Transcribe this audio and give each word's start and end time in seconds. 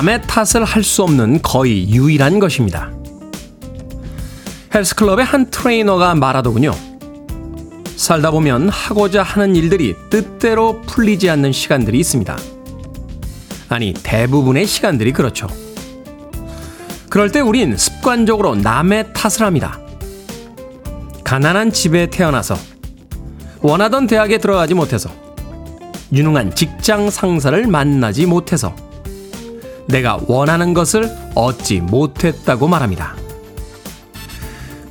남의 0.00 0.22
탓을 0.22 0.64
할 0.64 0.82
수 0.82 1.02
없는 1.02 1.42
거의 1.42 1.90
유일한 1.90 2.38
것입니다. 2.38 2.90
헬스클럽의 4.74 5.26
한 5.26 5.50
트레이너가 5.50 6.14
말하더군요. 6.14 6.72
살다 7.96 8.30
보면 8.30 8.70
하고자 8.70 9.22
하는 9.22 9.54
일들이 9.54 9.94
뜻대로 10.08 10.80
풀리지 10.82 11.28
않는 11.28 11.52
시간들이 11.52 11.98
있습니다. 11.98 12.34
아니, 13.68 13.92
대부분의 13.92 14.66
시간들이 14.66 15.12
그렇죠. 15.12 15.48
그럴 17.10 17.30
때 17.30 17.40
우린 17.40 17.76
습관적으로 17.76 18.54
남의 18.54 19.12
탓을 19.12 19.42
합니다. 19.42 19.78
가난한 21.24 21.72
집에 21.72 22.06
태어나서 22.06 22.56
원하던 23.60 24.06
대학에 24.06 24.38
들어가지 24.38 24.72
못해서 24.72 25.10
유능한 26.10 26.54
직장 26.54 27.10
상사를 27.10 27.66
만나지 27.66 28.24
못해서 28.24 28.74
내가 29.86 30.18
원하는 30.26 30.74
것을 30.74 31.10
얻지 31.34 31.80
못했다고 31.80 32.68
말합니다. 32.68 33.16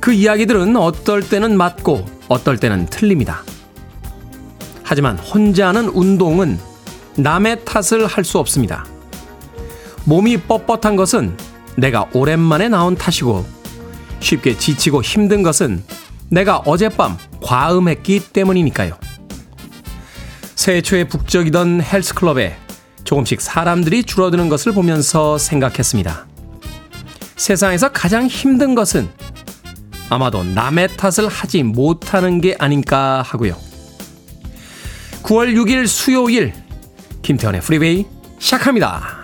그 0.00 0.12
이야기들은 0.12 0.76
어떨 0.76 1.22
때는 1.22 1.56
맞고 1.56 2.06
어떨 2.28 2.58
때는 2.58 2.86
틀립니다. 2.86 3.42
하지만 4.82 5.18
혼자 5.18 5.68
하는 5.68 5.88
운동은 5.88 6.58
남의 7.16 7.64
탓을 7.64 8.06
할 8.06 8.24
수 8.24 8.38
없습니다. 8.38 8.86
몸이 10.04 10.38
뻣뻣한 10.38 10.96
것은 10.96 11.36
내가 11.76 12.06
오랜만에 12.12 12.68
나온 12.68 12.96
탓이고 12.96 13.44
쉽게 14.20 14.56
지치고 14.56 15.02
힘든 15.02 15.42
것은 15.42 15.82
내가 16.28 16.58
어젯밤 16.58 17.18
과음했기 17.42 18.32
때문이니까요. 18.32 18.96
새해 20.54 20.80
초에 20.82 21.04
북적이던 21.04 21.82
헬스클럽에 21.82 22.56
조금씩 23.10 23.40
사람들이 23.40 24.04
줄어드는 24.04 24.48
것을 24.48 24.70
보면서 24.70 25.36
생각했습니다. 25.36 26.28
세상에서 27.34 27.90
가장 27.90 28.28
힘든 28.28 28.76
것은 28.76 29.08
아마도 30.08 30.44
남의 30.44 30.96
탓을 30.96 31.28
하지 31.28 31.64
못하는 31.64 32.40
게 32.40 32.54
아닌가 32.56 33.22
하고요. 33.22 33.56
9월 35.24 35.52
6일 35.56 35.88
수요일 35.88 36.52
김태현의 37.22 37.62
프리웨이 37.62 38.06
시작합니다. 38.38 39.19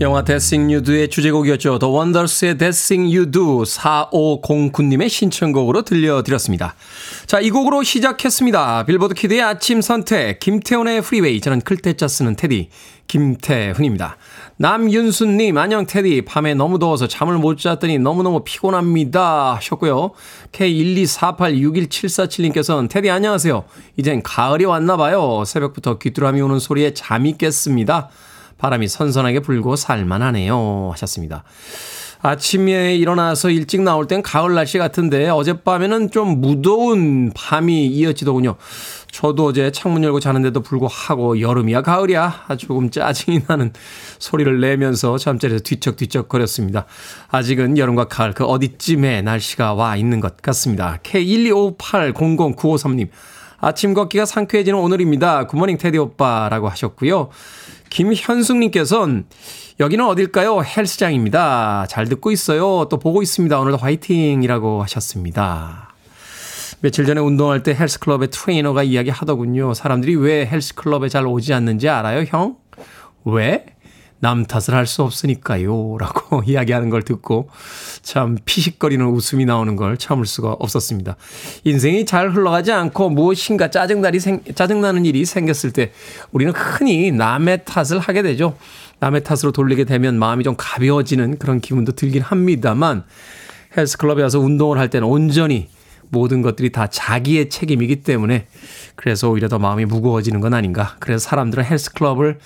영화 0.00 0.24
That 0.24 0.45
Thing 0.45 0.72
You 0.72 0.88
Do의 0.88 1.10
주제곡이었죠. 1.10 1.78
The 1.78 1.94
Wonders의 1.94 2.56
That 2.56 2.80
Thing 2.80 3.10
You 3.10 3.27
Do 3.27 3.38
4509님의 3.38 5.10
신청곡으로 5.10 5.82
들려드렸습니다. 5.82 6.74
자, 7.26 7.38
이 7.38 7.50
곡으로 7.50 7.82
시작했습니다. 7.82 8.86
빌보드 8.86 9.12
키드의 9.12 9.42
아침 9.42 9.82
선택 9.82 10.40
김태훈의 10.40 11.02
프리웨이 11.02 11.42
저는 11.42 11.60
클 11.60 11.81
태 11.81 11.97
자 11.97 12.08
쓰는 12.08 12.34
테디 12.34 12.70
김태훈입니다. 13.08 14.16
남윤수님 14.56 15.58
안녕 15.58 15.84
테디 15.84 16.22
밤에 16.22 16.54
너무 16.54 16.78
더워서 16.78 17.06
잠을 17.06 17.36
못 17.36 17.58
잤더니 17.58 17.98
너무너무 17.98 18.42
피곤합니다 18.42 19.56
하셨고요. 19.56 20.12
K124861747님께서는 20.52 22.88
테디 22.88 23.10
안녕하세요. 23.10 23.64
이젠 23.98 24.22
가을이 24.22 24.64
왔나 24.64 24.96
봐요. 24.96 25.42
새벽부터 25.44 25.98
귀뚜라미 25.98 26.40
우는 26.40 26.58
소리에 26.58 26.94
잠이 26.94 27.36
깼습니다. 27.36 28.08
바람이 28.60 28.88
선선하게 28.88 29.40
불고 29.40 29.74
살만하네요. 29.74 30.90
하셨습니다. 30.92 31.44
아침에 32.22 32.96
일어나서 32.96 33.48
일찍 33.48 33.80
나올 33.80 34.06
땐 34.06 34.20
가을 34.20 34.54
날씨 34.54 34.76
같은데 34.76 35.30
어젯밤에는 35.30 36.10
좀 36.10 36.42
무더운 36.42 37.32
밤이 37.34 37.86
이어지더군요. 37.86 38.56
저도 39.10 39.46
어제 39.46 39.72
창문 39.72 40.04
열고 40.04 40.20
자는데도 40.20 40.60
불구하고 40.60 41.40
여름이야 41.40 41.80
가을이야 41.80 42.48
조금 42.58 42.90
짜증이 42.90 43.44
나는 43.48 43.72
소리를 44.18 44.60
내면서 44.60 45.16
잠자리에서 45.16 45.64
뒤척뒤척 45.64 46.28
거렸습니다. 46.28 46.84
아직은 47.28 47.78
여름과 47.78 48.08
가을 48.08 48.34
그 48.34 48.44
어디쯤에 48.44 49.22
날씨가 49.22 49.72
와 49.72 49.96
있는 49.96 50.20
것 50.20 50.36
같습니다. 50.42 50.98
K125800953님 51.02 53.08
아침 53.62 53.94
걷기가 53.94 54.26
상쾌해지는 54.26 54.78
오늘입니다. 54.78 55.46
굿모닝 55.46 55.78
테디 55.78 55.96
오빠라고 55.98 56.68
하셨고요. 56.68 57.30
김현숙님께서는 57.90 59.26
여기는 59.80 60.06
어딜까요? 60.06 60.62
헬스장입니다. 60.62 61.86
잘 61.88 62.08
듣고 62.08 62.30
있어요. 62.30 62.86
또 62.88 62.98
보고 62.98 63.22
있습니다. 63.22 63.58
오늘도 63.58 63.76
화이팅이라고 63.76 64.82
하셨습니다. 64.82 65.94
며칠 66.80 67.04
전에 67.04 67.20
운동할 67.20 67.62
때 67.62 67.74
헬스클럽의 67.74 68.30
트레이너가 68.30 68.82
이야기 68.84 69.10
하더군요. 69.10 69.74
사람들이 69.74 70.16
왜 70.16 70.46
헬스클럽에 70.46 71.08
잘 71.08 71.26
오지 71.26 71.52
않는지 71.52 71.88
알아요, 71.88 72.24
형? 72.28 72.56
왜? 73.24 73.66
남 74.20 74.44
탓을 74.44 74.74
할 74.74 74.86
수 74.86 75.02
없으니까요. 75.02 75.96
라고 75.98 76.42
이야기하는 76.46 76.90
걸 76.90 77.02
듣고 77.02 77.48
참 78.02 78.36
피식거리는 78.44 79.04
웃음이 79.04 79.44
나오는 79.44 79.76
걸 79.76 79.96
참을 79.96 80.26
수가 80.26 80.52
없었습니다. 80.52 81.16
인생이 81.64 82.04
잘 82.06 82.30
흘러가지 82.30 82.72
않고 82.72 83.10
무엇인가 83.10 83.70
짜증날이 83.70 84.20
생, 84.20 84.42
짜증나는 84.54 85.04
일이 85.04 85.24
생겼을 85.24 85.72
때 85.72 85.92
우리는 86.32 86.52
흔히 86.54 87.10
남의 87.12 87.64
탓을 87.64 87.98
하게 87.98 88.22
되죠. 88.22 88.56
남의 89.00 89.24
탓으로 89.24 89.52
돌리게 89.52 89.84
되면 89.84 90.18
마음이 90.18 90.44
좀 90.44 90.54
가벼워지는 90.56 91.38
그런 91.38 91.60
기분도 91.60 91.92
들긴 91.92 92.22
합니다만 92.22 93.04
헬스클럽에 93.76 94.22
와서 94.22 94.38
운동을 94.40 94.78
할 94.78 94.90
때는 94.90 95.06
온전히 95.08 95.68
모든 96.10 96.42
것들이 96.42 96.72
다 96.72 96.88
자기의 96.88 97.48
책임이기 97.48 98.02
때문에 98.02 98.46
그래서 98.96 99.30
오히려 99.30 99.48
더 99.48 99.58
마음이 99.58 99.84
무거워지는 99.86 100.40
건 100.40 100.54
아닌가. 100.54 100.96
그래서 100.98 101.28
사람들은 101.28 101.64
헬스클럽을 101.64 102.38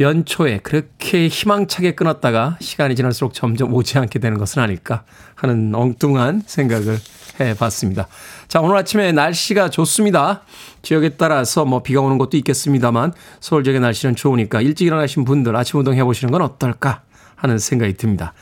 연초에 0.00 0.58
그렇게 0.58 1.26
희망차게 1.26 1.92
끊었다가 1.92 2.56
시간이 2.60 2.94
지날수록 2.94 3.34
점점 3.34 3.74
오지 3.74 3.98
않게 3.98 4.20
되는 4.20 4.38
것은 4.38 4.62
아닐까 4.62 5.02
하는 5.34 5.74
엉뚱한 5.74 6.42
생각을 6.46 6.98
해 7.40 7.54
봤습니다. 7.54 8.06
자, 8.46 8.60
오늘 8.60 8.76
아침에 8.76 9.10
날씨가 9.12 9.70
좋습니다. 9.70 10.42
지역에 10.82 11.10
따라서 11.10 11.64
뭐 11.64 11.82
비가 11.82 12.00
오는 12.00 12.16
곳도 12.18 12.36
있겠습니다만 12.36 13.12
서울 13.40 13.64
지역의 13.64 13.80
날씨는 13.80 14.14
좋으니까 14.14 14.60
일찍 14.60 14.86
일어나신 14.86 15.24
분들 15.24 15.54
아침 15.56 15.80
운동 15.80 15.94
해보시는 15.94 16.30
건 16.30 16.42
어떨까 16.42 17.02
하는 17.34 17.58
생각이 17.58 17.94
듭니다. 17.94 18.34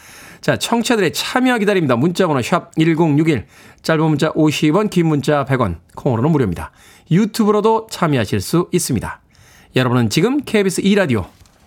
자, 0.42 0.56
청취자들의 0.56 1.12
참여 1.12 1.58
기다립니다. 1.58 1.96
문자번호 1.96 2.42
샵 2.42 2.74
1061, 2.76 3.46
짧은 3.82 4.04
문자 4.04 4.30
50원, 4.32 4.90
긴 4.90 5.06
문자 5.06 5.44
100원, 5.44 5.78
콩으로는 5.94 6.30
무료입니다. 6.30 6.70
유튜브로도 7.10 7.88
참여하실 7.90 8.40
수 8.40 8.68
있습니다. 8.72 9.20
여러분은 9.74 10.08
지금 10.08 10.40
KBS 10.42 10.82
2라디오 10.82 11.35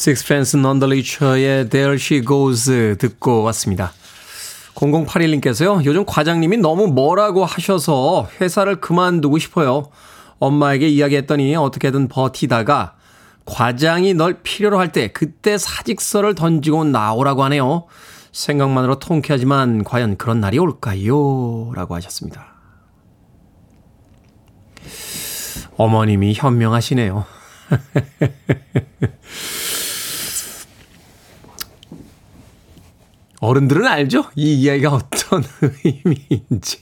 Sixpence 0.00 0.58
None 0.58 0.80
the 0.80 0.88
Richer의 0.88 1.68
There 1.68 1.94
She 1.96 2.24
Goes 2.24 2.96
듣고 2.98 3.42
왔습니다. 3.42 3.92
0081님께서요. 4.74 5.84
요즘 5.84 6.06
과장님이 6.06 6.56
너무 6.56 6.86
뭐라고 6.86 7.44
하셔서 7.44 8.26
회사를 8.40 8.80
그만두고 8.80 9.36
싶어요. 9.36 9.90
엄마에게 10.38 10.88
이야기했더니 10.88 11.54
어떻게든 11.54 12.08
버티다가 12.08 12.94
과장이 13.44 14.14
널 14.14 14.42
필요로 14.42 14.78
할 14.78 14.90
때 14.90 15.08
그때 15.08 15.58
사직서를 15.58 16.34
던지고 16.34 16.84
나오라고 16.84 17.44
하네요. 17.44 17.84
생각만으로 18.32 19.00
통쾌하지만 19.00 19.84
과연 19.84 20.16
그런 20.16 20.40
날이 20.40 20.58
올까요? 20.58 21.72
라고 21.74 21.94
하셨습니다. 21.94 22.54
어머님이 25.76 26.32
현명하시네요. 26.32 27.26
어른들은 33.40 33.86
알죠? 33.86 34.24
이 34.36 34.54
이야기가 34.60 34.90
어떤 34.92 35.42
의미인지. 35.84 36.78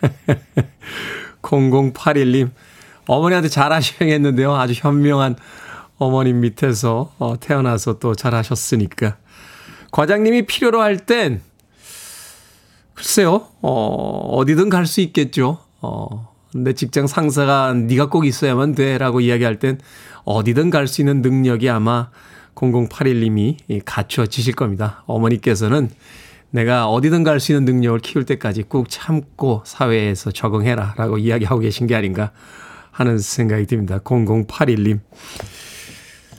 0081님, 1.42 2.50
어머니한테 3.06 3.48
잘하셔야겠는데요. 3.48 4.54
아주 4.54 4.74
현명한 4.76 5.36
어머님 5.98 6.40
밑에서 6.40 7.12
어, 7.18 7.38
태어나서 7.38 7.98
또 7.98 8.14
잘하셨으니까. 8.14 9.16
과장님이 9.92 10.46
필요로 10.46 10.80
할 10.80 10.98
땐, 10.98 11.40
글쎄요, 12.94 13.48
어, 13.62 14.36
어디든 14.38 14.68
갈 14.70 14.86
수 14.86 15.00
있겠죠. 15.00 15.58
어, 15.80 16.32
내 16.54 16.72
직장 16.72 17.06
상사가 17.06 17.72
네가 17.72 18.08
꼭 18.10 18.26
있어야만 18.26 18.74
돼라고 18.74 19.20
이야기할 19.20 19.58
땐 19.58 19.78
어디든 20.24 20.70
갈 20.70 20.86
수 20.86 21.00
있는 21.00 21.20
능력이 21.22 21.68
아마 21.68 22.10
0081님이 22.54 23.56
갖추어지실 23.84 24.54
겁니다. 24.54 25.02
어머니께서는 25.06 25.90
내가 26.50 26.88
어디든 26.88 27.24
갈 27.24 27.40
수 27.40 27.52
있는 27.52 27.64
능력을 27.64 27.98
키울 28.00 28.24
때까지 28.24 28.62
꾹 28.62 28.88
참고 28.88 29.62
사회에서 29.66 30.30
적응해라 30.30 30.94
라고 30.96 31.18
이야기하고 31.18 31.60
계신 31.60 31.86
게 31.86 31.94
아닌가 31.96 32.30
하는 32.92 33.18
생각이 33.18 33.66
듭니다. 33.66 33.98
0081님. 33.98 35.00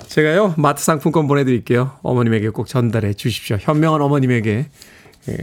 제가요, 0.07 0.53
마트 0.57 0.83
상품권 0.83 1.27
보내드릴게요. 1.27 1.91
어머님에게 2.01 2.49
꼭 2.49 2.67
전달해 2.67 3.13
주십시오. 3.13 3.57
현명한 3.59 4.01
어머님에게 4.01 4.69
예, 5.27 5.37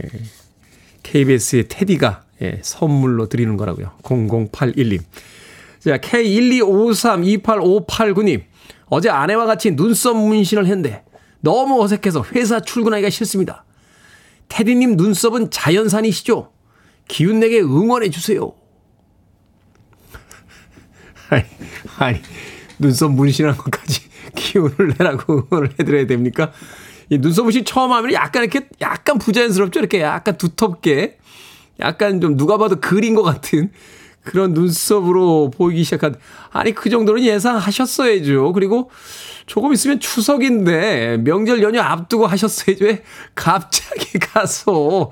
KBS의 1.03 1.67
테디가 1.67 2.23
예, 2.41 2.59
선물로 2.63 3.29
드리는 3.29 3.55
거라고요. 3.57 3.91
0081님. 4.01 5.01
자, 5.81 5.97
K125328589님. 5.97 8.41
어제 8.93 9.09
아내와 9.09 9.47
같이 9.47 9.75
눈썹 9.75 10.15
문신을 10.15 10.67
했는데 10.67 11.03
너무 11.39 11.81
어색해서 11.81 12.23
회사 12.35 12.59
출근하기가 12.59 13.09
싫습니다. 13.09 13.65
테디님 14.49 14.97
눈썹은 14.97 15.49
자연산이시죠? 15.49 16.51
기운내게 17.07 17.61
응원해주세요. 17.61 18.53
아니, 21.29 21.43
아니, 21.97 22.21
눈썹 22.77 23.11
문신한 23.13 23.57
것까지 23.57 24.01
기운을 24.35 24.95
내라고 24.99 25.47
응원을 25.51 25.71
해드려야 25.79 26.05
됩니까? 26.05 26.51
이 27.09 27.17
눈썹 27.17 27.45
문신 27.45 27.65
처음 27.65 27.91
하면 27.93 28.13
약간 28.13 28.43
이렇게, 28.43 28.69
약간 28.79 29.17
부자연스럽죠? 29.17 29.79
이렇게 29.79 30.01
약간 30.01 30.37
두텁게, 30.37 31.17
약간 31.79 32.21
좀 32.21 32.37
누가 32.37 32.59
봐도 32.59 32.79
그린 32.79 33.15
것 33.15 33.23
같은 33.23 33.71
그런 34.23 34.53
눈썹으로 34.53 35.51
보이기 35.51 35.83
시작한, 35.83 36.15
아니, 36.51 36.73
그 36.73 36.89
정도는 36.89 37.23
예상하셨어야죠. 37.23 38.53
그리고 38.53 38.89
조금 39.45 39.73
있으면 39.73 39.99
추석인데 39.99 41.17
명절 41.23 41.61
연휴 41.61 41.79
앞두고 41.79 42.25
하셨어야죠. 42.27 42.85
왜 42.85 43.03
갑자기 43.35 44.17
가서 44.19 45.11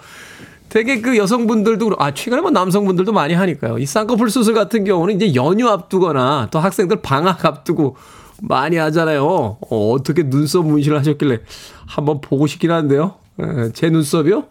되게 0.70 1.02
그 1.02 1.18
여성분들도 1.18 1.84
그렇고, 1.86 2.04
아, 2.04 2.14
최근에 2.14 2.42
뭐 2.42 2.50
남성분들도 2.52 3.12
많이 3.12 3.34
하니까요. 3.34 3.78
이 3.78 3.86
쌍꺼풀 3.86 4.30
수술 4.30 4.54
같은 4.54 4.86
경우는 4.86 5.16
이제 5.16 5.36
연휴 5.36 5.68
앞두거나 5.68 6.48
또 6.50 6.60
학생들 6.60 7.02
방학 7.02 7.46
앞두고 7.46 7.98
많이 8.42 8.78
하잖아요. 8.78 9.26
어, 9.26 9.92
어떻게 9.92 10.24
눈썹 10.24 10.66
문신을 10.66 10.98
하셨길래 10.98 11.40
한번 11.86 12.22
보고 12.22 12.48
싶긴 12.48 12.72
한데요. 12.72 13.16
에, 13.40 13.72
제 13.74 13.90
눈썹이요? 13.90 14.46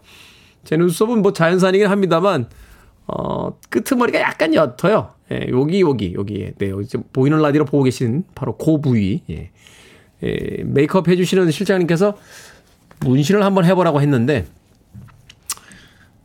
제 0.63 0.77
눈썹은 0.77 1.23
뭐 1.23 1.33
자연산이긴 1.33 1.87
합니다만, 1.87 2.47
어, 3.13 3.57
끄트머리가 3.69 4.21
약간 4.21 4.53
옅어요. 4.53 5.13
예, 5.31 5.47
여기, 5.49 5.81
여기, 5.81 6.13
여기. 6.15 6.51
네, 6.57 6.71
이제 6.81 6.97
보이는 7.11 7.37
라디오 7.41 7.65
보고 7.65 7.83
계신 7.83 8.23
바로 8.35 8.55
그 8.55 8.79
부위. 8.79 9.21
예. 9.29 9.51
예, 10.23 10.63
메이크업 10.63 11.09
해주시는 11.09 11.51
실장님께서 11.51 12.17
문신을 13.01 13.43
한번 13.43 13.65
해보라고 13.65 13.99
했는데, 14.01 14.45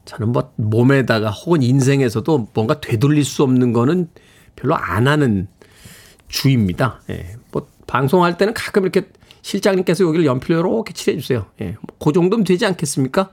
저는 0.04 0.30
뭐 0.30 0.52
몸에다가 0.54 1.30
혹은 1.30 1.62
인생에서도 1.62 2.48
뭔가 2.54 2.80
되돌릴 2.80 3.24
수 3.24 3.42
없는 3.42 3.72
거는 3.72 4.08
별로 4.54 4.76
안 4.76 5.08
하는 5.08 5.48
주입니다. 6.28 7.00
예. 7.10 7.34
뭐 7.50 7.66
방송할 7.88 8.38
때는 8.38 8.54
가끔 8.54 8.82
이렇게 8.84 9.08
실장님께서 9.42 10.04
여기를 10.04 10.24
연필로 10.24 10.60
이렇게 10.60 10.92
칠해 10.92 11.18
주세요. 11.18 11.46
예. 11.60 11.76
뭐그 11.80 12.12
정도면 12.12 12.44
되지 12.44 12.64
않겠습니까? 12.66 13.30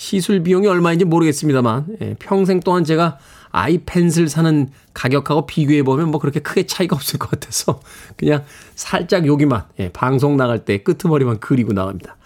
시술 0.00 0.42
비용이 0.42 0.66
얼마인지 0.66 1.04
모르겠습니다만 1.04 1.84
예. 2.00 2.16
평생 2.18 2.60
동안 2.60 2.84
제가 2.84 3.18
아이 3.50 3.82
펜슬 3.84 4.30
사는 4.30 4.70
가격하고 4.94 5.44
비교해 5.44 5.82
보면 5.82 6.10
뭐 6.10 6.18
그렇게 6.18 6.40
크게 6.40 6.64
차이가 6.64 6.96
없을 6.96 7.18
것 7.18 7.28
같아서 7.28 7.80
그냥 8.16 8.42
살짝 8.74 9.26
여기만 9.26 9.64
예. 9.78 9.90
방송 9.90 10.38
나갈 10.38 10.64
때 10.64 10.78
끄트머리만 10.78 11.40
그리고 11.40 11.74
나갑니다. 11.74 12.16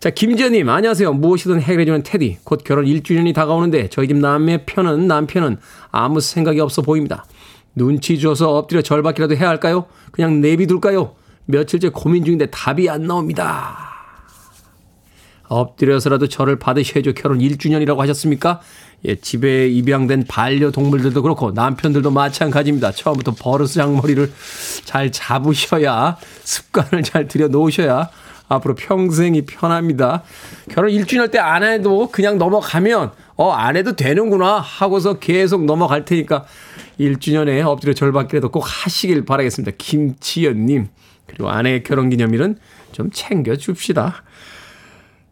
자, 0.00 0.10
김지연님, 0.10 0.68
안녕하세요. 0.68 1.14
무엇이든 1.14 1.62
해결해주는 1.62 2.02
테디. 2.02 2.40
곧 2.44 2.60
결혼 2.62 2.84
1주년이 2.84 3.34
다가오는데 3.34 3.88
저희 3.88 4.06
집 4.06 4.18
남의 4.18 4.66
편은, 4.66 5.08
남편은 5.08 5.56
아무 5.90 6.20
생각이 6.20 6.60
없어 6.60 6.82
보입니다. 6.82 7.24
눈치 7.74 8.20
줘서 8.20 8.50
엎드려 8.58 8.82
절받기라도 8.82 9.34
해야 9.34 9.48
할까요? 9.48 9.86
그냥 10.12 10.42
내비둘까요? 10.42 11.14
며칠째 11.46 11.88
고민 11.88 12.22
중인데 12.22 12.50
답이 12.50 12.90
안 12.90 13.06
나옵니다. 13.06 13.87
엎드려서라도 15.48 16.28
저를 16.28 16.58
받으셔야죠. 16.58 17.14
결혼 17.14 17.38
1주년이라고 17.38 17.98
하셨습니까? 17.98 18.60
예, 19.04 19.14
집에 19.16 19.68
입양된 19.68 20.24
반려동물들도 20.28 21.22
그렇고 21.22 21.52
남편들도 21.52 22.10
마찬가지입니다. 22.10 22.92
처음부터 22.92 23.34
버릇 23.38 23.68
장머리를 23.68 24.32
잘 24.84 25.12
잡으셔야 25.12 26.16
습관을 26.42 27.02
잘 27.04 27.28
들여 27.28 27.48
놓으셔야 27.48 28.10
앞으로 28.48 28.74
평생이 28.74 29.42
편합니다. 29.42 30.22
결혼 30.70 30.90
1주년 30.90 31.30
때 31.30 31.38
안 31.38 31.62
해도 31.62 32.08
그냥 32.10 32.38
넘어가면 32.38 33.12
어, 33.36 33.50
안 33.52 33.76
해도 33.76 33.94
되는구나 33.94 34.58
하고서 34.58 35.18
계속 35.18 35.64
넘어갈 35.64 36.04
테니까 36.04 36.44
1주년에 36.98 37.64
엎드려 37.64 37.92
절받기라도 37.92 38.50
꼭 38.50 38.64
하시길 38.66 39.24
바라겠습니다. 39.24 39.76
김치연님. 39.78 40.88
그리고 41.26 41.50
아내의 41.50 41.84
결혼 41.84 42.08
기념일은 42.10 42.56
좀 42.90 43.10
챙겨줍시다. 43.12 44.24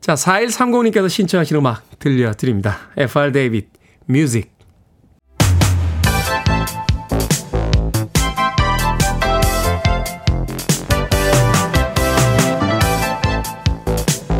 자, 0.01 0.15
4130님께서 0.15 1.09
신청하신 1.09 1.57
음악 1.57 1.99
들려드립니다. 1.99 2.79
F.R. 2.97 3.33
David, 3.33 3.69
Music. 4.07 4.56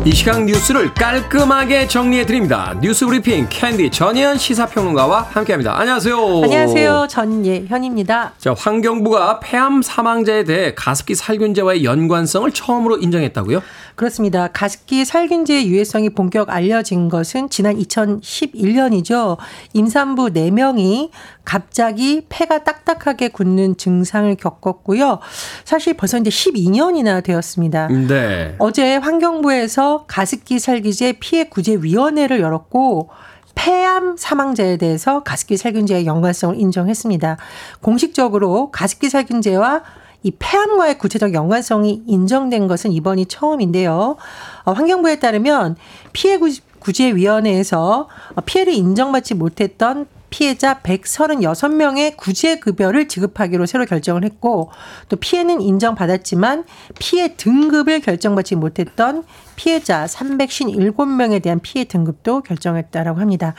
이 0.07 0.13
시간 0.13 0.45
뉴스를 0.45 0.93
깔끔하게 0.93 1.85
정리해 1.89 2.25
드립니다. 2.25 2.73
뉴스 2.79 3.05
브리핑 3.05 3.45
캔디 3.49 3.91
전예현 3.91 4.37
시사평론가와 4.37 5.23
함께합니다. 5.23 5.77
안녕하세요. 5.77 6.43
안녕하세요. 6.43 7.07
전예현입니다. 7.09 8.31
자, 8.37 8.55
환경부가 8.57 9.41
폐암 9.41 9.81
사망자에 9.81 10.45
대해 10.45 10.73
가습기 10.73 11.13
살균제와의 11.13 11.83
연관성을 11.83 12.49
처음으로 12.53 12.99
인정했다고요? 12.99 13.61
그렇습니다. 13.95 14.47
가습기 14.47 15.03
살균제의 15.03 15.67
유해성이 15.67 16.11
본격 16.11 16.51
알려진 16.51 17.09
것은 17.09 17.49
지난 17.49 17.77
2011년이죠. 17.77 19.35
임산부 19.73 20.27
4명이 20.27 21.09
갑자기 21.47 22.25
폐가 22.27 22.65
딱딱하게 22.65 23.29
굳는 23.29 23.77
증상을 23.77 24.35
겪었고요. 24.35 25.19
사실 25.63 25.93
벌써 25.93 26.17
이제 26.17 26.29
12년이나 26.29 27.23
되었습니다. 27.23 27.87
네. 27.87 28.53
어제 28.59 28.97
환경부에서 28.97 30.03
가습기 30.07 30.59
살균제 30.59 31.13
피해 31.21 31.45
구제 31.45 31.75
위원회를 31.75 32.41
열었고 32.41 33.11
폐암 33.55 34.17
사망자에 34.17 34.75
대해서 34.75 35.23
가습기 35.23 35.55
살균제의 35.55 36.05
연관성을 36.05 36.59
인정했습니다. 36.59 37.37
공식적으로 37.79 38.69
가습기 38.71 39.09
살균제와 39.09 39.83
이 40.23 40.31
폐암과의 40.37 40.97
구체적 40.97 41.33
연관성이 41.33 42.03
인정된 42.07 42.67
것은 42.67 42.91
이번이 42.91 43.27
처음인데요. 43.27 44.17
어, 44.65 44.71
환경부에 44.73 45.19
따르면 45.19 45.77
피해 46.11 46.37
구제위원회에서 46.79 48.09
피해를 48.45 48.73
인정받지 48.73 49.35
못했던 49.35 50.07
피해자 50.29 50.79
136명의 50.81 52.17
구제급여를 52.17 53.07
지급하기로 53.07 53.65
새로 53.65 53.85
결정을 53.85 54.23
했고 54.23 54.71
또 55.09 55.15
피해는 55.15 55.61
인정받았지만 55.61 56.65
피해 56.99 57.35
등급을 57.35 58.01
결정받지 58.01 58.55
못했던 58.55 59.23
피해자 59.55 60.05
357명에 60.05 61.41
대한 61.41 61.59
피해 61.59 61.85
등급도 61.85 62.41
결정했다라고 62.41 63.19
합니다. 63.19 63.55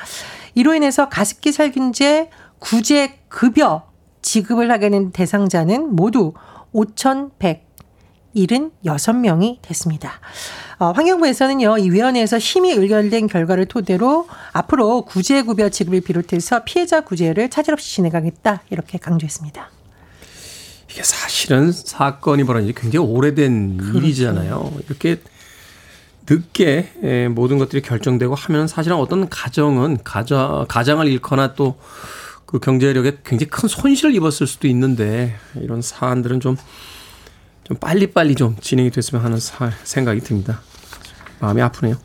이로 0.55 0.75
인해서 0.75 1.09
가습기 1.09 1.53
살균제 1.53 2.31
구제급여 2.59 3.89
지급을 4.23 4.71
하게 4.71 4.91
된 4.91 5.13
대상자는 5.13 5.95
모두 5.95 6.35
5,176명이 8.37 9.59
됐습니다. 9.63 10.21
어, 10.79 10.93
환경부에서는요, 10.93 11.79
이 11.79 11.91
위원회에서 11.91 12.39
심의 12.39 12.73
의결된 12.75 13.27
결과를 13.27 13.67
토대로 13.67 14.29
앞으로 14.53 15.03
구제급여 15.03 15.71
지급을 15.71 16.01
비롯해서 16.03 16.65
피해자 16.65 17.01
구제를 17.01 17.51
차질 17.51 17.75
없이 17.75 17.97
진행하겠다, 17.97 18.63
이렇게 18.71 18.99
강조했습니다. 18.99 19.71
이게 20.91 21.03
사실은 21.03 21.73
사건이 21.73 22.45
벌어진 22.45 22.69
지 22.69 22.75
굉장히 22.75 23.07
오래된 23.07 23.77
그렇죠. 23.77 23.99
일이잖아요. 23.99 24.73
이렇게 24.87 25.21
늦게 26.31 27.29
모든 27.31 27.59
것들이 27.59 27.83
결정되고 27.83 28.35
하면 28.35 28.69
사실은 28.69 28.97
어떤 28.97 29.29
가정은 29.29 29.99
가정, 30.05 30.67
가장을 30.69 31.07
잃거나 31.07 31.55
또 31.55 31.77
그 32.49 32.59
경제력에 32.59 33.19
굉장히 33.27 33.51
큰 33.51 33.69
손실을 33.69 34.15
입었을 34.15 34.47
수도 34.47 34.69
있는데 34.69 35.37
이런 35.61 35.83
사안들은 35.83 36.41
좀, 36.41 36.57
좀 37.69 37.77
빨리빨리 37.77 38.35
좀 38.35 38.57
진행이 38.61 38.91
됐으면 38.91 39.23
하는 39.23 39.39
사, 39.39 39.71
생각이 39.85 40.21
듭니다. 40.21 40.61
마음이 41.39 41.61
아프네요. 41.61 41.97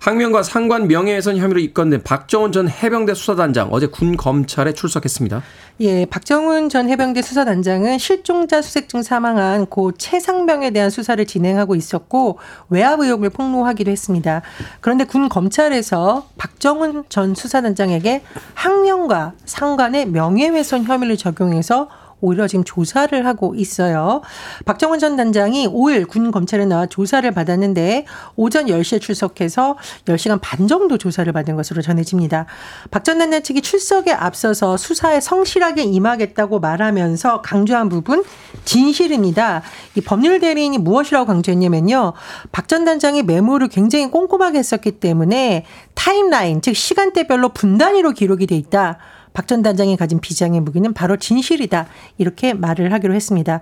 항명과 0.00 0.44
상관 0.44 0.86
명예훼손 0.86 1.36
혐의로 1.36 1.58
입건된 1.58 2.04
박정훈 2.04 2.52
전 2.52 2.68
해병대 2.68 3.14
수사단장 3.14 3.70
어제 3.72 3.86
군 3.86 4.16
검찰에 4.16 4.72
출석했습니다. 4.72 5.42
예, 5.80 6.06
박정훈 6.06 6.68
전 6.68 6.88
해병대 6.88 7.22
수사단장은 7.22 7.98
실종자 7.98 8.62
수색 8.62 8.88
중 8.88 9.02
사망한 9.02 9.66
고 9.66 9.90
최상병에 9.92 10.70
대한 10.70 10.90
수사를 10.90 11.24
진행하고 11.24 11.74
있었고 11.74 12.38
외압 12.68 13.00
의혹을 13.00 13.30
폭로하기도 13.30 13.90
했습니다. 13.90 14.42
그런데 14.80 15.04
군 15.04 15.28
검찰에서 15.28 16.28
박정훈 16.36 17.04
전 17.08 17.34
수사단장에게 17.34 18.22
항명과 18.54 19.32
상관의 19.44 20.06
명예훼손 20.06 20.84
혐의를 20.84 21.16
적용해서 21.16 21.88
오히려 22.20 22.46
지금 22.48 22.64
조사를 22.64 23.26
하고 23.26 23.54
있어요. 23.54 24.22
박정원 24.64 24.98
전 24.98 25.16
단장이 25.16 25.68
5일 25.68 26.08
군 26.08 26.30
검찰에 26.30 26.64
나와 26.64 26.86
조사를 26.86 27.30
받았는데 27.30 28.06
오전 28.36 28.66
10시에 28.66 29.00
출석해서 29.00 29.76
10시간 30.06 30.38
반 30.40 30.66
정도 30.66 30.98
조사를 30.98 31.30
받은 31.32 31.56
것으로 31.56 31.82
전해집니다. 31.82 32.46
박 32.90 33.04
전 33.04 33.18
단장 33.18 33.42
측이 33.42 33.60
출석에 33.62 34.12
앞서서 34.12 34.76
수사에 34.76 35.20
성실하게 35.20 35.82
임하겠다고 35.84 36.58
말하면서 36.60 37.42
강조한 37.42 37.88
부분 37.88 38.24
진실입니다. 38.64 39.62
이 39.94 40.00
법률 40.00 40.40
대리인이 40.40 40.78
무엇이라고 40.78 41.26
강조했냐면요. 41.26 42.14
박 42.52 42.66
전 42.66 42.84
단장이 42.84 43.22
메모를 43.22 43.68
굉장히 43.68 44.10
꼼꼼하게 44.10 44.58
했었기 44.58 44.92
때문에 44.98 45.64
타임라인 45.94 46.60
즉 46.62 46.74
시간대별로 46.74 47.50
분단위로 47.50 48.10
기록이 48.12 48.46
돼 48.48 48.56
있다. 48.56 48.98
박 49.36 49.46
전 49.46 49.60
단장이 49.62 49.98
가진 49.98 50.18
비장의 50.18 50.60
무기는 50.60 50.92
바로 50.94 51.18
진실이다. 51.18 51.86
이렇게 52.16 52.54
말을 52.54 52.92
하기로 52.92 53.12
했습니다. 53.14 53.60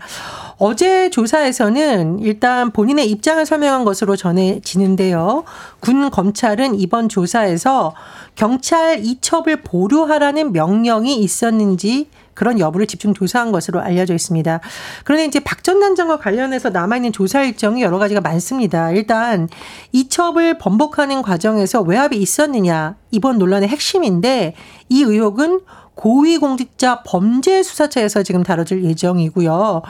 어제 0.57 1.11
조사에서는 1.11 2.21
일단 2.21 2.71
본인의 2.71 3.11
입장을 3.11 3.45
설명한 3.45 3.85
것으로 3.85 4.15
전해지는데요. 4.15 5.43
군 5.81 6.11
검찰은 6.11 6.77
이번 6.77 7.09
조사에서 7.09 7.93
경찰 8.37 9.05
이첩을 9.05 9.63
보류하라는 9.63 10.53
명령이 10.53 11.17
있었는지 11.17 12.09
그런 12.35 12.59
여부를 12.59 12.87
집중 12.87 13.15
조사한 13.15 13.53
것으로 13.53 13.81
알려져 13.81 14.15
있습니다. 14.15 14.61
그런데 15.05 15.25
이제 15.27 15.41
박 15.41 15.65
전 15.65 15.81
단장과 15.81 16.19
관련해서 16.19 16.69
남아있는 16.69 17.13
조사 17.13 17.43
일정이 17.43 17.83
여러 17.83 17.99
가지가 17.99 18.21
많습니다. 18.21 18.91
일단 18.91 19.49
이첩을 19.93 20.59
번복하는 20.59 21.23
과정에서 21.23 21.81
외압이 21.81 22.19
있었느냐 22.19 22.97
이번 23.11 23.39
논란의 23.39 23.69
핵심인데 23.71 24.55
이 24.91 25.03
의혹은 25.03 25.61
고위공직자 25.95 27.03
범죄수사처에서 27.05 28.23
지금 28.25 28.43
다뤄질 28.43 28.85
예정이고요. 28.85 29.83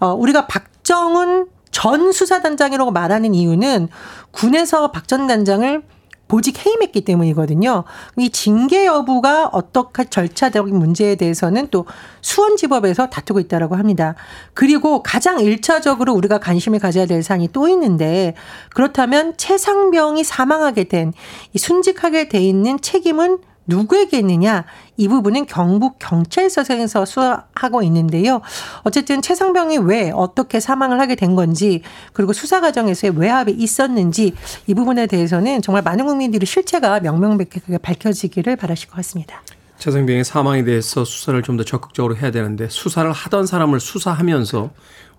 어, 0.00 0.12
우리가 0.14 0.46
박정훈 0.46 1.46
전 1.70 2.12
수사단장이라고 2.12 2.90
말하는 2.90 3.34
이유는 3.34 3.88
군에서 4.30 4.90
박 4.92 5.06
전 5.06 5.26
단장을 5.26 5.82
보직 6.28 6.64
해임했기 6.64 7.00
때문이거든요. 7.00 7.84
이 8.16 8.30
징계 8.30 8.86
여부가 8.86 9.48
어떻게 9.48 10.04
절차적인 10.04 10.76
문제에 10.76 11.16
대해서는 11.16 11.68
또 11.70 11.86
수원지법에서 12.20 13.08
다투고 13.08 13.40
있다라고 13.40 13.76
합니다. 13.76 14.14
그리고 14.54 15.02
가장 15.02 15.40
일차적으로 15.40 16.12
우리가 16.12 16.38
관심을 16.38 16.78
가져야 16.78 17.06
될 17.06 17.22
사안이 17.22 17.48
또 17.52 17.68
있는데 17.68 18.34
그렇다면 18.74 19.36
최상병이 19.36 20.22
사망하게 20.24 20.84
된이 20.84 21.12
순직하게 21.56 22.28
돼 22.28 22.40
있는 22.40 22.80
책임은 22.80 23.38
누구에게 23.68 24.18
있느냐 24.18 24.64
이 24.96 25.06
부분은 25.06 25.46
경북 25.46 25.98
경찰서에서 26.00 27.04
수사하고 27.04 27.82
있는데요. 27.84 28.40
어쨌든 28.82 29.22
최상병이 29.22 29.78
왜 29.78 30.10
어떻게 30.10 30.58
사망을 30.58 31.00
하게 31.00 31.14
된 31.14 31.36
건지 31.36 31.82
그리고 32.12 32.32
수사 32.32 32.60
과정에서의 32.60 33.12
외압이 33.16 33.52
있었는지 33.52 34.34
이 34.66 34.74
부분에 34.74 35.06
대해서는 35.06 35.62
정말 35.62 35.82
많은 35.82 36.06
국민들이 36.06 36.44
실체가 36.46 36.98
명명백백하게 37.00 37.78
밝혀지기를 37.78 38.56
바라실 38.56 38.88
것 38.88 38.96
같습니다. 38.96 39.42
최상병의 39.78 40.24
사망에 40.24 40.64
대해서 40.64 41.04
수사를 41.04 41.40
좀 41.42 41.56
더 41.58 41.64
적극적으로 41.64 42.16
해야 42.16 42.30
되는데 42.32 42.68
수사를 42.68 43.10
하던 43.12 43.46
사람을 43.46 43.78
수사하면서 43.80 44.70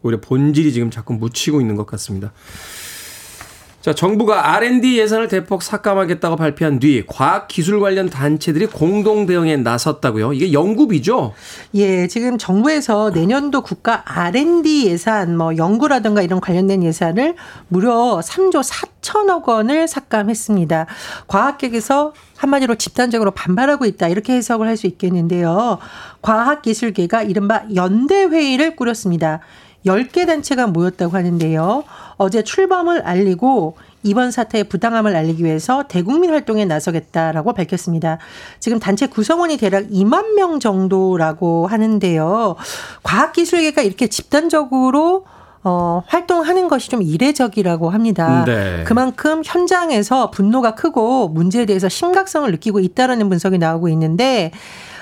오히려 0.01 0.19
본질이 0.21 0.73
지금 0.73 0.89
자꾸 0.89 1.13
묻히고 1.13 1.61
있는 1.61 1.75
것 1.75 1.85
같습니다. 1.85 2.31
자, 3.81 3.93
정부가 3.95 4.55
R&D 4.55 4.99
예산을 4.99 5.29
대폭 5.29 5.63
삭감하겠다고 5.63 6.35
발표한 6.35 6.79
뒤 6.79 7.05
과학 7.07 7.47
기술 7.47 7.79
관련 7.79 8.09
단체들이 8.09 8.65
공동 8.65 9.25
대응에 9.25 9.55
나섰다고요. 9.55 10.33
이게 10.33 10.51
연구비죠? 10.51 11.33
예, 11.75 12.07
지금 12.07 12.37
정부에서 12.37 13.11
내년도 13.11 13.61
국가 13.61 14.03
R&D 14.05 14.87
예산 14.87 15.37
뭐 15.37 15.55
연구라든가 15.55 16.21
이런 16.21 16.41
관련된 16.41 16.83
예산을 16.83 17.35
무려 17.69 18.19
3조 18.21 18.69
4천억 18.69 19.47
원을 19.47 19.87
삭감했습니다. 19.87 20.85
과학계에서 21.27 22.13
한마디로 22.35 22.75
집단적으로 22.75 23.31
반발하고 23.31 23.85
있다 23.85 24.09
이렇게 24.09 24.33
해석을 24.33 24.67
할 24.67 24.79
수 24.79 24.87
있겠는데요. 24.87 25.77
과학기술계가 26.21 27.23
이른바 27.23 27.63
연대회의를 27.75 28.77
꾸렸습니다. 28.77 29.41
10개 29.85 30.25
단체가 30.25 30.67
모였다고 30.67 31.15
하는데요. 31.15 31.83
어제 32.17 32.43
출범을 32.43 33.01
알리고 33.01 33.77
이번 34.03 34.31
사태의 34.31 34.65
부당함을 34.65 35.15
알리기 35.15 35.43
위해서 35.43 35.83
대국민 35.87 36.31
활동에 36.31 36.65
나서겠다라고 36.65 37.53
밝혔습니다. 37.53 38.17
지금 38.59 38.79
단체 38.79 39.07
구성원이 39.07 39.57
대략 39.57 39.87
2만 39.89 40.35
명 40.35 40.59
정도라고 40.59 41.67
하는데요. 41.67 42.55
과학기술계가 43.03 43.81
이렇게 43.81 44.07
집단적으로 44.07 45.25
어, 45.61 46.03
활동하는 46.07 46.69
것이 46.69 46.89
좀 46.89 47.01
이례적이라고 47.01 47.89
합니다. 47.89 48.45
네. 48.45 48.83
그만큼 48.85 49.41
현장에서 49.43 50.31
분노가 50.31 50.75
크고 50.75 51.27
문제에 51.27 51.65
대해서 51.65 51.89
심각성을 51.89 52.49
느끼고 52.49 52.79
있다라는 52.79 53.27
분석이 53.27 53.57
나오고 53.57 53.89
있는데 53.89 54.51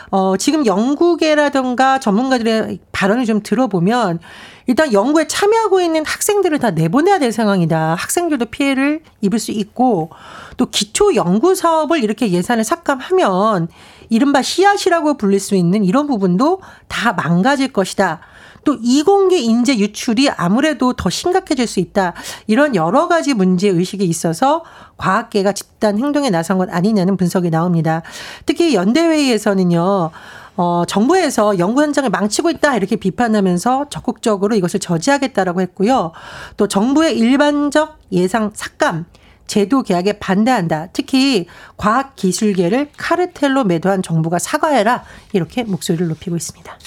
어, 0.09 0.35
지금 0.37 0.65
연구계라든가 0.65 1.99
전문가들의 1.99 2.79
발언을 2.91 3.25
좀 3.25 3.41
들어보면 3.43 4.19
일단 4.67 4.91
연구에 4.93 5.27
참여하고 5.27 5.81
있는 5.81 6.05
학생들을 6.05 6.59
다 6.59 6.71
내보내야 6.71 7.19
될 7.19 7.31
상황이다. 7.31 7.95
학생들도 7.95 8.45
피해를 8.47 9.01
입을 9.21 9.39
수 9.39 9.51
있고 9.51 10.11
또 10.57 10.69
기초 10.69 11.15
연구 11.15 11.55
사업을 11.55 12.03
이렇게 12.03 12.31
예산을 12.31 12.63
삭감하면 12.63 13.69
이른바 14.09 14.41
씨앗이라고 14.41 15.17
불릴 15.17 15.39
수 15.39 15.55
있는 15.55 15.83
이런 15.83 16.07
부분도 16.07 16.61
다 16.87 17.13
망가질 17.13 17.73
것이다. 17.73 18.19
또 18.65 18.77
이공계 18.81 19.37
인재 19.39 19.77
유출이 19.77 20.29
아무래도 20.31 20.91
더 20.91 21.09
심각해질 21.09 21.67
수 21.67 21.79
있다. 21.79 22.13
이런 22.47 22.75
여러 22.75 23.07
가지 23.07 23.33
문제 23.33 23.69
의식이 23.69 24.03
있어서 24.03 24.65
과학계가 24.97 25.53
집단 25.53 25.97
행동에 25.97 26.29
나선 26.29 26.57
것 26.57 26.69
아니냐는 26.69 27.15
분석이 27.15 27.49
나옵니다. 27.49 28.01
특히 28.45 28.75
연대회의에서는요. 28.75 30.11
어, 30.57 30.83
정부에서 30.85 31.59
연구 31.59 31.83
현장을 31.83 32.09
망치고 32.09 32.49
있다 32.49 32.75
이렇게 32.75 32.95
비판하면서 32.95 33.89
적극적으로 33.89 34.55
이것을 34.55 34.79
저지하겠다라고 34.79 35.61
했고요. 35.61 36.11
또 36.57 36.67
정부의 36.67 37.17
일반적 37.17 37.99
예상 38.11 38.51
삭감 38.53 39.05
제도 39.45 39.83
계약에 39.83 40.19
반대한다. 40.19 40.87
특히 40.91 41.45
과학기술계를 41.77 42.89
카르텔로 42.97 43.63
매도한 43.63 44.01
정부가 44.01 44.39
사과해라. 44.39 45.03
이렇게 45.31 45.63
목소리를 45.63 46.07
높이고 46.07 46.35
있습니다. 46.35 46.77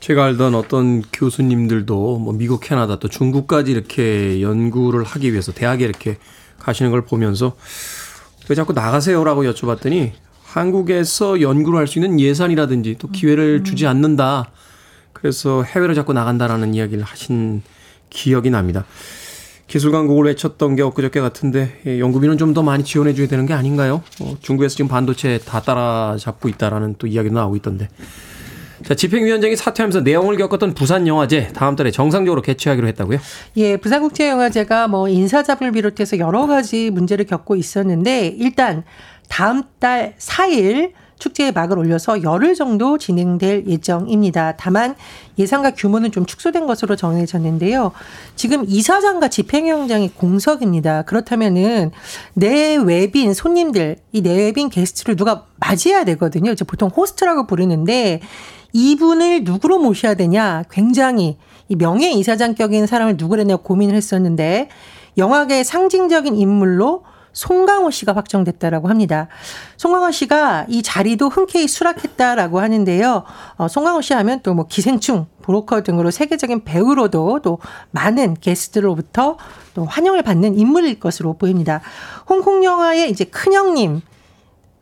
제가 0.00 0.24
알던 0.24 0.54
어떤 0.54 1.02
교수님들도 1.12 2.18
뭐 2.18 2.32
미국, 2.32 2.60
캐나다 2.60 2.98
또 2.98 3.08
중국까지 3.08 3.70
이렇게 3.70 4.40
연구를 4.40 5.04
하기 5.04 5.30
위해서 5.30 5.52
대학에 5.52 5.84
이렇게 5.84 6.16
가시는 6.58 6.90
걸 6.90 7.04
보면서 7.04 7.54
왜 8.48 8.56
자꾸 8.56 8.72
나가세요라고 8.72 9.44
여쭤봤더니 9.44 10.12
한국에서 10.54 11.40
연구를 11.40 11.78
할 11.78 11.86
수 11.86 11.98
있는 11.98 12.18
예산이라든지 12.18 12.96
또 12.98 13.08
기회를 13.08 13.60
음. 13.60 13.64
주지 13.64 13.86
않는다. 13.86 14.50
그래서 15.12 15.62
해외로 15.62 15.94
자꾸 15.94 16.12
나간다라는 16.12 16.74
이야기를 16.74 17.02
하신 17.04 17.62
기억이 18.10 18.50
납니다. 18.50 18.84
기술 19.66 19.92
강국을 19.92 20.26
외쳤던 20.26 20.74
게 20.76 20.82
엊그저께 20.82 21.20
같은데 21.20 21.80
예, 21.86 22.00
연구비는 22.00 22.38
좀 22.38 22.54
더 22.54 22.62
많이 22.64 22.82
지원해 22.82 23.14
줘야 23.14 23.28
되는 23.28 23.46
게 23.46 23.52
아닌가요? 23.54 24.02
어, 24.20 24.36
중국에서 24.40 24.74
지금 24.74 24.88
반도체 24.88 25.38
다 25.38 25.60
따라잡고 25.60 26.48
있다라는 26.48 26.96
또 26.98 27.06
이야기도 27.06 27.36
나오고 27.36 27.54
있던데. 27.56 27.88
자, 28.84 28.94
집행위원장이 28.94 29.54
사퇴하면서 29.56 30.00
내용을 30.00 30.36
겪었던 30.38 30.74
부산영화제 30.74 31.48
다음 31.54 31.76
달에 31.76 31.90
정상적으로 31.92 32.40
개최하기로 32.42 32.88
했다고요? 32.88 33.18
예, 33.58 33.76
부산국제영화제가 33.76 34.88
뭐 34.88 35.08
인사잡을 35.08 35.70
비롯해서 35.72 36.18
여러 36.18 36.46
가지 36.46 36.90
문제를 36.90 37.26
겪고 37.26 37.54
있었는데 37.56 38.34
일단 38.38 38.82
다음 39.30 39.62
달 39.78 40.14
4일 40.18 40.92
축제의 41.20 41.52
막을 41.52 41.78
올려서 41.78 42.22
열흘 42.22 42.54
정도 42.54 42.98
진행될 42.98 43.66
예정입니다. 43.66 44.56
다만 44.56 44.96
예상과 45.38 45.72
규모는 45.74 46.10
좀 46.10 46.26
축소된 46.26 46.66
것으로 46.66 46.96
정해졌는데요. 46.96 47.92
지금 48.36 48.64
이사장과 48.66 49.28
집행위원장이 49.28 50.14
공석입니다. 50.14 51.02
그렇다면은 51.02 51.92
내외빈 52.34 53.34
손님들, 53.34 53.96
이 54.12 54.20
내외빈 54.22 54.70
게스트를 54.70 55.14
누가 55.14 55.44
맞이해야 55.56 56.04
되거든요. 56.04 56.50
이제 56.50 56.64
보통 56.64 56.88
호스트라고 56.88 57.46
부르는데 57.46 58.20
이분을 58.72 59.44
누구로 59.44 59.78
모셔야 59.78 60.14
되냐 60.14 60.64
굉장히 60.70 61.36
이 61.68 61.76
명예 61.76 62.10
이사장격인 62.10 62.86
사람을 62.86 63.16
누구래냐 63.16 63.56
고민을 63.56 63.94
했었는데 63.94 64.68
영화계의 65.18 65.64
상징적인 65.64 66.34
인물로 66.36 67.04
송강호 67.32 67.90
씨가 67.90 68.14
확정됐다라고 68.14 68.88
합니다. 68.88 69.28
송강호 69.76 70.10
씨가 70.10 70.66
이 70.68 70.82
자리도 70.82 71.28
흔쾌히 71.28 71.66
수락했다라고 71.68 72.60
하는데요. 72.60 73.24
어, 73.56 73.68
송강호 73.68 74.00
씨 74.02 74.14
하면 74.14 74.40
또 74.42 74.54
뭐 74.54 74.66
기생충, 74.66 75.26
브로커 75.42 75.82
등으로 75.82 76.10
세계적인 76.10 76.64
배우로도 76.64 77.40
또 77.42 77.58
많은 77.92 78.34
게스트로부터 78.40 79.38
또 79.74 79.84
환영을 79.84 80.22
받는 80.22 80.58
인물일 80.58 81.00
것으로 81.00 81.34
보입니다. 81.34 81.80
홍콩 82.28 82.64
영화의 82.64 83.10
이제 83.10 83.24
큰형님 83.24 84.02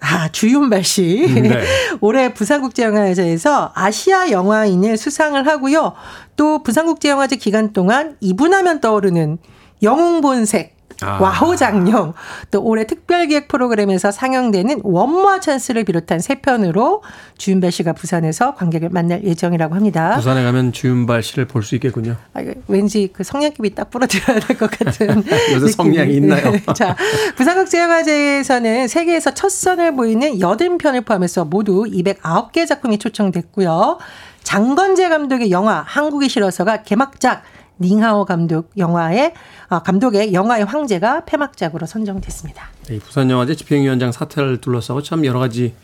아, 0.00 0.28
주윤발 0.28 0.85
씨. 0.85 1.26
네. 1.43 1.61
올해 2.00 2.33
부산국제영화제에서 2.33 3.73
아시아 3.75 4.31
영화인을 4.31 4.97
수상을 4.97 5.45
하고요. 5.47 5.93
또 6.37 6.62
부산국제영화제 6.62 7.37
기간 7.37 7.73
동안 7.73 8.17
이분하면 8.21 8.81
떠오르는 8.81 9.38
영웅본색 9.83 10.78
아. 11.00 11.19
와호장룡 11.21 12.14
또 12.50 12.62
올해 12.62 12.85
특별기획 12.87 13.49
프로그램에서 13.49 14.11
상영되는 14.11 14.81
원모아 14.83 15.40
찬스를 15.40 15.85
비롯한 15.85 16.19
세 16.21 16.37
편으로 16.37 17.02
주윤발 17.37 17.71
씨가 17.73 17.93
부산에서 17.93 18.55
관객을 18.57 18.88
만날 18.90 19.23
예정이라고 19.25 19.75
합니다. 19.75 20.17
부산에 20.17 20.43
가면 20.43 20.73
주윤발 20.73 21.23
씨를 21.23 21.47
볼 21.47 21.62
수 21.62 21.75
있겠군요. 21.76 22.17
아, 22.35 22.40
왠지 22.67 23.11
그 23.12 23.23
성냥급이 23.23 23.75
딱 23.75 23.90
부러뜨려야 23.90 24.40
될 24.40 24.57
것 24.57 24.71
같은 24.71 25.23
요새 25.55 25.69
성냥이 25.73 26.14
있나요? 26.17 26.52
자, 26.75 26.97
부산국제영화제에서는 27.37 28.88
세계에서 28.88 29.35
첫 29.35 29.50
선을 29.50 29.95
보이는 29.95 30.38
80편을 30.38 31.05
포함해서 31.05 31.45
모두 31.45 31.85
209개 31.85 32.67
작품이 32.67 32.99
초청됐고요. 32.99 33.99
장건재 34.43 35.09
감독의 35.11 35.50
영화 35.50 35.85
한국이 35.87 36.28
싫어서가 36.28 36.83
개막작 36.83 37.43
닝하오 37.79 38.25
감독 38.25 38.71
영화의 38.77 39.35
아, 39.69 39.83
감독의 39.83 40.33
영화의 40.33 40.65
황제가 40.65 41.25
폐막작으로 41.25 41.87
선정됐습니다. 41.87 42.69
네, 42.89 42.99
부산 42.99 43.31
영화제 43.31 43.55
집행위원장 43.55 44.13
사태를 44.13 44.61
둘러싸고 44.61 45.03
참 45.03 45.25
여러 45.25 45.39
가지 45.39 45.75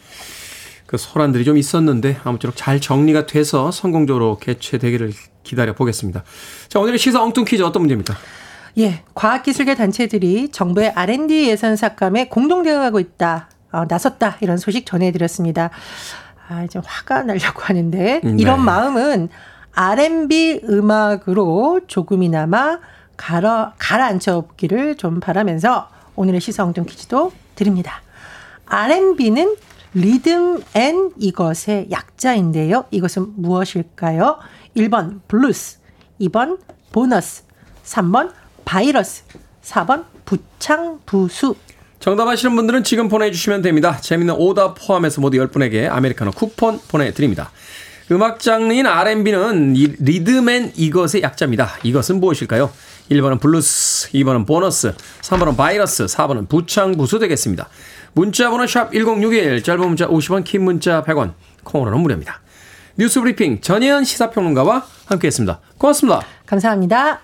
그 0.87 0.97
소란들이 0.97 1.45
좀 1.45 1.57
있었는데 1.57 2.19
아무쪼록 2.25 2.57
잘 2.57 2.81
정리가 2.81 3.27
돼서 3.27 3.71
성공적으로 3.71 4.39
개최되기를 4.39 5.13
기다려 5.43 5.75
보겠습니다. 5.75 6.25
자, 6.69 6.81
오늘의 6.81 6.99
시사 6.99 7.23
엉뚱 7.23 7.45
퀴즈 7.45 7.63
어떤 7.63 7.83
문제입니까? 7.83 8.15
예, 8.79 9.03
과학기술계 9.15 9.77
단체들이 9.77 10.51
정부의 10.51 10.93
R&D 10.95 11.49
예산 11.49 11.77
삭감에 11.77 12.29
공동 12.29 12.63
대응하고 12.65 12.99
있다, 12.99 13.49
어, 13.71 13.85
나섰다 13.89 14.39
이런 14.41 14.57
소식 14.57 14.85
전해드렸습니다. 14.85 15.71
아, 16.49 16.63
이제 16.65 16.81
화가 16.85 17.23
나려고 17.23 17.63
하는데 17.63 18.21
음, 18.25 18.37
네. 18.37 18.43
이런 18.43 18.65
마음은 18.65 19.29
R&B 19.75 20.61
음악으로 20.69 21.81
조금이나마 21.87 22.79
가라, 23.17 23.75
가라앉혀 23.79 24.43
보기를 24.43 24.97
좀 24.97 25.21
바라면서 25.21 25.89
오늘의 26.17 26.41
시사엉뚱 26.41 26.85
퀴즈도 26.85 27.33
드립니다. 27.55 28.03
R&B는 28.67 29.57
rhythm 29.95 30.63
and 30.75 31.11
이것의 31.19 31.89
약자인데요. 31.91 32.85
이것은 32.91 33.35
무엇일까요? 33.37 34.39
1번 34.77 35.21
블루스, 35.29 35.79
2번 36.21 36.59
보너스, 36.93 37.45
3번 37.85 38.33
바이러스, 38.65 39.25
4번 39.63 40.05
부창부수. 40.25 41.55
정답 42.01 42.29
아시는 42.29 42.55
분들은 42.55 42.85
지금 42.85 43.09
보내주시면 43.09 43.63
됩니다. 43.63 43.97
재밌는 43.99 44.35
오답 44.35 44.77
포함해서 44.79 45.21
모두 45.21 45.39
10분에게 45.39 45.91
아메리카노 45.91 46.33
쿠폰 46.33 46.79
보내드립니다. 46.89 47.51
음악 48.11 48.39
장르인 48.41 48.87
R&B는 48.87 49.73
rhythm 49.73 50.39
and 50.39 50.73
이것의 50.77 51.23
약자입니다. 51.23 51.79
이것은 51.85 52.21
무엇일까요? 52.21 52.71
1번은 53.11 53.41
블루스, 53.41 54.11
2번은 54.13 54.47
보너스, 54.47 54.95
3번은 55.23 55.57
바이러스, 55.57 56.07
4번은 56.07 56.49
부창부수 56.49 57.19
되겠습니다. 57.19 57.69
문자 58.13 58.51
번호 58.51 58.67
샵 58.67 58.93
1061, 58.93 59.63
짧은 59.63 59.87
문자 59.87 60.07
50원, 60.07 60.45
긴 60.45 60.65
문자 60.65 61.03
100원, 61.03 61.33
콩으로는 61.65 62.01
무료입니다. 62.01 62.41
뉴스 62.97 63.21
브리핑 63.21 63.61
전예현 63.61 64.05
시사평론가와 64.05 64.87
함께했습니다. 65.07 65.61
고맙습니다. 65.79 66.23
감사합니다. 66.47 67.21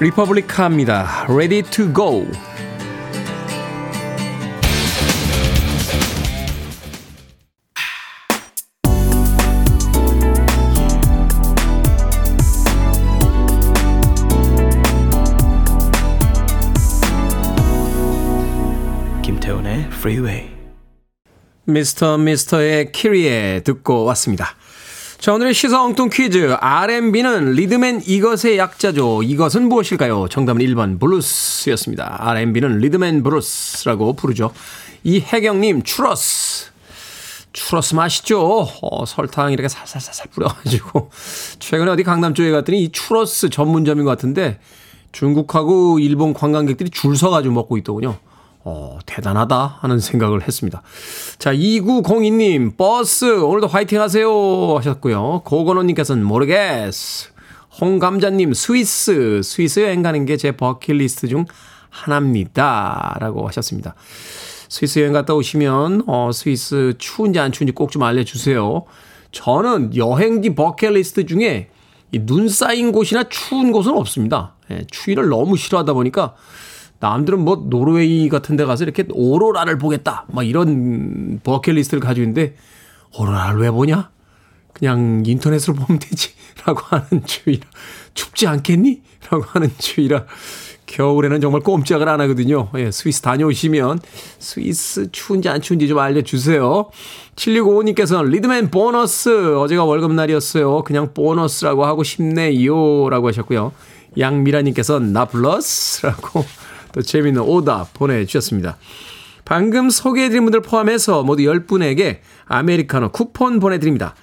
Republica입니다. 0.00 1.26
Ready 1.28 1.62
to 1.62 1.92
go. 1.92 2.26
Freeway. 19.96 20.50
Mr. 21.64 22.16
Mister의 22.18 22.92
Kyrie 22.92 23.60
듣고 23.64 24.04
왔습니다. 24.04 24.54
자, 25.18 25.32
오늘의 25.32 25.54
시사 25.54 25.82
엉뚱 25.82 26.10
퀴즈. 26.10 26.54
R&B는 26.60 27.52
rhythm 27.52 27.85
and 27.85 28.02
이것의 28.06 28.58
약자죠. 28.58 29.22
이것은 29.22 29.68
무엇일까요? 29.68 30.28
정답은 30.28 30.60
1번 30.60 31.00
블루스였습니다. 31.00 32.16
R&B는 32.20 32.78
rhythm 32.78 33.07
and 33.07 33.22
블루스라고 33.22 34.12
부르죠. 34.12 34.52
이혜경님, 35.02 35.82
추러스. 35.82 36.70
추러스 37.52 37.94
맛있죠? 37.94 38.68
어, 38.82 39.06
설탕 39.06 39.50
이렇게 39.52 39.68
살살살살 39.68 40.26
뿌려가지고. 40.30 41.10
최근에 41.58 41.90
어디 41.90 42.02
강남 42.02 42.34
쪽에 42.34 42.50
갔더니 42.50 42.84
이 42.84 42.92
추러스 42.92 43.48
전문점인 43.48 44.04
것 44.04 44.10
같은데 44.10 44.60
중국하고 45.12 45.98
일본 45.98 46.34
관광객들이 46.34 46.90
줄 46.90 47.16
서가지고 47.16 47.54
먹고 47.54 47.78
있더군요. 47.78 48.18
어, 48.68 48.98
대단하다 49.06 49.78
하는 49.80 50.00
생각을 50.00 50.42
했습니다. 50.42 50.82
자, 51.38 51.52
2902님, 51.54 52.76
버스, 52.76 53.24
오늘도 53.40 53.68
화이팅 53.68 54.00
하세요 54.00 54.28
하셨고요. 54.76 55.42
고건호님께서는 55.44 56.24
모르겠어. 56.24 57.28
홍감자님, 57.80 58.54
스위스, 58.54 59.40
스위스 59.44 59.78
여행 59.80 60.02
가는 60.02 60.24
게 60.26 60.36
제 60.36 60.50
버킷리스트 60.50 61.28
중 61.28 61.44
하나입니다. 61.90 63.16
라고 63.20 63.46
하셨습니다. 63.46 63.94
스위스 64.68 64.98
여행 64.98 65.12
갔다 65.12 65.32
오시면, 65.34 66.02
어, 66.08 66.30
스위스 66.32 66.94
추운지 66.98 67.38
안 67.38 67.52
추운지 67.52 67.72
꼭 67.72 67.90
좀 67.92 68.02
알려주세요. 68.02 68.84
저는 69.30 69.94
여행지 69.94 70.56
버킷리스트 70.56 71.24
중에 71.26 71.68
이 72.12 72.18
눈 72.26 72.48
쌓인 72.48 72.90
곳이나 72.92 73.24
추운 73.28 73.70
곳은 73.70 73.92
없습니다. 73.92 74.54
예, 74.70 74.84
추위를 74.90 75.28
너무 75.28 75.56
싫어하다 75.56 75.92
보니까 75.92 76.34
남들은 77.00 77.40
뭐 77.40 77.66
노르웨이 77.68 78.28
같은 78.28 78.56
데 78.56 78.64
가서 78.64 78.84
이렇게 78.84 79.04
오로라를 79.10 79.78
보겠다. 79.78 80.24
막 80.28 80.42
이런 80.44 81.40
버킷리스트를 81.44 82.00
가지고 82.00 82.22
있는데 82.22 82.56
오로라를 83.18 83.60
왜 83.60 83.70
보냐? 83.70 84.10
그냥 84.72 85.22
인터넷으로 85.26 85.74
보면 85.76 85.98
되지. 85.98 86.30
라고 86.64 86.80
하는 86.86 87.24
주의라. 87.24 87.66
춥지 88.14 88.46
않겠니? 88.46 89.02
라고 89.30 89.44
하는 89.44 89.70
주의라. 89.78 90.24
겨울에는 90.86 91.40
정말 91.40 91.60
꼼짝을 91.62 92.08
안 92.08 92.20
하거든요. 92.22 92.68
예, 92.76 92.90
스위스 92.90 93.20
다녀오시면 93.20 93.98
스위스 94.38 95.10
추운지 95.10 95.48
안 95.48 95.60
추운지 95.60 95.88
좀 95.88 95.98
알려주세요. 95.98 96.90
7655님께서는 97.36 98.30
rhythm 98.30 98.57
and 98.57 98.70
보너스. 98.70 99.56
어제가 99.56 99.84
월급날이었어요. 99.84 100.82
그냥 100.84 101.12
보너스라고 101.12 101.84
하고 101.84 102.02
싶네요. 102.02 103.08
라고 103.10 103.28
하셨고요. 103.28 103.72
양미라님께서는 104.18 105.12
나 105.12 105.26
플러스라고 105.26 106.44
또 106.96 107.02
재미있는 107.02 107.42
오답 107.42 107.92
보내주셨습니다. 107.92 108.78
방금 109.44 109.90
소개해드린 109.90 110.44
분들 110.44 110.62
포함해서 110.62 111.22
모두 111.22 111.42
10분에게 111.42 112.20
아메리카노 112.46 113.10
쿠폰 113.12 113.60
보내드립니다. 113.60 114.14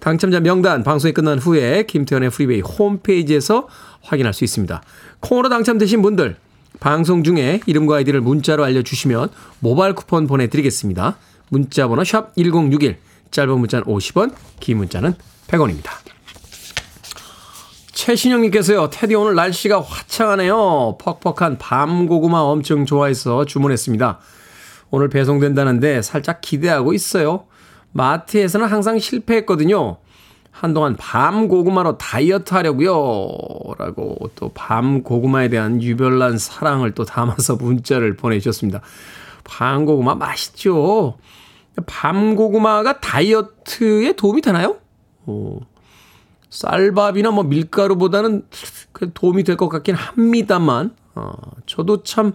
당첨자 0.00 0.40
명단 0.40 0.82
방송이 0.82 1.14
끝난 1.14 1.38
후에 1.38 1.84
김태훈의 1.84 2.30
프리웨이 2.30 2.60
홈페이지에서 2.60 3.68
확인할 4.02 4.34
수 4.34 4.42
있습니다. 4.42 4.82
콩으로 5.20 5.48
당첨되신 5.48 6.02
분들 6.02 6.36
방송 6.80 7.22
중에 7.22 7.60
이름과 7.64 7.96
아이디를 7.96 8.20
문자로 8.20 8.64
알려주시면 8.64 9.28
모바일 9.60 9.94
쿠폰 9.94 10.26
보내드리겠습니다. 10.26 11.16
문자 11.48 11.86
번호 11.86 12.02
샵1061 12.02 12.96
짧은 13.30 13.58
문자는 13.58 13.86
50원 13.86 14.34
긴 14.58 14.78
문자는 14.78 15.14
100원입니다. 15.46 16.15
최신영님께서요, 17.96 18.90
테디 18.90 19.14
오늘 19.14 19.34
날씨가 19.34 19.80
화창하네요. 19.80 20.98
퍽퍽한 21.00 21.56
밤 21.56 22.06
고구마 22.06 22.40
엄청 22.40 22.84
좋아해서 22.84 23.46
주문했습니다. 23.46 24.18
오늘 24.90 25.08
배송된다는데 25.08 26.02
살짝 26.02 26.42
기대하고 26.42 26.92
있어요. 26.92 27.46
마트에서는 27.92 28.66
항상 28.66 28.98
실패했거든요. 28.98 29.96
한동안 30.50 30.94
밤 30.98 31.48
고구마로 31.48 31.96
다이어트 31.96 32.52
하려고요. 32.52 32.92
라고 33.78 34.18
또 34.36 34.50
밤 34.52 35.02
고구마에 35.02 35.48
대한 35.48 35.82
유별난 35.82 36.36
사랑을 36.36 36.92
또 36.92 37.06
담아서 37.06 37.56
문자를 37.56 38.14
보내주셨습니다. 38.16 38.82
밤 39.42 39.86
고구마 39.86 40.16
맛있죠? 40.16 41.16
밤 41.86 42.36
고구마가 42.36 43.00
다이어트에 43.00 44.16
도움이 44.16 44.42
되나요? 44.42 44.76
오. 45.24 45.60
쌀밥이나 46.56 47.30
뭐 47.30 47.44
밀가루보다는 47.44 48.44
도움이 49.14 49.44
될 49.44 49.56
것 49.56 49.68
같긴 49.68 49.94
합니다만, 49.94 50.94
어, 51.14 51.32
저도 51.66 52.02
참, 52.02 52.32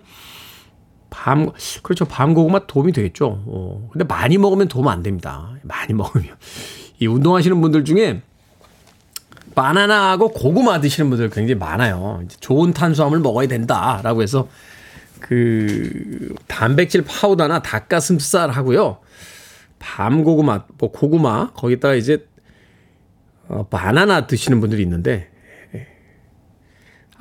밤, 1.09 1.51
그렇죠. 1.83 2.05
밤고구마 2.05 2.67
도움이 2.67 2.91
되겠죠. 2.93 3.43
어, 3.45 3.89
근데 3.91 4.05
많이 4.05 4.37
먹으면 4.37 4.67
도움 4.67 4.87
안 4.87 5.01
됩니다. 5.03 5.51
많이 5.63 5.93
먹으면. 5.95 6.35
이 6.99 7.07
운동하시는 7.07 7.59
분들 7.61 7.83
중에 7.83 8.21
바나나하고 9.55 10.29
고구마 10.29 10.79
드시는 10.79 11.09
분들 11.09 11.29
굉장히 11.31 11.59
많아요. 11.59 12.21
좋은 12.39 12.73
탄수화물 12.73 13.19
먹어야 13.19 13.47
된다라고 13.47 14.21
해서 14.21 14.47
그 15.19 16.33
단백질 16.47 17.03
파우더나 17.03 17.61
닭가슴살 17.61 18.49
하고요. 18.51 18.99
밤 19.79 20.23
고구마, 20.23 20.63
뭐 20.77 20.91
고구마 20.91 21.51
거기다가 21.53 21.95
이제 21.95 22.27
어, 23.51 23.67
바나나 23.67 24.27
드시는 24.27 24.61
분들이 24.61 24.81
있는데 24.83 25.29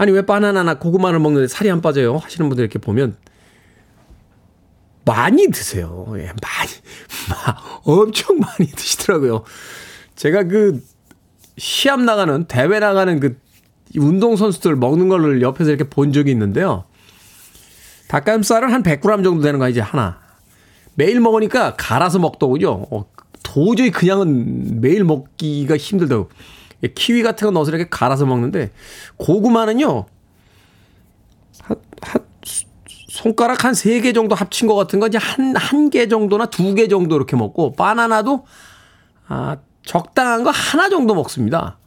아니 0.01 0.13
왜 0.13 0.25
바나나나 0.25 0.79
고구마를 0.79 1.19
먹는데 1.19 1.47
살이 1.47 1.71
안 1.71 1.83
빠져요? 1.83 2.17
하시는 2.17 2.49
분들 2.49 2.65
이렇게 2.65 2.79
보면 2.79 3.17
많이 5.05 5.49
드세요. 5.49 6.07
예, 6.17 6.33
많이, 6.41 6.71
엄청 7.85 8.39
많이 8.39 8.71
드시더라고요. 8.71 9.45
제가 10.15 10.45
그 10.45 10.83
시합 11.59 12.01
나가는, 12.01 12.45
대회 12.45 12.79
나가는 12.79 13.21
그 13.21 13.39
운동 13.97 14.37
선수들 14.37 14.77
먹는 14.77 15.11
거를 15.11 15.43
옆에서 15.43 15.71
이렇게 15.71 15.85
본 15.85 16.15
적이 16.15 16.31
있는데요. 16.31 16.85
닭가슴살은 18.09 18.73
한 18.73 18.83
100g 18.83 19.23
정도 19.23 19.43
되는 19.43 19.59
거 19.59 19.69
이제 19.69 19.81
하나. 19.81 20.19
매일 20.95 21.21
먹으니까 21.21 21.75
갈아서 21.77 22.19
먹더군요. 22.19 22.71
어, 22.91 23.10
도저히 23.43 23.91
그냥은 23.91 24.81
매일 24.81 25.05
먹기가 25.05 25.77
힘들다고. 25.77 26.31
키위 26.95 27.23
같은 27.23 27.47
거 27.47 27.51
넣어서 27.53 27.71
이렇게 27.71 27.89
갈아서 27.89 28.25
먹는데, 28.27 28.71
고구마는요, 29.19 30.07
한, 31.63 31.77
한, 32.03 32.25
손가락 33.09 33.65
한 33.65 33.73
세 33.75 34.01
개 34.01 34.13
정도 34.15 34.35
합친 34.35 34.67
것 34.67 34.75
같은 34.77 34.99
거 35.01 35.07
이제 35.09 35.19
한, 35.19 35.55
한 35.57 35.91
개 35.91 36.09
정도나 36.09 36.47
두 36.47 36.75
개 36.75 36.89
정도 36.89 37.17
이렇게 37.17 37.37
먹고, 37.37 37.73
바나나도, 37.73 38.47
아, 39.29 39.59
적당한 39.85 40.43
거 40.45 40.51
하나 40.51 40.89
정도 40.89 41.15
먹습니다. 41.15 41.79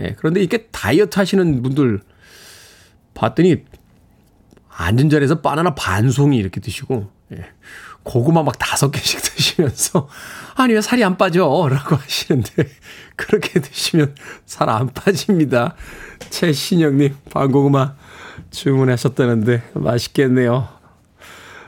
예, 0.00 0.14
그런데 0.18 0.40
이렇게 0.40 0.66
다이어트 0.72 1.18
하시는 1.18 1.62
분들 1.62 2.00
봤더니, 3.14 3.62
앉은 4.68 5.10
자리에서 5.10 5.40
바나나 5.40 5.74
반송이 5.74 6.36
이렇게 6.36 6.60
드시고, 6.60 7.10
예, 7.32 7.44
고구마 8.04 8.42
막 8.42 8.58
다섯 8.58 8.90
개씩 8.90 9.20
드시면서, 9.22 10.08
아니, 10.54 10.74
왜 10.74 10.80
살이 10.80 11.04
안 11.04 11.16
빠져? 11.16 11.68
라고 11.70 11.96
하시는데, 11.96 12.68
그렇게 13.16 13.60
드시면 13.60 14.14
살 14.46 14.68
안 14.68 14.88
빠집니다. 14.92 15.74
최신영님, 16.30 17.16
반고구마 17.30 17.94
주문하셨다는데 18.50 19.70
맛있겠네요. 19.74 20.68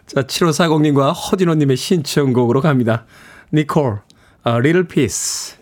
자, 0.07 0.23
7540님과 0.23 1.13
허진호님의 1.15 1.77
신청곡으로 1.77 2.61
갑니다. 2.61 3.05
니콜, 3.53 4.01
A 4.47 4.53
Little 4.55 4.87
Piece. 4.87 5.57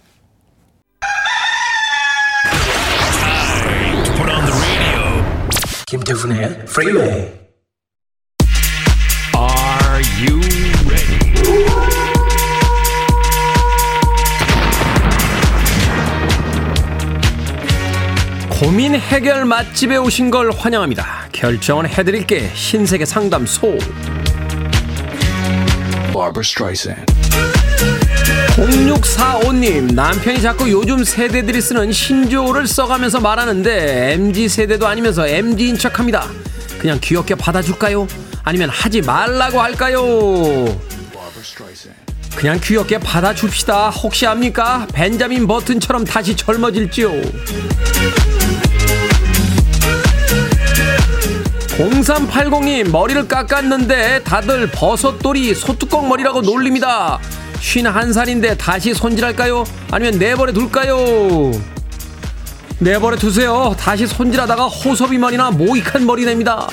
김태훈의 5.86 6.64
Freeway. 6.68 7.10
Are 7.20 7.41
고민 18.62 18.94
해결 18.94 19.44
맛집에 19.44 19.96
오신 19.96 20.30
걸 20.30 20.52
환영합니다. 20.52 21.26
결정은 21.32 21.84
해드릴게 21.88 22.48
신세계 22.54 23.04
상담소. 23.04 23.76
0645님, 28.54 29.94
남편이 29.94 30.40
자꾸 30.40 30.70
요즘 30.70 31.02
세대들이 31.02 31.60
쓰는 31.60 31.90
신조어를 31.90 32.68
써가면서 32.68 33.18
말하는데, 33.18 34.12
MG세대도 34.12 34.86
아니면서 34.86 35.26
MG인 35.26 35.76
척 35.76 35.98
합니다. 35.98 36.28
그냥 36.78 37.00
귀엽게 37.02 37.34
받아줄까요? 37.34 38.06
아니면 38.44 38.68
하지 38.68 39.00
말라고 39.00 39.60
할까요? 39.60 40.00
그냥 42.36 42.60
귀엽게 42.62 42.98
받아줍시다. 42.98 43.90
혹시 43.90 44.24
압니까? 44.24 44.86
벤자민 44.94 45.48
버튼처럼 45.48 46.04
다시 46.04 46.36
젊어질지요. 46.36 47.10
0380님, 51.82 52.90
머리를 52.90 53.26
깎았는데 53.26 54.22
다들 54.22 54.70
버섯돌이 54.70 55.52
소뚜껑 55.54 56.08
머리라고 56.08 56.40
놀립니다. 56.40 57.18
51살인데 57.54 58.56
다시 58.56 58.94
손질할까요? 58.94 59.64
아니면 59.90 60.18
내버려 60.18 60.52
둘까요? 60.52 61.50
내버려 62.78 63.16
두세요. 63.16 63.74
다시 63.78 64.06
손질하다가 64.06 64.66
호섭이 64.66 65.18
머리나 65.18 65.50
모이칸 65.50 66.06
머리 66.06 66.24
냅니다. 66.24 66.68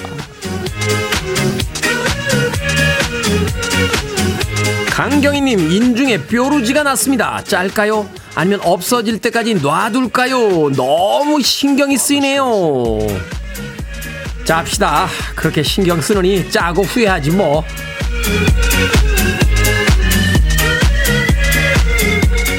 강경희님 4.91 5.71
인중에 5.71 6.27
뾰루지가 6.27 6.83
났습니다. 6.83 7.41
짤까요? 7.43 8.07
아니면 8.35 8.59
없어질 8.63 9.19
때까지 9.19 9.55
놔둘까요? 9.55 10.71
너무 10.75 11.41
신경이 11.41 11.97
쓰이네요. 11.97 12.99
짭시다. 14.49 15.07
그렇게 15.35 15.61
신경 15.61 16.01
쓰느니 16.01 16.49
짜고 16.49 16.81
후회하지 16.81 17.29
뭐. 17.29 17.63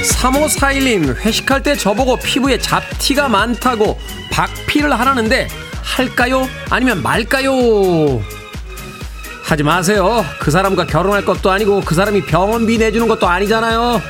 3541님, 0.05 1.17
회식할 1.17 1.65
때 1.65 1.75
저보고 1.75 2.17
피부에 2.19 2.59
잡티가 2.59 3.29
많다고 3.29 3.99
박피를 4.31 4.97
하라는데, 5.01 5.49
할까요? 5.83 6.49
아니면 6.71 7.03
말까요? 7.03 8.23
하지 9.43 9.65
마세요. 9.65 10.25
그 10.39 10.53
사람과 10.53 10.87
결혼할 10.87 11.25
것도 11.25 11.51
아니고, 11.51 11.81
그 11.81 11.97
사람이 11.97 12.23
병원비 12.27 12.79
내주는 12.79 13.09
것도 13.09 13.27
아니잖아요. 13.27 14.01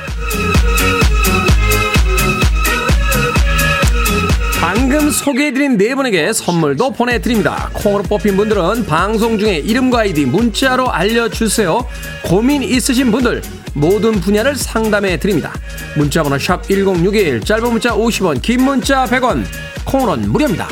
방금 4.61 5.09
소개해드린 5.09 5.75
네 5.75 5.95
분에게 5.95 6.31
선물도 6.31 6.91
보내드립니다. 6.91 7.71
콩으로 7.73 8.03
뽑힌 8.03 8.37
분들은 8.37 8.85
방송 8.85 9.39
중에 9.39 9.57
이름과 9.57 10.01
아이디 10.01 10.25
문자로 10.25 10.91
알려주세요. 10.91 11.83
고민 12.23 12.61
있으신 12.61 13.11
분들 13.11 13.41
모든 13.73 14.11
분야를 14.21 14.55
상담해 14.55 15.17
드립니다. 15.17 15.51
문자번호 15.97 16.37
샵 16.37 16.61
1061, 16.67 17.41
짧은 17.41 17.71
문자 17.71 17.95
50원, 17.95 18.39
긴 18.43 18.63
문자 18.63 19.05
100원, 19.05 19.43
콩으로는 19.83 20.31
무료입니다. 20.31 20.67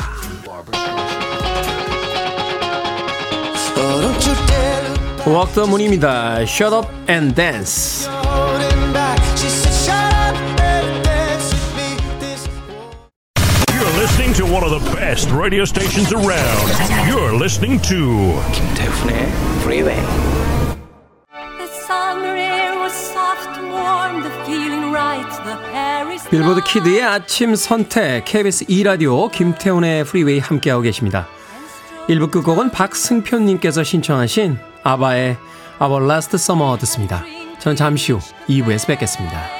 The 5.54 5.66
Moon입니다. 5.66 6.42
Shut 6.42 6.72
up 6.72 6.88
and 7.08 7.34
dance. 7.34 8.19
To 14.50 14.54
one 14.54 14.64
of 14.64 14.70
the 14.70 14.90
best 14.96 15.30
radio 15.30 15.64
stations 15.64 16.12
around. 16.12 16.66
You're 17.08 17.32
listening 17.32 17.80
to 17.82 18.34
김태훈의 18.52 19.28
Freeway. 19.62 19.96
The 21.58 21.66
summer 21.86 22.34
air 22.36 22.78
was 22.78 22.92
soft 22.92 23.58
and 23.58 23.70
warm, 23.70 24.22
the 24.22 24.30
feeling 24.44 24.92
right, 24.92 25.28
the 25.44 25.56
air 25.74 26.12
is 26.12 26.28
빌보드 26.28 26.62
키드의 26.62 27.02
아침 27.02 27.54
선택 27.54 28.24
KBS 28.24 28.66
2 28.68 28.82
라디오 28.82 29.28
김태훈의 29.28 30.04
프리웨이 30.04 30.38
함께하고 30.38 30.82
계십니다. 30.82 31.28
1부 32.08 32.30
끝곡은 32.30 32.70
박승표 32.70 33.38
님께서 33.38 33.84
신청하신 33.84 34.58
아바의 34.82 35.36
Our 35.80 36.04
Last 36.04 36.34
Summer 36.36 36.78
듣습니다. 36.80 37.24
저는 37.60 37.76
잠시 37.76 38.12
후 38.12 38.18
2부에서 38.48 38.86
뵙겠습니다. 38.88 39.59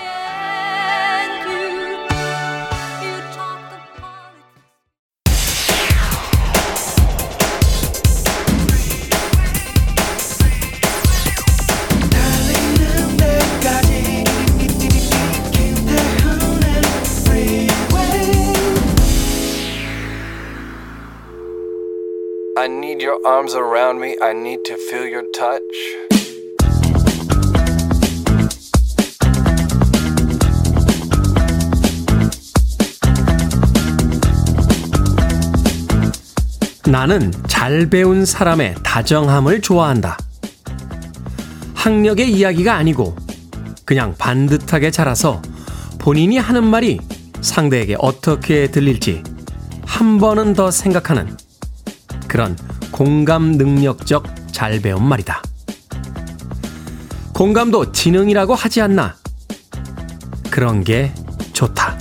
arms 23.25 23.55
around 23.55 24.01
me. 24.01 24.17
I 24.23 24.33
need 24.33 24.65
to 24.65 24.77
feel 24.89 25.07
your 25.07 25.27
touch. 25.33 25.61
나는 36.87 37.31
잘 37.47 37.89
배운 37.89 38.25
사람의 38.25 38.75
다정함을 38.83 39.61
좋아한다. 39.61 40.19
학력의 41.75 42.33
이야기가 42.33 42.75
아니고 42.75 43.15
그냥 43.85 44.15
반듯하게 44.19 44.91
자라서 44.91 45.41
본인이 45.99 46.37
하는 46.39 46.65
말이 46.65 46.99
상대에게 47.41 47.97
어떻게 47.99 48.71
들릴지 48.71 49.23
한 49.85 50.19
번은 50.19 50.55
더 50.55 50.71
생각하는 50.71 51.37
그런 52.27 52.57
공감 53.01 53.53
능력적 53.53 54.53
잘 54.53 54.79
배운 54.79 55.03
말이다. 55.03 55.43
공감도 57.33 57.93
지능이라고 57.93 58.55
하지 58.55 58.83
않나? 58.83 59.17
그런 60.51 60.85
게 60.85 61.11
좋다. 61.55 61.97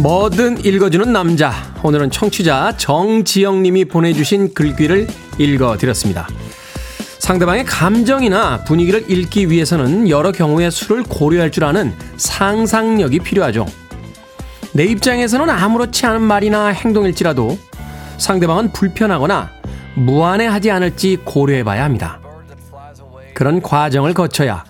뭐든 0.00 0.64
읽어주는 0.64 1.12
남자. 1.12 1.52
오늘은 1.82 2.10
청취자 2.10 2.78
정지영님이 2.78 3.84
보내주신 3.84 4.54
글귀를 4.54 5.08
읽어드렸습니다. 5.38 6.26
상대방의 7.22 7.64
감정이나 7.64 8.64
분위기를 8.64 9.08
읽기 9.08 9.48
위해서는 9.48 10.08
여러 10.08 10.32
경우의 10.32 10.72
수를 10.72 11.04
고려할 11.04 11.52
줄 11.52 11.62
아는 11.62 11.94
상상력이 12.16 13.20
필요하죠. 13.20 13.64
내 14.72 14.86
입장에서는 14.86 15.48
아무렇지 15.48 16.04
않은 16.04 16.20
말이나 16.20 16.66
행동일지라도 16.66 17.56
상대방은 18.18 18.72
불편하거나 18.72 19.50
무안해하지 19.94 20.72
않을지 20.72 21.18
고려해 21.24 21.62
봐야 21.62 21.84
합니다. 21.84 22.18
그런 23.34 23.62
과정을 23.62 24.14
거쳐야 24.14 24.64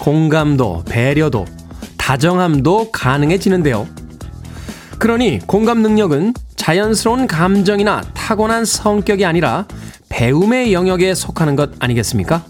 공감도, 0.00 0.82
배려도, 0.88 1.44
다정함도 1.98 2.90
가능해지는데요. 2.90 3.86
그러니 4.98 5.38
공감 5.46 5.82
능력은 5.82 6.34
자연스러운 6.56 7.28
감정이나 7.28 8.02
타고난 8.12 8.64
성격이 8.64 9.24
아니라 9.24 9.66
배움의 10.12 10.74
영역에 10.74 11.14
속하는 11.14 11.56
것 11.56 11.70
아니겠습니까? 11.78 12.44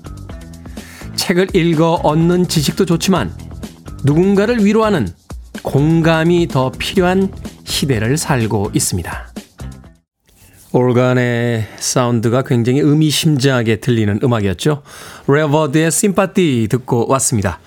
책을 1.14 1.54
읽어 1.54 1.92
얻는 2.02 2.48
지식도 2.48 2.84
좋지만 2.86 3.32
누군가를 4.02 4.64
위로하는 4.64 5.08
공감이 5.62 6.48
더 6.48 6.72
필요한 6.72 7.32
시대를 7.62 8.16
살고 8.16 8.72
있습니다. 8.74 9.32
올간의 10.72 11.68
사운드가 11.78 12.42
굉장히 12.42 12.80
의미심장하게 12.80 13.76
들리는 13.76 14.18
음악이었죠. 14.24 14.82
Rare 15.28 15.54
Bird의 15.54 15.92
Sympathy 15.92 16.66
듣고 16.68 17.06
왔습니다. 17.10 17.60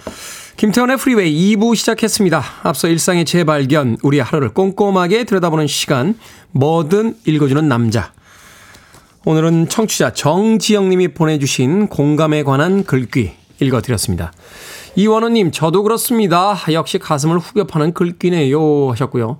김태훈의 0.57 0.97
프리웨이 0.97 1.55
2부 1.55 1.73
시작했습니다. 1.75 2.43
앞서 2.63 2.89
일상의 2.89 3.23
재발견, 3.23 3.97
우리의 4.03 4.23
하루를 4.23 4.49
꼼꼼하게 4.49 5.23
들여다보는 5.23 5.67
시간, 5.67 6.17
뭐든 6.51 7.15
읽어주는 7.25 7.65
남자. 7.67 8.11
오늘은 9.27 9.69
청취자 9.69 10.13
정지영님이 10.13 11.07
보내주신 11.09 11.87
공감에 11.87 12.43
관한 12.43 12.83
글귀 12.83 13.31
읽어드렸습니다. 13.59 14.31
이원호님, 14.95 15.51
저도 15.51 15.81
그렇습니다. 15.81 16.55
역시 16.71 16.99
가슴을 16.99 17.39
후벼 17.39 17.63
파는 17.63 17.93
글귀네요. 17.93 18.91
하셨고요. 18.91 19.39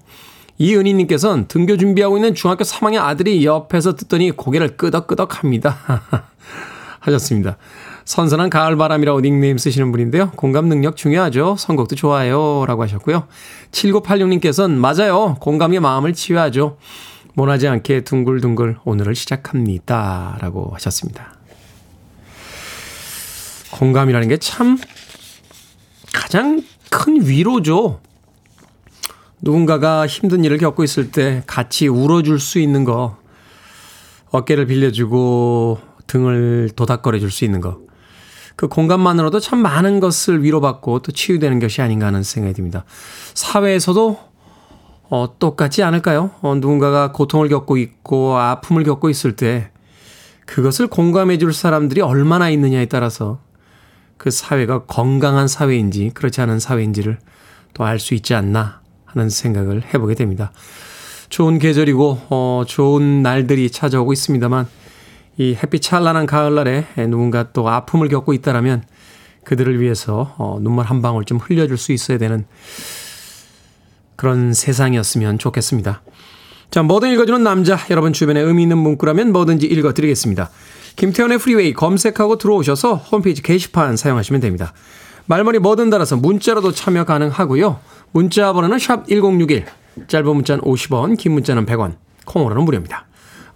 이은희님께서는 0.57 1.47
등교 1.47 1.77
준비하고 1.77 2.17
있는 2.17 2.33
중학교 2.33 2.63
3학년 2.63 3.01
아들이 3.01 3.45
옆에서 3.45 3.95
듣더니 3.95 4.31
고개를 4.31 4.75
끄덕끄덕 4.75 5.43
합니다. 5.43 5.77
하셨습니다. 7.01 7.57
선선한 8.05 8.49
가을바람이라고 8.49 9.21
닉네임 9.21 9.59
쓰시는 9.59 9.91
분인데요. 9.91 10.31
공감 10.31 10.65
능력 10.67 10.95
중요하죠. 10.95 11.57
선곡도 11.59 11.95
좋아요. 11.95 12.65
라고 12.65 12.81
하셨고요. 12.81 13.27
7986님께서는 13.71 14.71
맞아요. 14.71 15.37
공감의 15.39 15.79
마음을 15.79 16.13
치유하죠. 16.13 16.77
모나지 17.35 17.67
않게 17.67 18.01
둥글둥글 18.05 18.77
오늘을 18.85 19.13
시작합니다. 19.13 20.37
라고 20.39 20.71
하셨습니다. 20.73 21.33
공감이라는 23.71 24.29
게 24.29 24.37
참 24.37 24.77
가장 26.13 26.63
큰 26.89 27.27
위로죠. 27.27 27.99
누군가가 29.41 30.07
힘든 30.07 30.45
일을 30.45 30.57
겪고 30.57 30.83
있을 30.85 31.11
때 31.11 31.43
같이 31.45 31.87
울어줄 31.87 32.39
수 32.39 32.57
있는 32.57 32.85
거, 32.85 33.17
어깨를 34.31 34.65
빌려주고 34.67 35.79
등을 36.07 36.69
도닥거려 36.75 37.19
줄 37.19 37.31
수 37.31 37.43
있는 37.43 37.59
거. 37.59 37.79
그 38.55 38.69
공간만으로도 38.69 39.41
참 39.41 39.59
많은 39.59 39.99
것을 39.99 40.41
위로받고 40.41 40.99
또 40.99 41.11
치유되는 41.11 41.59
것이 41.59 41.81
아닌가 41.81 42.07
하는 42.07 42.23
생각이 42.23 42.53
듭니다. 42.53 42.85
사회에서도 43.33 44.17
어, 45.09 45.35
똑같지 45.39 45.83
않을까요? 45.83 46.31
어, 46.41 46.55
누군가가 46.55 47.11
고통을 47.11 47.49
겪고 47.49 47.77
있고 47.77 48.37
아픔을 48.37 48.83
겪고 48.83 49.09
있을 49.09 49.35
때 49.35 49.71
그것을 50.45 50.87
공감해 50.87 51.37
줄 51.37 51.53
사람들이 51.53 52.01
얼마나 52.01 52.49
있느냐에 52.49 52.85
따라서 52.85 53.39
그 54.17 54.31
사회가 54.31 54.85
건강한 54.85 55.47
사회인지 55.47 56.11
그렇지 56.13 56.41
않은 56.41 56.59
사회인지를 56.59 57.19
또 57.73 57.83
알 57.83 57.99
수 57.99 58.13
있지 58.13 58.33
않나 58.33 58.81
하는 59.05 59.29
생각을 59.29 59.83
해보게 59.93 60.15
됩니다. 60.15 60.51
좋은 61.29 61.59
계절이고 61.59 62.21
어, 62.29 62.63
좋은 62.67 63.21
날들이 63.21 63.69
찾아오고 63.69 64.13
있습니다만 64.13 64.67
이 65.37 65.55
햇빛 65.55 65.81
찬란한 65.81 66.25
가을날에 66.25 66.85
누군가 67.09 67.51
또 67.51 67.67
아픔을 67.67 68.07
겪고 68.07 68.33
있다라면 68.33 68.83
그들을 69.43 69.79
위해서 69.81 70.33
어, 70.37 70.57
눈물 70.61 70.85
한 70.85 71.01
방울 71.01 71.25
좀 71.25 71.37
흘려줄 71.37 71.77
수 71.77 71.91
있어야 71.91 72.17
되는 72.17 72.45
그런 74.15 74.53
세상이었으면 74.53 75.39
좋겠습니다. 75.39 76.01
자, 76.71 76.83
뭐든 76.83 77.11
읽어주는 77.13 77.43
남자. 77.43 77.77
여러분 77.89 78.13
주변에 78.13 78.39
의미 78.41 78.63
있는 78.63 78.77
문구라면 78.77 79.31
뭐든지 79.31 79.65
읽어드리겠습니다. 79.67 80.49
김태현의 80.95 81.37
프리웨이 81.37 81.73
검색하고 81.73 82.37
들어오셔서 82.37 82.95
홈페이지 82.95 83.41
게시판 83.41 83.97
사용하시면 83.97 84.41
됩니다. 84.41 84.73
말머리 85.27 85.59
뭐든 85.59 85.89
달아서 85.89 86.17
문자로도 86.17 86.71
참여 86.71 87.05
가능하고요. 87.05 87.79
문자 88.11 88.53
번호는 88.53 88.79
샵 88.79 89.07
1061, 89.07 89.65
짧은 90.07 90.35
문자는 90.35 90.63
50원, 90.63 91.17
긴 91.17 91.33
문자는 91.33 91.65
100원, 91.65 91.95
콩으로는 92.25 92.63
무료입니다. 92.63 93.07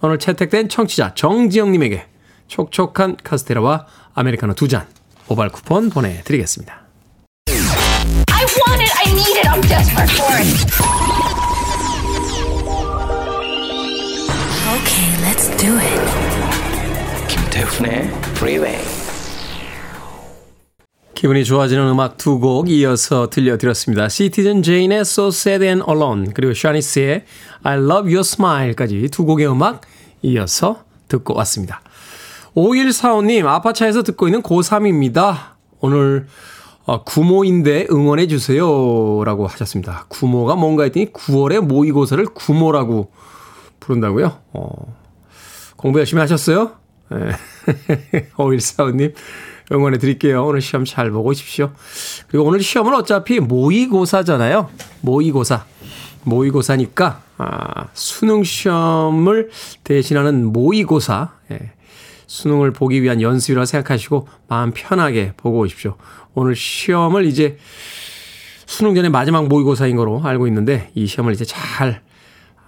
오늘 0.01 0.17
채택된 0.17 0.69
청취자 0.69 1.13
정지영님에게 1.13 2.05
촉촉한 2.47 3.17
카스테라와 3.23 3.85
아메리카노 4.13 4.53
두잔 4.55 4.87
모바일 5.27 5.51
쿠폰 5.51 5.89
보내드리겠습니다. 5.89 6.88
I 8.59 8.69
want 8.69 8.81
it. 8.81 8.91
I 8.95 9.13
need 9.13 9.37
it. 9.39 9.47
I'm 9.47 9.61
desperate 9.61 10.09
for 10.11 10.33
it. 10.35 10.49
Okay, 14.75 15.09
let's 15.23 15.47
do 15.57 15.77
it. 15.77 17.27
김태훈의 17.29 18.09
Freeway. 18.35 18.79
기분이 21.15 21.43
좋아지는 21.43 21.87
음악 21.89 22.17
두 22.17 22.39
곡 22.39 22.69
이어서 22.69 23.29
들려드렸습니다. 23.29 24.09
시티즌 24.09 24.63
제인의 24.63 24.99
So 25.01 25.27
Sad 25.27 25.65
and 25.65 25.83
Alone 25.87 26.31
그리고 26.33 26.53
샤니스의 26.53 27.23
I 27.63 27.77
Love 27.77 28.13
Your 28.13 28.21
Smile까지 28.21 29.09
두 29.11 29.25
곡의 29.25 29.49
음악 29.49 29.81
이어서 30.21 30.83
듣고 31.07 31.33
왔습니다. 31.35 31.81
5145님 32.55 33.45
아파차에서 33.45 34.03
듣고 34.03 34.27
있는 34.27 34.41
고3입니다. 34.41 35.51
오늘 35.79 36.27
어, 36.89 37.03
구모인데 37.03 37.85
응원해 37.91 38.25
주세요 38.25 39.23
라고 39.23 39.45
하셨습니다. 39.45 40.05
구모가 40.07 40.55
뭔가 40.55 40.85
했더니 40.85 41.13
9월의 41.13 41.59
모의고사를 41.61 42.25
구모라고 42.25 43.11
부른다고요? 43.79 44.39
어, 44.53 44.97
공부 45.75 45.99
열심히 45.99 46.19
하셨어요? 46.21 46.71
네. 47.11 48.27
5145님 48.33 49.13
응원해 49.71 49.99
드릴게요. 49.99 50.43
오늘 50.43 50.61
시험 50.61 50.83
잘 50.83 51.11
보고 51.11 51.29
오십시오. 51.29 51.73
그리고 52.27 52.45
오늘 52.45 52.59
시험은 52.59 52.95
어차피 52.95 53.39
모의고사잖아요. 53.39 54.69
모의고사. 55.01 55.65
모의고사니까, 56.23 57.21
아, 57.37 57.87
수능 57.93 58.43
시험을 58.43 59.51
대신하는 59.83 60.51
모의고사. 60.51 61.33
예. 61.51 61.71
수능을 62.29 62.71
보기 62.71 63.01
위한 63.01 63.21
연습이라 63.21 63.65
생각하시고 63.65 64.27
마음 64.47 64.71
편하게 64.71 65.33
보고 65.35 65.59
오십시오. 65.59 65.97
오늘 66.33 66.55
시험을 66.55 67.25
이제 67.25 67.57
수능 68.65 68.95
전에 68.95 69.09
마지막 69.09 69.47
모의고사인 69.47 69.95
거로 69.95 70.21
알고 70.23 70.47
있는데 70.47 70.91
이 70.95 71.07
시험을 71.07 71.33
이제 71.33 71.45
잘 71.45 72.01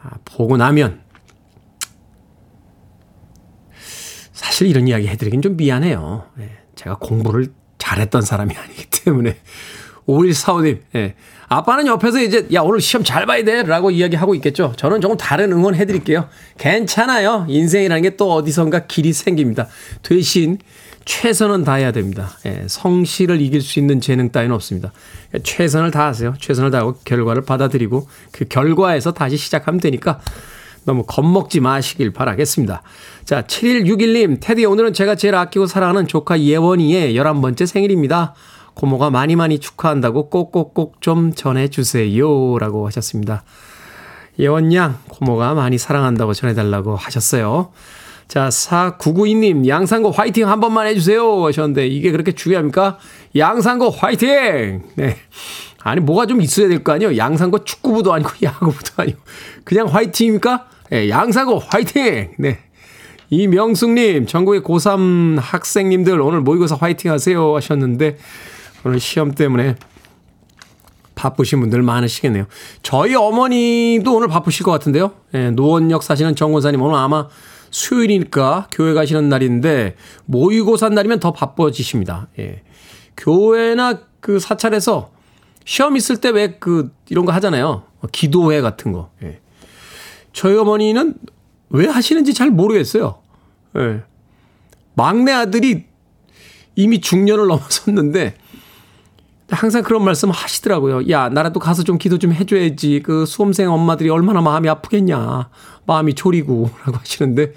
아, 0.03 0.09
보고 0.25 0.57
나면 0.57 1.01
사실 4.33 4.67
이런 4.67 4.87
이야기 4.87 5.07
해드리긴 5.07 5.41
좀 5.41 5.57
미안해요. 5.57 6.25
예. 6.39 6.49
제가 6.75 6.97
공부를 6.99 7.53
잘했던 7.77 8.23
사람이 8.23 8.55
아니기 8.55 8.87
때문에 8.89 9.37
5145님, 10.07 10.81
예. 10.95 11.15
아빠는 11.47 11.85
옆에서 11.85 12.21
이제, 12.21 12.47
야, 12.53 12.61
오늘 12.61 12.79
시험 12.81 13.03
잘 13.03 13.25
봐야 13.25 13.43
돼. 13.43 13.63
라고 13.63 13.91
이야기하고 13.91 14.35
있겠죠. 14.35 14.73
저는 14.77 15.01
조금 15.01 15.17
다른 15.17 15.51
응원 15.51 15.75
해드릴게요. 15.75 16.29
괜찮아요. 16.57 17.45
인생이라는 17.49 18.01
게 18.03 18.11
또 18.17 18.33
어디선가 18.33 18.87
길이 18.87 19.13
생깁니다. 19.13 19.67
대신 20.01 20.57
최선은 21.05 21.63
다해야 21.63 21.91
됩니다. 21.91 22.29
예, 22.45 22.63
성실을 22.67 23.41
이길 23.41 23.61
수 23.61 23.79
있는 23.79 24.01
재능 24.01 24.31
따위는 24.31 24.53
없습니다. 24.55 24.91
최선을 25.43 25.91
다하세요. 25.91 26.35
최선을 26.39 26.71
다하고 26.71 26.95
결과를 27.05 27.43
받아들이고 27.43 28.07
그 28.31 28.45
결과에서 28.45 29.11
다시 29.11 29.37
시작하면 29.37 29.79
되니까 29.79 30.19
너무 30.85 31.03
겁먹지 31.03 31.59
마시길 31.59 32.11
바라겠습니다. 32.11 32.81
자, 33.25 33.43
7161님, 33.43 34.37
테디 34.39 34.65
오늘은 34.65 34.93
제가 34.93 35.15
제일 35.15 35.35
아끼고 35.35 35.67
사랑하는 35.67 36.07
조카 36.07 36.39
예원이의 36.39 37.15
11번째 37.15 37.65
생일입니다. 37.65 38.33
고모가 38.73 39.09
많이 39.09 39.35
많이 39.35 39.59
축하한다고 39.59 40.29
꼭꼭꼭 40.29 41.01
좀 41.01 41.33
전해주세요. 41.33 42.57
라고 42.57 42.87
하셨습니다. 42.87 43.43
예원 44.39 44.73
양, 44.73 44.97
고모가 45.09 45.53
많이 45.53 45.77
사랑한다고 45.77 46.33
전해달라고 46.33 46.95
하셨어요. 46.95 47.71
자, 48.31 48.47
4992님, 48.47 49.67
양상고 49.67 50.09
화이팅 50.09 50.47
한 50.47 50.61
번만 50.61 50.87
해주세요. 50.87 51.43
하셨는데, 51.47 51.87
이게 51.87 52.11
그렇게 52.11 52.31
중요합니까? 52.31 52.97
양상고 53.35 53.89
화이팅! 53.89 54.83
네. 54.95 55.17
아니, 55.83 55.99
뭐가 55.99 56.27
좀 56.27 56.41
있어야 56.41 56.69
될 56.69 56.81
거 56.81 56.93
아니에요? 56.93 57.17
양상고 57.17 57.65
축구부도 57.65 58.13
아니고, 58.13 58.29
야구부도 58.41 58.93
아니고. 58.95 59.19
그냥 59.65 59.87
화이팅입니까? 59.87 60.65
네, 60.91 61.09
양상고 61.09 61.59
화이팅! 61.59 62.35
네. 62.39 62.59
이명숙님, 63.31 64.27
전국의 64.27 64.61
고3 64.61 65.37
학생님들 65.37 66.21
오늘 66.21 66.39
모의고사 66.39 66.77
화이팅 66.79 67.11
하세요. 67.11 67.53
하셨는데, 67.57 68.17
오늘 68.85 69.01
시험 69.01 69.33
때문에 69.33 69.75
바쁘신 71.15 71.59
분들 71.59 71.81
많으시겠네요. 71.81 72.45
저희 72.81 73.13
어머니도 73.13 74.15
오늘 74.15 74.29
바쁘실 74.29 74.63
것 74.63 74.71
같은데요. 74.71 75.11
예, 75.33 75.51
노원역 75.51 76.01
사시는 76.01 76.37
정원사님 76.37 76.81
오늘 76.81 76.95
아마 76.95 77.27
수요일이니까 77.71 78.67
교회 78.71 78.93
가시는 78.93 79.29
날인데 79.29 79.95
모의고사 80.25 80.89
날이면 80.89 81.19
더 81.19 81.31
바빠지십니다. 81.33 82.27
예. 82.39 82.61
교회나 83.17 84.01
그 84.19 84.39
사찰에서 84.39 85.11
시험 85.65 85.95
있을 85.97 86.17
때 86.17 86.29
왜 86.29 86.57
그 86.59 86.91
이런 87.09 87.25
거 87.25 87.31
하잖아요. 87.33 87.83
기도회 88.11 88.61
같은 88.61 88.91
거. 88.91 89.11
예. 89.23 89.39
저희 90.33 90.55
어머니는 90.57 91.15
왜 91.69 91.87
하시는지 91.87 92.33
잘 92.33 92.49
모르겠어요. 92.51 93.19
예. 93.77 94.03
막내 94.93 95.31
아들이 95.31 95.85
이미 96.75 96.99
중년을 97.01 97.47
넘어섰는데 97.47 98.35
항상 99.51 99.83
그런 99.83 100.03
말씀 100.03 100.29
하시더라고요. 100.29 101.09
야, 101.09 101.29
나라도 101.29 101.59
가서 101.59 101.83
좀 101.83 101.97
기도 101.97 102.17
좀 102.17 102.33
해줘야지. 102.33 103.01
그 103.03 103.25
수험생 103.25 103.71
엄마들이 103.71 104.09
얼마나 104.09 104.41
마음이 104.41 104.69
아프겠냐. 104.69 105.49
마음이 105.85 106.13
졸이고. 106.15 106.69
라고 106.85 106.97
하시는데, 106.97 107.53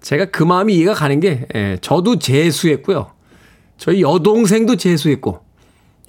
제가 0.00 0.26
그 0.26 0.42
마음이 0.42 0.74
이해가 0.74 0.94
가는 0.94 1.20
게, 1.20 1.46
예, 1.54 1.78
저도 1.80 2.18
재수했고요. 2.18 3.10
저희 3.76 4.00
여동생도 4.00 4.76
재수했고, 4.76 5.40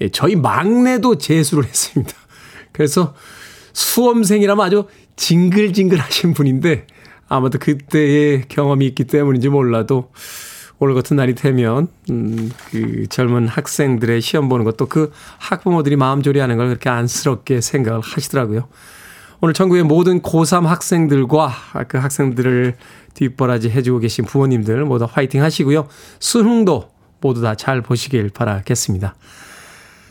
예, 0.01 0.09
저희 0.09 0.35
막내도 0.35 1.17
재수를 1.17 1.65
했습니다. 1.65 2.13
그래서 2.71 3.13
수험생이라면 3.73 4.65
아주 4.65 4.85
징글징글 5.17 5.99
하신 5.99 6.33
분인데, 6.33 6.87
아마도 7.27 7.59
그때의 7.59 8.43
경험이 8.47 8.85
있기 8.87 9.03
때문인지 9.03 9.49
몰라도, 9.49 10.11
오늘 10.79 10.93
같은 10.93 11.17
날이 11.17 11.33
되면 11.33 11.87
음, 12.09 12.51
그 12.69 13.07
젊은 13.09 13.47
학생들의 13.47 14.21
시험 14.21 14.47
보는 14.49 14.63
것도 14.65 14.87
그 14.87 15.11
학부모들이 15.39 15.95
마음조리하는 15.95 16.57
걸 16.57 16.67
그렇게 16.67 16.89
안쓰럽게 16.89 17.61
생각을 17.61 18.01
하시더라고요. 18.01 18.67
오늘 19.41 19.53
전국의 19.53 19.83
모든 19.83 20.21
고3 20.21 20.63
학생들과 20.65 21.51
그 21.87 21.97
학생들을 21.97 22.75
뒷바라지 23.13 23.69
해주고 23.69 23.99
계신 23.99 24.25
부모님들 24.25 24.85
모두 24.85 25.07
화이팅 25.09 25.43
하시고요. 25.43 25.87
수능도 26.19 26.89
모두 27.21 27.41
다 27.41 27.55
잘 27.55 27.81
보시길 27.81 28.29
바라겠습니다. 28.29 29.15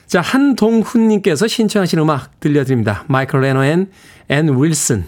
자, 0.06 0.20
한동훈님께서 0.20 1.48
신청하신 1.48 1.98
음악 2.00 2.38
들려드립니다. 2.40 3.04
마이크 3.08 3.40
레노 3.40 3.64
and, 3.64 3.90
앤 4.28 4.62
윌슨, 4.62 5.06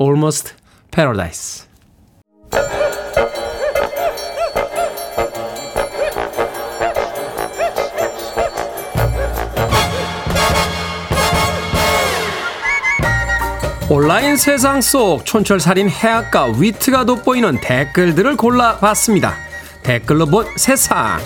Almost 0.00 0.54
Paradise. 0.92 1.66
온라인 13.94 14.38
세상 14.38 14.80
속 14.80 15.26
촌철살인 15.26 15.90
해악과 15.90 16.54
위트가 16.56 17.04
돋보이는 17.04 17.60
댓글들을 17.60 18.38
골라봤습니다. 18.38 19.34
댓글로 19.82 20.24
본 20.24 20.46
세상. 20.56 21.20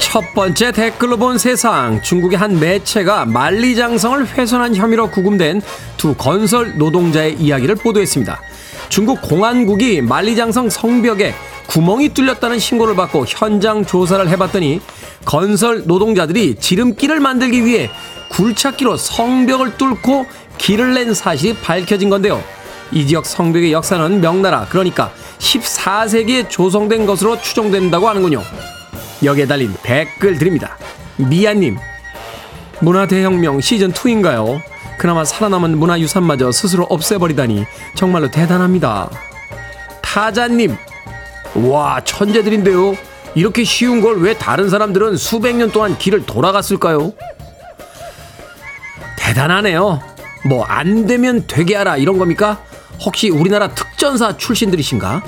첫 0.00 0.24
번째 0.34 0.72
댓글로 0.72 1.16
본 1.16 1.38
세상. 1.38 2.02
중국의 2.02 2.40
한 2.40 2.58
매체가 2.58 3.24
만리장성을 3.26 4.26
훼손한 4.36 4.74
혐의로 4.74 5.12
구금된 5.12 5.62
두 5.96 6.16
건설 6.16 6.76
노동자의 6.76 7.34
이야기를 7.34 7.76
보도했습니다. 7.76 8.47
중국 8.88 9.20
공안국이 9.22 10.00
만리장성 10.00 10.70
성벽에 10.70 11.34
구멍이 11.66 12.10
뚫렸다는 12.14 12.58
신고를 12.58 12.96
받고 12.96 13.26
현장 13.28 13.84
조사를 13.84 14.26
해봤더니 14.28 14.80
건설 15.24 15.84
노동자들이 15.86 16.56
지름길을 16.56 17.20
만들기 17.20 17.64
위해 17.64 17.90
굴착기로 18.30 18.96
성벽을 18.96 19.76
뚫고 19.76 20.26
길을 20.56 20.94
낸 20.94 21.12
사실이 21.12 21.58
밝혀진 21.58 22.08
건데요. 22.08 22.42
이 22.90 23.06
지역 23.06 23.26
성벽의 23.26 23.72
역사는 23.72 24.20
명나라 24.20 24.66
그러니까 24.70 25.12
14세기에 25.38 26.48
조성된 26.48 27.04
것으로 27.04 27.40
추정된다고 27.40 28.08
하는군요. 28.08 28.42
여기에 29.22 29.46
달린 29.46 29.74
댓글 29.82 30.38
드립니다. 30.38 30.78
미아님 31.16 31.76
문화대혁명 32.80 33.58
시즌2인가요? 33.58 34.62
그나마 34.98 35.24
살아남은 35.24 35.78
문화유산마저 35.78 36.50
스스로 36.52 36.84
없애버리다니 36.84 37.64
정말로 37.94 38.30
대단합니다. 38.30 39.08
타자님, 40.02 40.76
와, 41.54 42.00
천재들인데요. 42.04 42.96
이렇게 43.34 43.62
쉬운 43.62 44.00
걸 44.00 44.16
왜 44.18 44.34
다른 44.36 44.68
사람들은 44.68 45.16
수백 45.16 45.54
년 45.54 45.70
동안 45.70 45.96
길을 45.96 46.26
돌아갔을까요? 46.26 47.12
대단하네요. 49.16 50.00
뭐, 50.46 50.64
안 50.64 51.06
되면 51.06 51.44
되게 51.46 51.76
하라, 51.76 51.96
이런 51.96 52.18
겁니까? 52.18 52.60
혹시 53.00 53.30
우리나라 53.30 53.68
특전사 53.68 54.36
출신들이신가? 54.36 55.22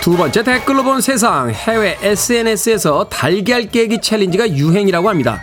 두 0.00 0.16
번째 0.16 0.42
댓글로 0.42 0.82
본 0.82 1.02
세상 1.02 1.50
해외 1.50 1.98
SNS에서 2.00 3.04
달걀 3.10 3.68
깨기 3.68 4.00
챌린지가 4.00 4.48
유행이라고 4.56 5.10
합니다. 5.10 5.42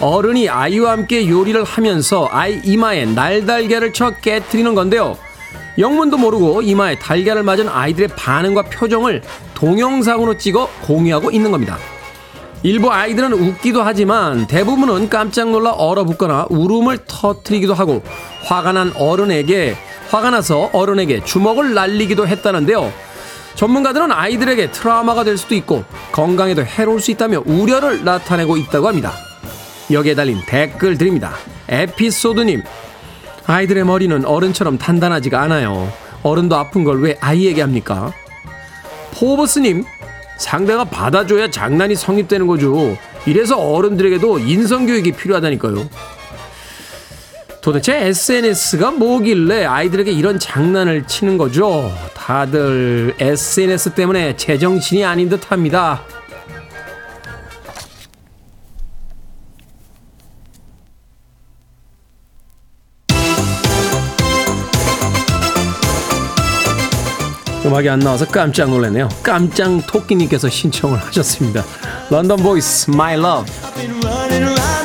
어른이 0.00 0.48
아이와 0.48 0.92
함께 0.92 1.28
요리를 1.28 1.64
하면서 1.64 2.28
아이 2.30 2.60
이마에 2.62 3.04
날달걀을 3.06 3.92
쳐 3.92 4.12
깨뜨리는 4.22 4.76
건데요. 4.76 5.18
영문도 5.78 6.18
모르고 6.18 6.62
이마에 6.62 7.00
달걀을 7.00 7.42
맞은 7.42 7.68
아이들의 7.68 8.10
반응과 8.16 8.62
표정을 8.62 9.22
동영상으로 9.54 10.38
찍어 10.38 10.70
공유하고 10.82 11.32
있는 11.32 11.50
겁니다. 11.50 11.76
일부 12.62 12.92
아이들은 12.92 13.32
웃기도 13.32 13.82
하지만 13.82 14.46
대부분은 14.46 15.08
깜짝 15.08 15.50
놀라 15.50 15.72
얼어붙거나 15.72 16.46
울음을 16.50 16.98
터트리기도 17.08 17.74
하고 17.74 18.02
화가 18.44 18.72
난 18.72 18.92
어른에게 18.96 19.76
화가 20.10 20.30
나서 20.30 20.70
어른에게 20.72 21.24
주먹을 21.24 21.74
날리기도 21.74 22.28
했다는데요. 22.28 22.92
전문가들은 23.56 24.12
아이들에게 24.12 24.70
트라우마가 24.70 25.24
될 25.24 25.36
수도 25.38 25.54
있고 25.54 25.84
건강에도 26.12 26.62
해로울 26.62 27.00
수 27.00 27.10
있다며 27.10 27.42
우려를 27.46 28.04
나타내고 28.04 28.56
있다고 28.58 28.86
합니다. 28.88 29.12
여기에 29.90 30.14
달린 30.14 30.40
댓글 30.46 30.98
드립니다. 30.98 31.32
에피소드님, 31.68 32.62
아이들의 33.46 33.84
머리는 33.84 34.24
어른처럼 34.24 34.78
단단하지가 34.78 35.40
않아요. 35.42 35.90
어른도 36.22 36.56
아픈 36.56 36.84
걸 36.84 37.00
왜 37.00 37.16
아이에게 37.20 37.60
합니까? 37.62 38.12
포버스님, 39.12 39.84
상대가 40.38 40.84
받아줘야 40.84 41.50
장난이 41.50 41.94
성립되는 41.94 42.46
거죠. 42.46 42.96
이래서 43.24 43.56
어른들에게도 43.56 44.38
인성교육이 44.40 45.12
필요하다니까요. 45.12 45.88
도대체 47.66 47.96
SNS가 47.96 48.92
뭐길래 48.92 49.64
아이들에게 49.64 50.12
이런 50.12 50.38
장난을 50.38 51.08
치는 51.08 51.36
거죠? 51.36 51.92
다들 52.14 53.16
SNS 53.18 53.94
때문에 53.94 54.36
제정신이 54.36 55.04
아닌 55.04 55.28
듯 55.28 55.50
합니다. 55.50 56.00
음악이 67.64 67.88
안 67.88 67.98
나와서 67.98 68.26
깜짝 68.26 68.70
놀랐네요. 68.70 69.08
깜짝 69.24 69.84
토끼님께서 69.88 70.48
신청을 70.48 71.00
하셨습니다. 71.00 71.64
London 72.10 72.38
Boys, 72.38 72.88
My 72.92 73.14
Love. 73.14 74.75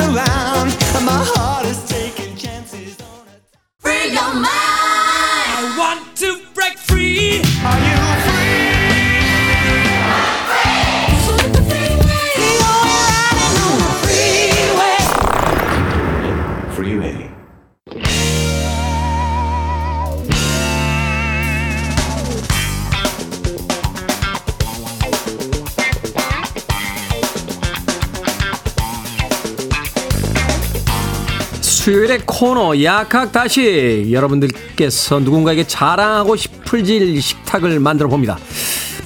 수요일의 31.82 32.20
코너 32.28 32.80
약학 32.84 33.32
다시 33.32 34.10
여러분들께서 34.12 35.20
누군가에게 35.22 35.66
자랑하고 35.66 36.36
싶을 36.36 36.84
질 36.84 37.20
식탁을 37.20 37.80
만들어 37.80 38.08
봅니다. 38.08 38.38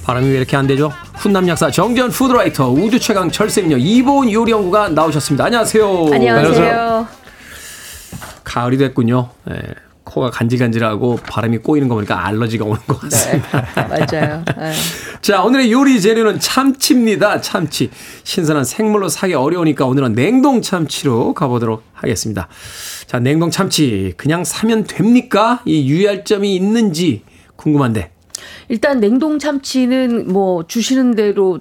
바람이 0.03 0.27
왜 0.27 0.35
이렇게 0.35 0.57
안 0.57 0.67
되죠? 0.67 0.91
훈남 1.13 1.47
약사 1.47 1.71
정전 1.71 2.09
푸드라이터 2.09 2.69
우주 2.69 2.99
최강 2.99 3.31
철새미녀 3.31 3.77
이보은 3.77 4.29
요리연구가 4.29 4.89
나오셨습니다. 4.89 5.45
안녕하세요. 5.45 6.09
안녕하세요. 6.11 7.07
가을이 8.43 8.77
됐군요. 8.77 9.29
예, 9.51 9.61
코가 10.05 10.29
간질간질하고 10.29 11.17
바람이 11.17 11.57
꼬이는 11.57 11.89
거 11.89 11.95
보니까 11.95 12.25
알러지가 12.27 12.63
오는 12.63 12.77
것 12.87 13.01
네, 13.01 13.09
같습니다. 13.09 13.67
맞아요. 13.89 14.45
네. 14.57 14.71
자, 15.21 15.43
오늘의 15.43 15.71
요리 15.71 15.99
재료는 15.99 16.39
참치입니다. 16.39 17.41
참치. 17.41 17.89
신선한 18.23 18.63
생물로 18.63 19.09
사기 19.09 19.33
어려우니까 19.33 19.85
오늘은 19.85 20.13
냉동 20.13 20.61
참치로 20.61 21.33
가보도록 21.33 21.83
하겠습니다. 21.93 22.47
자, 23.07 23.19
냉동 23.19 23.49
참치. 23.51 24.13
그냥 24.15 24.43
사면 24.43 24.85
됩니까? 24.85 25.61
이 25.65 25.89
유의할 25.89 26.23
점이 26.23 26.55
있는지 26.55 27.23
궁금한데. 27.55 28.11
일단 28.69 28.99
냉동 28.99 29.39
참치는 29.39 30.31
뭐 30.31 30.65
주시는 30.67 31.15
대로 31.15 31.59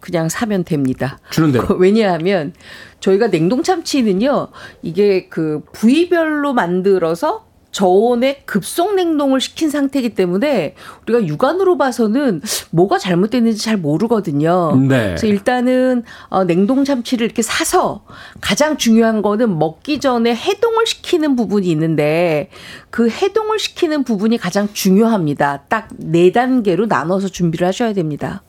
그냥 0.00 0.28
사면 0.28 0.64
됩니다. 0.64 1.18
주는 1.30 1.50
대로. 1.50 1.74
왜냐하면 1.80 2.52
저희가 3.00 3.28
냉동 3.30 3.62
참치는요, 3.62 4.48
이게 4.82 5.28
그 5.28 5.62
부위별로 5.72 6.52
만들어서 6.52 7.46
저온에 7.76 8.42
급속 8.46 8.94
냉동을 8.94 9.40
시킨 9.40 9.68
상태이기 9.68 10.14
때문에 10.14 10.74
우리가 11.06 11.26
육안으로 11.26 11.76
봐서는 11.76 12.40
뭐가 12.70 12.98
잘못됐는지 12.98 13.62
잘 13.62 13.76
모르거든요. 13.76 14.74
네. 14.76 15.08
그래서 15.08 15.26
일단은 15.26 16.04
어, 16.28 16.44
냉동 16.44 16.84
참치를 16.84 17.26
이렇게 17.26 17.42
사서 17.42 18.04
가장 18.40 18.78
중요한 18.78 19.20
거는 19.20 19.58
먹기 19.58 20.00
전에 20.00 20.34
해동을 20.34 20.86
시키는 20.86 21.36
부분이 21.36 21.68
있는데 21.70 22.48
그 22.88 23.10
해동을 23.10 23.58
시키는 23.58 24.04
부분이 24.04 24.38
가장 24.38 24.68
중요합니다. 24.72 25.64
딱 25.68 25.88
네 25.98 26.32
단계로 26.32 26.86
나눠서 26.86 27.28
준비를 27.28 27.66
하셔야 27.66 27.92
됩니다. 27.92 28.42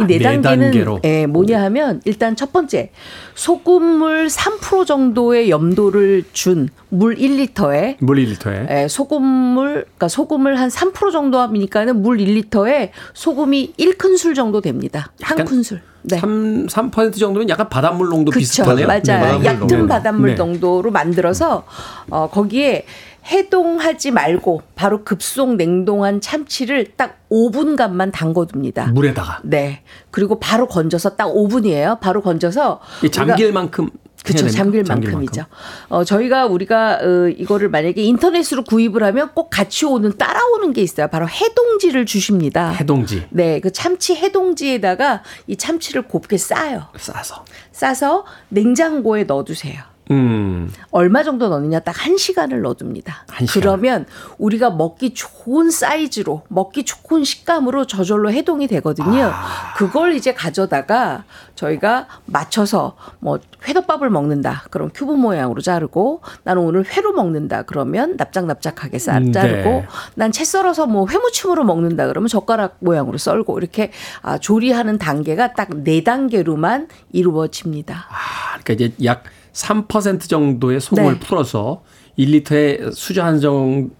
이네네 0.00 0.40
단계는. 0.42 1.00
예, 1.04 1.26
뭐냐 1.26 1.62
하면 1.64 2.00
일단 2.04 2.36
첫 2.36 2.52
번째 2.52 2.90
소금물 3.34 4.26
3% 4.28 4.86
정도의 4.86 5.50
염도를 5.50 6.24
준 6.32 6.68
물 6.94 7.16
1리터에 7.16 7.96
물 8.00 8.18
1리터에. 8.18 8.70
예, 8.70 8.86
소금물 8.86 9.86
그러니까 9.96 10.08
소금을 10.08 10.60
한 10.60 10.68
3% 10.68 11.10
정도 11.10 11.38
하니까는 11.38 12.02
물 12.02 12.18
1리터에 12.18 12.90
소금이 13.14 13.72
1큰술 13.78 14.34
정도 14.34 14.60
됩니다. 14.60 15.10
한 15.22 15.42
큰술. 15.46 15.80
네. 16.02 16.18
3, 16.18 16.66
3% 16.66 17.16
정도면 17.18 17.48
약간 17.48 17.70
바닷물 17.70 18.08
농도 18.10 18.30
그쵸, 18.30 18.40
비슷하네요. 18.40 18.86
맞아요. 18.86 19.38
바닷물 19.40 19.44
얕은. 19.46 19.86
바닷물 19.88 20.30
네. 20.30 20.36
정도로 20.36 20.90
만들어서 20.90 21.64
어 22.10 22.28
거기에 22.30 22.84
해동하지 23.24 24.10
말고 24.10 24.62
바로 24.74 25.04
급속 25.04 25.54
냉동한 25.54 26.20
참치를 26.20 26.92
딱 26.96 27.20
5분간만 27.30 28.12
담궈둡니다. 28.12 28.86
물에다가. 28.88 29.40
네. 29.44 29.82
그리고 30.10 30.38
바로 30.40 30.66
건져서 30.66 31.16
딱 31.16 31.28
5분이에요. 31.28 32.00
바로 32.00 32.20
건져서 32.20 32.80
이 33.04 33.10
잠길 33.10 33.52
만큼. 33.52 33.88
그렇죠. 34.24 34.48
잠길 34.48 34.84
만큼이죠. 34.84 35.46
어, 35.88 36.04
저희가 36.04 36.46
우리가 36.46 37.00
어, 37.02 37.28
이거를 37.28 37.68
만약에 37.70 38.02
인터넷으로 38.02 38.62
구입을 38.62 39.02
하면 39.02 39.30
꼭 39.34 39.50
같이 39.50 39.84
오는 39.84 40.16
따라오는 40.16 40.72
게 40.72 40.80
있어요. 40.80 41.08
바로 41.08 41.28
해동지를 41.28 42.06
주십니다. 42.06 42.70
해동지. 42.70 43.26
네, 43.30 43.58
그 43.60 43.72
참치 43.72 44.14
해동지에다가 44.14 45.24
이 45.48 45.56
참치를 45.56 46.02
곱게 46.02 46.38
싸요. 46.38 46.86
싸서. 46.96 47.44
싸서 47.72 48.24
냉장고에 48.48 49.24
넣어두세요. 49.24 49.82
음. 50.10 50.70
얼마 50.90 51.22
정도 51.22 51.48
넣느냐 51.48 51.80
딱 51.80 51.92
한 52.02 52.16
시간을 52.16 52.62
넣어둡니다. 52.62 53.24
한 53.28 53.46
시간. 53.46 53.60
그러면 53.62 54.06
우리가 54.38 54.70
먹기 54.70 55.14
좋은 55.14 55.70
사이즈로 55.70 56.42
먹기 56.48 56.84
좋은 56.84 57.22
식감으로 57.22 57.86
저절로 57.86 58.32
해동이 58.32 58.66
되거든요. 58.66 59.30
아. 59.32 59.74
그걸 59.76 60.14
이제 60.14 60.34
가져다가 60.34 61.22
저희가 61.54 62.08
맞춰서 62.26 62.96
뭐 63.20 63.38
회덮밥을 63.68 64.10
먹는다. 64.10 64.64
그럼 64.70 64.90
큐브 64.92 65.12
모양으로 65.12 65.60
자르고 65.60 66.22
나는 66.42 66.62
오늘 66.62 66.84
회로 66.84 67.12
먹는다. 67.12 67.62
그러면 67.62 68.16
납작납작하게 68.16 68.98
쌀 68.98 69.18
음, 69.22 69.26
네. 69.26 69.32
자르고 69.32 69.84
난채 70.16 70.44
썰어서 70.44 70.86
뭐 70.86 71.06
회무침으로 71.08 71.62
먹는다. 71.62 72.08
그러면 72.08 72.26
젓가락 72.28 72.78
모양으로 72.80 73.16
썰고 73.18 73.58
이렇게 73.58 73.92
아, 74.22 74.38
조리하는 74.38 74.98
단계가 74.98 75.52
딱 75.54 75.68
네 75.84 76.02
단계로만 76.02 76.88
이루어집니다. 77.12 78.06
아, 78.10 78.58
그러니까 78.62 78.72
이제 78.72 78.94
약 79.04 79.24
3% 79.52 80.28
정도의 80.28 80.80
소금을 80.80 81.14
네. 81.14 81.20
풀어서 81.20 81.82
1리터에 82.18 82.92
수저 82.94 83.22
한 83.22 83.40
정- 83.40 83.90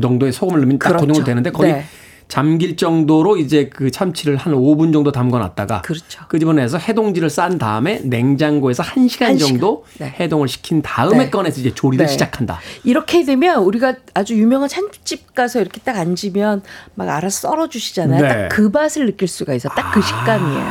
정도의 0.00 0.32
소금을 0.32 0.60
넣으면 0.60 0.78
딱 0.78 0.88
그렇죠. 0.88 1.06
그 1.06 1.12
정도 1.12 1.24
되는데 1.24 1.50
거기 1.50 1.72
네. 1.72 1.84
잠길 2.28 2.76
정도로 2.76 3.36
이제 3.36 3.68
그 3.68 3.90
참치를 3.90 4.36
한 4.36 4.54
5분 4.54 4.92
정도 4.92 5.12
담궈 5.12 5.38
놨다가 5.38 5.82
그렇죠. 5.82 6.24
끄집어내서 6.28 6.78
해동지를 6.78 7.30
싼 7.30 7.58
다음에 7.58 8.00
냉장고에서 8.04 8.82
1시간 8.82 8.94
한 8.94 9.08
시간. 9.08 9.38
정도 9.38 9.84
네. 9.98 10.14
해동을 10.18 10.48
시킨 10.48 10.82
다음에 10.82 11.24
네. 11.24 11.30
꺼내서 11.30 11.60
이제 11.60 11.72
조리를 11.74 12.04
네. 12.06 12.10
시작한다. 12.10 12.60
이렇게 12.82 13.24
되면 13.24 13.62
우리가 13.62 13.94
아주 14.14 14.34
유명한 14.34 14.68
참집 14.68 15.34
가서 15.34 15.60
이렇게 15.60 15.80
딱 15.80 15.96
앉으면 15.96 16.62
막 16.94 17.08
알아서 17.08 17.48
썰어 17.48 17.68
주시잖아요. 17.68 18.22
네. 18.22 18.28
딱그 18.48 18.70
맛을 18.72 19.06
느낄 19.06 19.28
수가 19.28 19.54
있어. 19.54 19.68
딱그 19.68 20.00
식감이에요. 20.00 20.64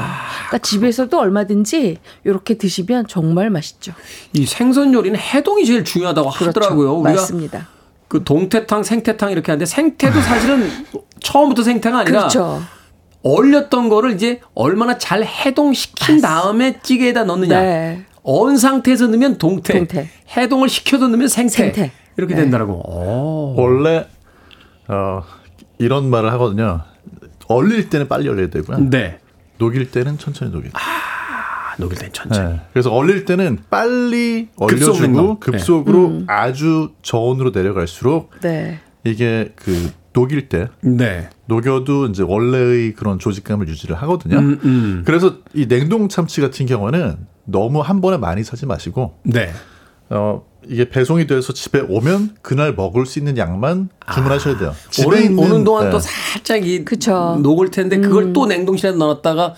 그러니까 0.47 0.57
집에서도 0.61 1.17
얼마든지 1.17 1.97
이렇게 2.23 2.55
드시면 2.55 3.07
정말 3.07 3.49
맛있죠. 3.49 3.93
이 4.33 4.45
생선 4.45 4.93
요리는 4.93 5.17
해동이 5.19 5.65
제일 5.65 5.83
중요하다고 5.83 6.29
하더라고요. 6.29 6.93
우리가 6.95 7.11
그렇죠. 7.11 7.21
맞습니다. 7.21 7.67
그 8.13 8.23
동태탕, 8.23 8.83
생태탕 8.83 9.31
이렇게 9.31 9.51
하는데 9.51 9.65
생태도 9.65 10.21
사실은 10.21 10.69
처음부터 11.19 11.63
생태가 11.63 11.97
아니라 12.01 12.19
그렇죠. 12.19 12.61
얼렸던 13.23 13.89
거를 13.89 14.11
이제 14.11 14.39
얼마나 14.53 14.99
잘 14.99 15.23
해동시킨 15.25 16.21
다음에 16.21 16.79
찌개에다 16.83 17.23
넣느냐. 17.23 17.59
네. 17.59 18.05
언 18.21 18.55
상태에서 18.57 19.07
넣으면 19.07 19.39
동태, 19.39 19.73
동태. 19.73 20.07
해동을 20.37 20.69
시켜서 20.69 21.07
넣으면 21.07 21.27
생태, 21.27 21.55
생태. 21.55 21.91
이렇게 22.15 22.35
네. 22.35 22.41
된다라고. 22.41 22.73
오. 22.73 23.55
원래 23.59 24.05
어 24.87 25.23
이런 25.79 26.11
말을 26.11 26.31
하거든요. 26.33 26.81
얼릴 27.47 27.89
때는 27.89 28.07
빨리 28.07 28.29
얼려야 28.29 28.51
되고요. 28.51 28.91
네. 28.91 29.17
녹일 29.57 29.89
때는 29.89 30.19
천천히 30.19 30.51
녹일. 30.51 30.69
아, 30.73 30.79
녹일 31.79 31.97
땐 31.97 32.09
천천히. 32.13 32.53
네. 32.53 32.61
그래서 32.71 32.91
얼릴 32.91 33.25
때는 33.25 33.59
빨리 33.69 34.49
급속 34.67 35.01
냉동. 35.01 35.23
얼려주고 35.25 35.39
급속 35.39 35.89
으로 35.89 36.07
음. 36.07 36.25
아주 36.27 36.91
저온으로 37.01 37.51
내려갈수록 37.51 38.31
네. 38.41 38.79
이게 39.03 39.53
그 39.55 39.91
녹일 40.13 40.47
때 40.47 40.69
네. 40.81 41.29
녹여도 41.47 42.07
이제 42.07 42.23
원래의 42.23 42.93
그런 42.93 43.19
조직감을 43.19 43.67
유지를 43.67 43.95
하거든요. 44.03 44.37
음, 44.37 44.59
음. 44.63 45.03
그래서 45.05 45.37
이 45.53 45.67
냉동 45.67 46.07
참치 46.07 46.39
같은 46.39 46.65
경우는 46.65 47.17
너무 47.45 47.81
한 47.81 47.99
번에 47.99 48.17
많이 48.17 48.43
사지 48.43 48.65
마시고 48.65 49.17
네. 49.23 49.51
어 50.09 50.43
이게 50.67 50.87
배송이 50.87 51.27
돼서 51.27 51.51
집에 51.51 51.81
오면 51.81 52.37
그날 52.41 52.73
먹을 52.73 53.05
수 53.05 53.19
있는 53.19 53.37
양만 53.37 53.89
주문하셔야 54.13 54.57
돼요. 54.57 54.73
집에 54.89 55.07
오는, 55.07 55.23
있는 55.23 55.39
오는 55.39 55.63
동안 55.63 55.85
네. 55.85 55.91
또 55.91 55.99
살짝 55.99 56.65
이 56.65 56.85
그쵸. 56.85 57.39
녹을 57.41 57.71
텐데 57.71 57.97
그걸 57.97 58.25
음. 58.25 58.33
또 58.33 58.45
냉동실에 58.45 58.93
넣었다가 58.93 59.55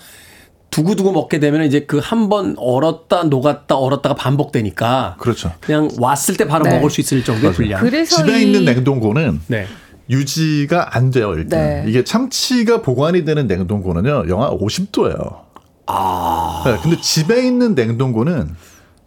두고두고 0.76 1.12
먹게 1.12 1.38
되면 1.40 1.64
이제 1.64 1.80
그 1.80 1.98
한 2.00 2.28
번 2.28 2.54
얼었다 2.58 3.24
녹았다 3.24 3.76
얼었다가 3.76 4.14
반복되니까 4.14 5.16
그렇죠. 5.18 5.52
그냥 5.60 5.88
왔을 5.98 6.36
때 6.36 6.46
바로 6.46 6.64
네. 6.64 6.74
먹을 6.76 6.90
수 6.90 7.00
있을 7.00 7.24
정도의 7.24 7.52
분량. 7.54 7.80
그래서 7.80 8.16
집에 8.16 8.38
이- 8.40 8.42
있는 8.46 8.64
냉동고는 8.64 9.40
네. 9.46 9.66
유지가 10.10 10.96
안 10.96 11.10
돼요 11.10 11.34
일단 11.34 11.60
네. 11.60 11.84
이게 11.88 12.04
참치가 12.04 12.80
보관이 12.82 13.24
되는 13.24 13.46
냉동고는요 13.46 14.24
영하 14.28 14.50
50도예요. 14.50 15.40
아. 15.86 16.62
네, 16.66 16.76
근데 16.82 17.00
집에 17.00 17.46
있는 17.46 17.74
냉동고는 17.74 18.54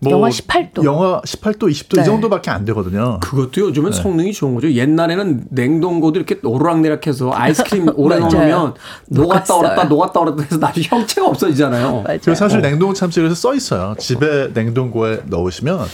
영하 0.08 0.30
18도. 0.30 0.84
영하 0.86 1.22
18도, 1.22 1.70
20도 1.70 1.96
네. 1.98 2.02
이 2.02 2.06
정도밖에 2.06 2.50
안 2.52 2.64
되거든요. 2.66 3.20
그것도 3.22 3.52
네. 3.52 3.62
요즘은 3.62 3.92
성능이 3.92 4.32
좋은 4.34 4.56
거죠. 4.56 4.72
옛날에는 4.72 5.46
냉동고도 5.50 6.18
이렇게 6.20 6.38
오르락내락해서 6.42 7.32
아이스크림 7.34 7.90
오래. 7.98 8.18
넣으면 8.20 8.76
녹았다. 9.10 9.56
얼었다 9.56 9.84
녹았다 9.86 10.20
얼었다 10.22 10.44
해서 10.44 10.58
나중에 10.58 10.86
형체가 10.88 11.28
없어지잖아요. 11.28 12.04
그리고 12.08 12.36
사실 12.36 12.62
냉동 12.62 12.94
참치에서 12.94 13.36
써 13.36 13.54
있어요. 13.56 13.96
집에 14.00 14.50
냉동고에 14.54 15.24
넣으시면 15.26 15.86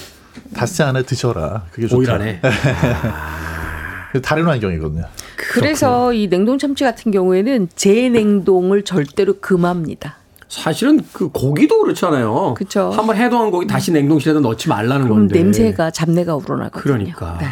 닷새 0.53 0.83
안에 0.83 1.03
드셔라. 1.03 1.63
그게 1.71 1.87
좋다. 1.87 1.97
오일하네. 1.99 2.41
다른 4.23 4.45
환경이거든요. 4.45 5.03
그래서 5.35 6.13
이 6.13 6.27
냉동 6.29 6.57
참치 6.57 6.83
같은 6.83 7.11
경우에는 7.11 7.69
재냉동을 7.75 8.83
절대로 8.83 9.35
금합니다. 9.41 10.17
사실은 10.47 11.01
그 11.11 11.29
고기도 11.29 11.81
그렇잖아요. 11.81 12.53
그쵸. 12.55 12.91
한번 12.91 13.17
해동한 13.17 13.51
고기 13.51 13.67
다시 13.67 13.91
냉동실에다 13.91 14.39
넣지 14.41 14.69
말라는 14.69 15.03
그럼 15.03 15.17
건데. 15.19 15.41
냄새가 15.41 15.91
잡내가 15.91 16.35
우러나거든요. 16.35 16.81
그러니까. 16.81 17.37
네. 17.39 17.47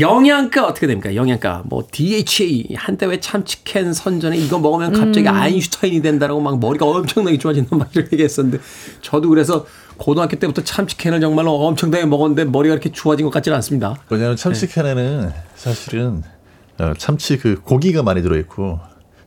영양가 0.00 0.66
어떻게 0.66 0.88
됩니까? 0.88 1.14
영양가 1.14 1.62
뭐 1.66 1.86
DHA 1.90 2.74
한때 2.76 3.06
왜 3.06 3.20
참치캔 3.20 3.92
선전에 3.94 4.36
이거 4.36 4.58
먹으면 4.58 4.92
갑자기 4.92 5.28
음. 5.28 5.34
아인슈타인이 5.34 6.02
된다라고 6.02 6.40
막 6.40 6.58
머리가 6.58 6.86
엄청나게 6.86 7.38
좋아진다 7.38 7.76
막 7.76 7.88
이렇게 7.94 8.14
얘기했었는데 8.14 8.58
저도 9.00 9.28
그래서 9.28 9.64
고등학교 9.96 10.36
때부터 10.40 10.64
참치캔을 10.64 11.20
정말로 11.20 11.54
엄청나게 11.66 12.04
먹었는데 12.06 12.46
머리가 12.46 12.74
이렇게 12.74 12.90
좋아진 12.90 13.24
것 13.26 13.30
같지는 13.30 13.54
않습니다. 13.56 13.94
왜냐하면 14.10 14.36
네. 14.36 14.42
참치캔에는 14.42 15.32
사실은 15.54 16.22
어, 16.78 16.92
참치 16.98 17.38
그 17.38 17.60
고기가 17.62 18.02
많이 18.02 18.22
들어있고 18.22 18.80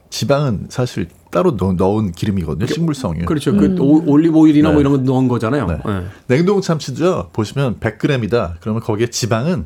지방은 0.09 0.67
사실 0.69 1.07
따로 1.31 1.55
넣, 1.57 1.73
넣은 1.73 2.11
기름이거든요. 2.11 2.65
식물성이. 2.67 3.21
그렇죠. 3.25 3.51
음. 3.51 3.57
그 3.57 3.81
오- 3.81 4.03
올리브 4.11 4.37
오일이나 4.37 4.69
뭐 4.69 4.75
네. 4.77 4.81
이런 4.81 4.93
거 4.93 5.11
넣은 5.11 5.27
거잖아요. 5.27 5.67
네. 5.67 5.77
네. 5.85 6.05
냉동 6.27 6.61
참치죠. 6.61 7.29
보시면 7.33 7.79
100g이다. 7.79 8.53
그러면 8.61 8.81
거기에 8.81 9.07
지방은 9.09 9.65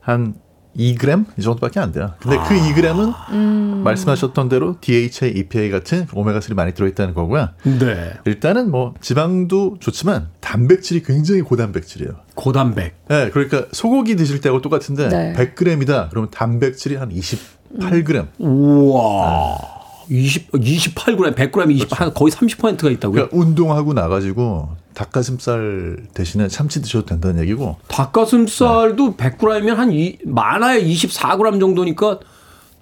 한 0.00 0.34
2g 0.76 1.24
이 1.38 1.42
정도밖에 1.42 1.80
안 1.80 1.90
돼요. 1.92 2.12
근데 2.20 2.36
그 2.46 2.54
2g은 2.54 3.14
음. 3.32 3.80
말씀하셨던 3.84 4.48
대로 4.48 4.76
DHA, 4.80 5.32
EPA 5.34 5.70
같은 5.70 6.06
오메가3 6.06 6.54
많이 6.54 6.72
들어있다는 6.72 7.14
거고요. 7.14 7.48
네. 7.64 8.12
일단은 8.26 8.70
뭐 8.70 8.94
지방도 9.00 9.76
좋지만 9.80 10.28
단백질이 10.40 11.02
굉장히 11.02 11.40
고단백질이에요. 11.40 12.12
고단백. 12.34 12.94
네, 13.08 13.30
그러니까 13.30 13.64
소고기 13.72 14.14
드실 14.14 14.40
때하고 14.40 14.60
똑같은데 14.60 15.08
네. 15.08 15.32
100g이다. 15.32 16.10
그러면 16.10 16.30
단백질이 16.30 16.94
한 16.96 17.08
28g. 17.10 18.26
우와. 18.38 19.77
20, 20.10 20.52
28g, 20.52 21.34
100g, 21.34 21.70
20, 21.70 22.00
한 22.00 22.14
거의 22.14 22.32
30%가 22.32 22.90
있다고요? 22.90 23.28
그러니까 23.28 23.36
운동하고 23.36 23.92
나가지고 23.92 24.70
닭가슴살 24.94 25.98
대신에 26.14 26.48
참치 26.48 26.82
드셔도 26.82 27.06
된다는 27.06 27.40
얘기고. 27.42 27.76
닭가슴살도 27.88 29.16
100g이면 29.16 29.74
한 29.74 29.92
이, 29.92 30.18
많아야 30.24 30.80
24g 30.80 31.60
정도니까 31.60 32.20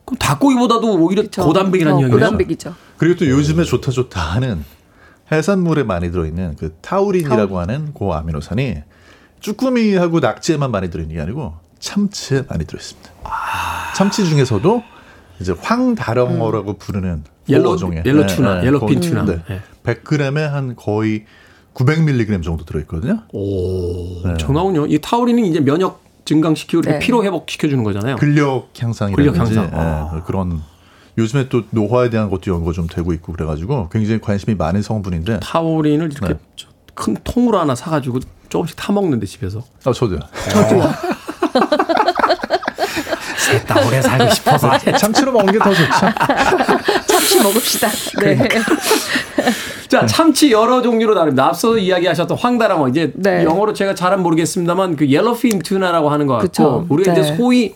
그럼 0.05 0.19
닭고기보다도 0.19 0.99
오히려 0.99 1.23
그쵸. 1.23 1.45
고단백이라는 1.45 1.99
어, 1.99 2.01
얘기죠. 2.03 2.17
고단백이죠. 2.17 2.75
그리고 2.97 3.19
또 3.19 3.27
요즘에 3.29 3.65
좋다 3.65 3.91
좋다 3.91 4.21
하는 4.21 4.65
해산물에 5.31 5.83
많이 5.83 6.11
들어있는 6.13 6.57
그 6.57 6.75
타우린이라고 6.81 7.59
하는 7.59 7.93
그 7.93 8.13
아미노산이 8.13 8.77
쭈꾸미하고 9.41 10.21
낙지에만 10.21 10.71
많이 10.71 10.91
들어있는 10.91 11.17
게 11.17 11.21
아니고 11.21 11.55
참치에 11.81 12.45
많이 12.49 12.65
들어있습니다. 12.65 13.11
참치 13.97 14.25
중에서도 14.29 14.83
이제 15.41 15.55
황다랑어라고 15.59 16.75
부르는 16.79 17.25
yellow- 17.49 17.71
어종에 17.73 18.03
yellow 18.05 18.27
tuna, 18.27 18.65
yellowfin 18.65 19.01
tuna. 19.01 19.25
네. 19.25 19.41
네. 19.49 19.61
100g에 19.85 20.35
한 20.49 20.75
거의 20.77 21.25
900mg 21.75 22.43
정도 22.43 22.65
들어있거든요. 22.65 23.23
오, 23.33 24.23
네. 24.25 24.31
엄청나군요. 24.31 24.87
이 24.87 24.99
타우린은 25.01 25.45
이제 25.45 25.61
면역 25.61 26.03
증강시키고 26.25 26.83
네. 26.83 26.99
피로 26.99 27.23
회복 27.23 27.49
시켜주는 27.49 27.83
거잖아요. 27.85 28.17
근력 28.17 28.71
향상이라든지 28.79 29.31
근력 29.39 29.39
향상. 29.39 29.71
아. 29.79 30.13
예, 30.17 30.23
그런 30.27 30.61
요즘에 31.19 31.49
또 31.49 31.63
노화에 31.71 32.11
대한 32.11 32.29
것도 32.31 32.51
연구가 32.51 32.73
좀 32.73 32.87
되고 32.89 33.13
있고 33.13 33.33
그래가지고 33.33 33.89
굉장히 33.91 34.21
관심이 34.21 34.57
많은 34.57 34.83
성분인데 34.83 35.41
타우린을 35.41 36.11
이렇게 36.13 36.35
네. 36.35 36.39
저 36.95 37.04
큰 37.04 37.17
통으로 37.25 37.59
하나 37.61 37.75
사가지고 37.75 38.21
조금씩 38.49 38.77
타 38.77 38.93
먹는데 38.93 39.27
집에서. 39.27 39.63
아 39.85 39.93
저도요. 39.93 40.19
셋다 43.47 43.87
오래 43.87 44.03
살고 44.03 44.31
싶어서. 44.35 44.79
참치로 44.99 45.33
먹는 45.33 45.53
게 45.53 45.59
더 45.59 45.71
좋죠. 45.73 45.91
참치 47.07 47.43
먹읍시다. 47.43 47.89
네. 48.21 48.37
그러니까. 48.37 48.61
자, 49.89 50.05
참치 50.07 50.51
여러 50.51 50.83
종류로 50.83 51.15
다릅니다. 51.15 51.47
앞서 51.47 51.79
이야기하셨던 51.79 52.37
황다랑어 52.37 52.89
이제 52.89 53.13
네. 53.15 53.45
영어로 53.45 53.73
제가 53.73 53.95
잘은 53.95 54.23
모르겠습니다만 54.23 54.97
그 54.97 55.09
yellowfin 55.09 55.61
tuna라고 55.61 56.11
하는 56.11 56.27
것 56.27 56.35
같고 56.35 56.47
그쵸. 56.49 56.87
우리가 56.89 57.15
네. 57.15 57.21
이제 57.21 57.37
소위 57.37 57.75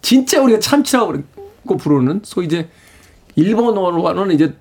진짜 0.00 0.40
우리가 0.40 0.58
참치라고 0.60 1.14
부르는 1.78 2.20
소위 2.24 2.46
이제 2.46 2.68
일본어로는 3.36 4.34
이제 4.34 4.54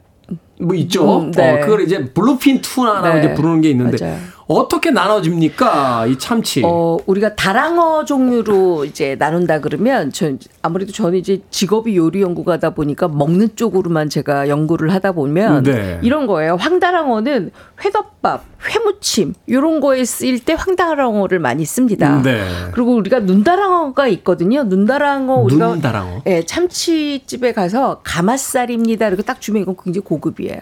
뭐 0.59 0.75
있죠. 0.75 1.19
음, 1.21 1.31
네. 1.31 1.51
어, 1.51 1.59
그걸 1.65 1.81
이제 1.81 2.05
bluefin 2.05 2.61
tuna라고 2.61 3.13
네. 3.15 3.19
이제 3.19 3.33
부르는 3.33 3.61
게 3.61 3.69
있는데 3.69 3.97
맞아요. 4.03 4.17
어떻게 4.47 4.91
나눠집니까 4.91 6.05
이 6.07 6.17
참치? 6.17 6.61
어, 6.65 6.97
우리가 7.05 7.35
다랑어 7.35 8.05
종류로 8.05 8.85
이제 8.85 9.15
나눈다 9.17 9.59
그러면 9.59 10.11
전 10.11 10.39
아무래도 10.61 10.91
저는 10.91 11.17
이제 11.17 11.41
직업이 11.49 11.95
요리 11.95 12.21
연구가다 12.21 12.71
보니까 12.71 13.07
먹는 13.07 13.55
쪽으로만 13.55 14.09
제가 14.09 14.49
연구를 14.49 14.93
하다 14.93 15.13
보면 15.13 15.63
네. 15.63 15.99
이런 16.01 16.27
거예요. 16.27 16.55
황다랑어는 16.55 17.51
회덮밥, 17.83 18.43
회무침 18.69 19.33
이런 19.47 19.79
거에 19.79 20.03
쓰일 20.05 20.43
때 20.43 20.53
황다랑어를 20.53 21.39
많이 21.39 21.65
씁니다. 21.65 22.21
네. 22.21 22.43
그리고 22.73 22.95
우리가 22.95 23.19
눈다랑어가 23.19 24.07
있거든요. 24.07 24.63
눈다랑어 24.63 25.35
우리가 25.35 25.67
눈다랑어. 25.67 26.21
예, 26.27 26.43
참치집에 26.45 27.53
가서 27.53 28.01
가마살입니다. 28.03 29.07
이렇게 29.07 29.23
딱 29.23 29.39
주면 29.41 29.61
이건 29.61 29.75
굉장히 29.81 30.03
고급이에요. 30.05 30.59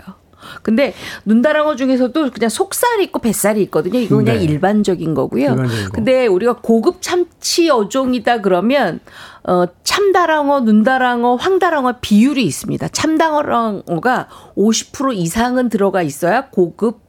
근데 0.61 0.93
눈다랑어 1.25 1.75
중에서도 1.75 2.31
그냥 2.31 2.49
속살이 2.49 3.03
있고 3.05 3.19
뱃살이 3.19 3.61
있거든요. 3.63 3.99
이거 3.99 4.17
그냥 4.17 4.37
네. 4.37 4.43
일반적인 4.43 5.13
거고요. 5.13 5.51
일반적인 5.51 5.85
거. 5.85 5.91
근데 5.91 6.27
우리가 6.27 6.57
고급 6.61 7.01
참치 7.01 7.69
어종이다 7.69 8.41
그러면 8.41 8.99
어 9.43 9.65
참다랑어, 9.83 10.61
눈다랑어, 10.61 11.35
황다랑어 11.35 11.95
비율이 12.01 12.43
있습니다. 12.43 12.87
참다랑어가 12.89 14.27
50% 14.55 15.15
이상은 15.15 15.69
들어가 15.69 16.01
있어야 16.01 16.49
고급 16.49 16.99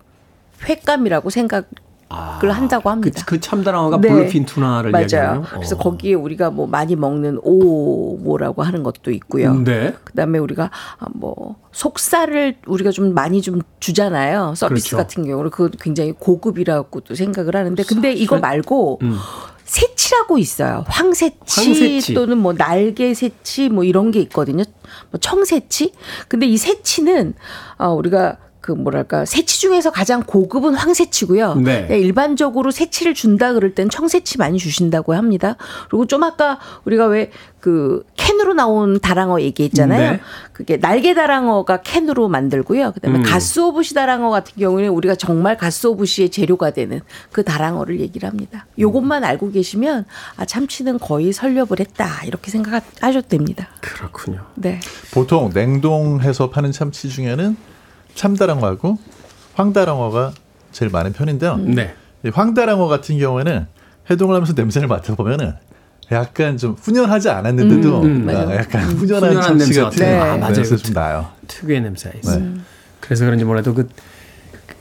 횟감이라고 0.68 1.30
생각을 1.30 1.64
한다고 2.12 2.84
그, 2.84 2.88
합니다. 2.88 3.22
그 3.26 3.40
참다랑어가 3.40 4.00
네. 4.00 4.08
블루핀 4.08 4.46
투나를 4.46 4.90
맞아요. 4.90 5.44
그래서 5.50 5.76
어. 5.76 5.78
거기에 5.78 6.14
우리가 6.14 6.50
뭐 6.50 6.66
많이 6.66 6.96
먹는 6.96 7.38
오모라고 7.42 8.62
하는 8.62 8.82
것도 8.82 9.10
있고요. 9.12 9.54
네. 9.54 9.94
그다음에 10.04 10.38
우리가 10.38 10.70
아, 10.98 11.06
뭐 11.14 11.56
속살을 11.72 12.56
우리가 12.66 12.90
좀 12.90 13.14
많이 13.14 13.42
좀 13.42 13.60
주잖아요. 13.80 14.54
서비스 14.56 14.90
그렇죠. 14.90 14.96
같은 14.96 15.24
경우는 15.24 15.50
그거 15.50 15.70
굉장히 15.80 16.12
고급이라고도 16.12 17.14
생각을 17.14 17.56
하는데 17.56 17.82
근데 17.84 18.12
이거 18.12 18.38
말고 18.38 18.98
음. 19.02 19.16
새치라고 19.64 20.36
있어요. 20.38 20.84
황새치, 20.86 21.36
황새치. 21.46 22.14
또는 22.14 22.36
뭐 22.38 22.52
날개 22.52 23.14
새치 23.14 23.70
뭐 23.70 23.84
이런 23.84 24.10
게 24.10 24.20
있거든요. 24.20 24.64
뭐 25.10 25.18
청새치. 25.18 25.92
근데 26.28 26.46
이 26.46 26.58
새치는 26.58 27.34
아 27.78 27.88
우리가 27.88 28.36
그 28.62 28.72
뭐랄까 28.72 29.26
새치 29.26 29.60
중에서 29.60 29.90
가장 29.90 30.22
고급은 30.22 30.74
황새치고요. 30.74 31.56
네. 31.56 31.86
네, 31.88 31.98
일반적으로 31.98 32.70
새치를 32.70 33.12
준다 33.12 33.52
그럴 33.52 33.74
땐 33.74 33.90
청새치 33.90 34.38
많이 34.38 34.58
주신다고 34.58 35.14
합니다. 35.14 35.56
그리고 35.90 36.06
좀 36.06 36.22
아까 36.22 36.58
우리가 36.86 37.06
왜 37.06 37.30
그 37.62 38.04
캔으로 38.16 38.54
나온 38.54 38.98
다랑어 38.98 39.40
얘기했잖아요. 39.40 40.10
네. 40.14 40.20
그게 40.52 40.80
날개 40.80 41.14
다랑어가 41.14 41.82
캔으로 41.82 42.28
만들고요. 42.28 42.90
그다음에 42.90 43.20
음. 43.20 43.22
가스오부시 43.22 43.94
다랑어 43.94 44.30
같은 44.30 44.54
경우에는 44.58 44.90
우리가 44.90 45.14
정말 45.14 45.56
가스오부시의 45.56 46.30
재료가 46.30 46.72
되는 46.72 47.00
그 47.30 47.44
다랑어를 47.44 48.00
얘기를 48.00 48.28
합니다. 48.28 48.66
요것만 48.80 49.22
알고 49.22 49.52
계시면 49.52 50.06
아 50.36 50.44
참치는 50.44 50.98
거의 50.98 51.32
설렵을 51.32 51.78
했다 51.78 52.24
이렇게 52.26 52.50
생각하셔도 52.50 53.28
됩니다. 53.28 53.68
그렇군요. 53.80 54.40
네. 54.56 54.80
보통 55.14 55.52
냉동해서 55.54 56.50
파는 56.50 56.72
참치 56.72 57.08
중에는 57.10 57.56
참다랑어하고 58.14 58.98
황다랑어가 59.54 60.32
제일 60.70 60.90
많은 60.90 61.12
편인데요. 61.12 61.56
네. 61.56 61.94
이 62.24 62.28
황다랑어 62.28 62.86
같은 62.86 63.18
경우에는 63.18 63.66
해동을 64.10 64.34
하면서 64.34 64.52
냄새를 64.54 64.88
맡아보면은 64.88 65.54
약간 66.10 66.56
좀 66.56 66.74
훈연하지 66.74 67.30
않았는데도 67.30 68.02
음, 68.02 68.28
음, 68.28 68.28
아. 68.28 68.54
약간 68.56 68.82
훈연한 68.84 69.30
훈연한 69.30 69.42
참치 69.42 69.64
냄새 69.66 69.80
같은 69.82 69.98
같아요. 69.98 70.24
네. 70.24 70.30
아, 70.30 70.36
맞아요. 70.36 70.54
냄새 70.54 70.76
좀 70.76 70.94
나요. 70.94 71.28
특유의 71.48 71.80
냄새가 71.82 72.18
있어요. 72.18 72.44
네. 72.44 72.54
그래서 73.00 73.24
그런지 73.24 73.44
몰라도 73.44 73.74
그, 73.74 73.88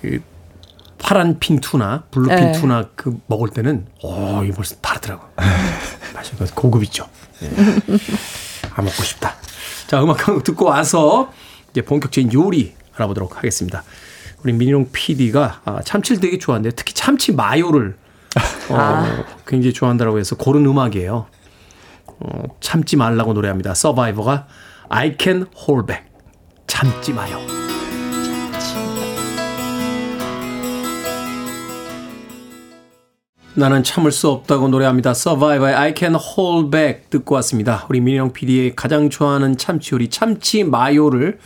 그 0.01 0.21
파란 0.99 1.39
fin 1.39 1.59
tuna 1.59 2.03
bluefin 2.11 2.35
네. 2.35 2.51
tuna 2.53 2.89
그 2.95 3.17
먹을 3.27 3.49
때는 3.49 3.85
오 4.03 4.43
이거 4.43 4.55
벌써 4.55 4.75
다르더라고. 4.75 5.23
맞아요. 5.35 6.29
그거 6.37 6.45
고급이죠. 6.55 7.07
예. 7.43 7.49
아 8.75 8.81
먹고 8.81 9.03
싶다. 9.03 9.35
자 9.87 10.01
음악 10.03 10.27
한곡 10.27 10.43
듣고 10.43 10.65
와서 10.65 11.31
이제 11.71 11.81
본격적인 11.81 12.33
요리 12.33 12.75
알아보도록 12.95 13.37
하겠습니다. 13.37 13.83
우리 14.43 14.53
민용 14.53 14.89
PD가 14.91 15.61
아, 15.65 15.81
참치를 15.83 16.19
되게 16.19 16.37
좋아하는데 16.37 16.75
특히 16.75 16.93
참치 16.93 17.31
마요를 17.31 17.95
어, 18.69 19.25
굉장히 19.45 19.73
좋아한다고 19.73 20.17
해서 20.19 20.35
고른 20.35 20.65
음악이에요. 20.65 21.27
어, 22.07 22.43
참지 22.59 22.95
말라고 22.95 23.33
노래합니다. 23.33 23.73
서바이버가 23.73 24.47
I 24.89 25.15
can 25.19 25.45
hold 25.57 25.87
back. 25.87 26.05
참지 26.67 27.13
마요. 27.13 27.39
나는 33.53 33.83
참을 33.83 34.11
수 34.13 34.29
없다고 34.29 34.69
노래합니다. 34.69 35.13
서바이버의 35.13 35.75
I 35.75 35.93
can 35.95 36.15
hold 36.15 36.71
back 36.71 37.09
듣고 37.09 37.35
왔습니다. 37.35 37.85
우리 37.89 37.99
민영 37.99 38.31
PD의 38.31 38.75
가장 38.75 39.09
좋아하는 39.09 39.57
참치 39.57 39.93
요리 39.93 40.09
참치 40.09 40.63
마요를 40.63 41.37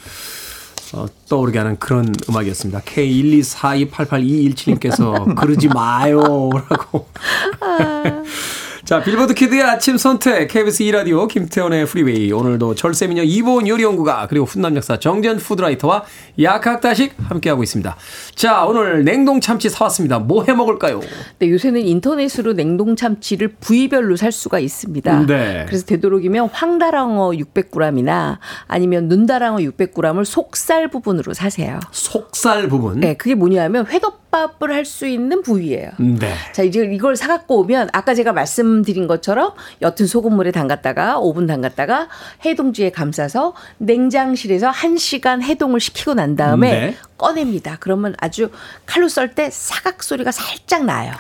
어, 0.94 1.08
떠오르게 1.28 1.58
하는 1.58 1.80
그런 1.80 2.14
음악이었습니다. 2.30 2.82
K124288217님께서 2.82 5.36
그러지 5.36 5.70
마요라고. 5.70 7.08
자, 8.86 9.02
빌보드 9.02 9.34
키드의 9.34 9.64
아침 9.64 9.98
선택, 9.98 10.48
KBS 10.48 10.84
2라디오, 10.84 11.28
김태원의 11.28 11.88
프리웨이. 11.88 12.32
오늘도 12.32 12.76
절세미녀 12.76 13.24
이보은 13.24 13.68
요리연구가, 13.68 14.28
그리고 14.28 14.46
훈남 14.46 14.76
약사 14.76 15.00
정재훈 15.00 15.38
food 15.38 15.60
writer와 15.60 16.04
약학다식 16.40 17.16
함께하고 17.18 17.64
있습니다. 17.64 17.96
자, 18.36 18.64
오늘 18.66 19.04
냉동 19.04 19.42
참치 19.42 19.70
사왔습니다. 19.70 20.20
뭐 20.20 20.44
해 20.44 20.54
먹을까요? 20.54 21.00
네, 21.40 21.50
요새는 21.50 21.82
인터넷으로 21.82 22.54
냉동 22.54 22.96
참치를 22.96 23.56
부위별로 23.60 24.18
살 24.18 24.32
수가 24.32 24.60
있습니다. 24.60 25.26
네. 25.26 25.66
그래서 25.68 25.84
되도록이면 25.88 26.50
황다랑어 26.54 27.32
600g이나 27.32 28.38
아니면 28.68 29.08
눈다랑어 29.08 29.58
600g을 29.58 30.24
속살 30.26 30.90
부분으로 30.90 31.34
사세요. 31.34 31.80
속살 31.90 32.68
부분. 32.68 33.00
네, 33.00 33.16
그게 33.16 33.34
뭐냐면 33.34 33.88
회덮밥을 33.88 34.72
할 34.72 34.86
수 34.86 35.08
있는 35.08 35.42
부위예요. 35.42 35.90
네. 35.98 36.32
자, 36.54 36.62
이제 36.62 36.88
이걸 36.94 37.16
사갖고 37.16 37.62
오면 37.62 37.90
아까 37.92 38.14
제가 38.14 38.32
말씀 38.34 38.75
드린 38.84 39.08
것처럼 39.08 39.52
옅은 39.82 40.08
소금물에 40.08 40.52
담갔다가 40.52 41.20
5분 41.20 41.48
담갔다가 41.48 42.08
해동지에 42.46 42.92
감싸서 42.92 43.54
냉장실에서 43.78 44.72
1시간 44.72 45.42
해동을 45.42 45.80
시키고 45.80 46.14
난 46.14 46.36
다음에 46.36 46.72
네. 46.72 46.96
꺼냅니다. 47.18 47.78
그러면 47.80 48.16
아주 48.20 48.49
칼로 48.86 49.07
썰 49.07 49.34
때 49.36 49.49
사각 49.51 50.03
소리가 50.03 50.32
살짝 50.32 50.86
나요. 50.86 51.11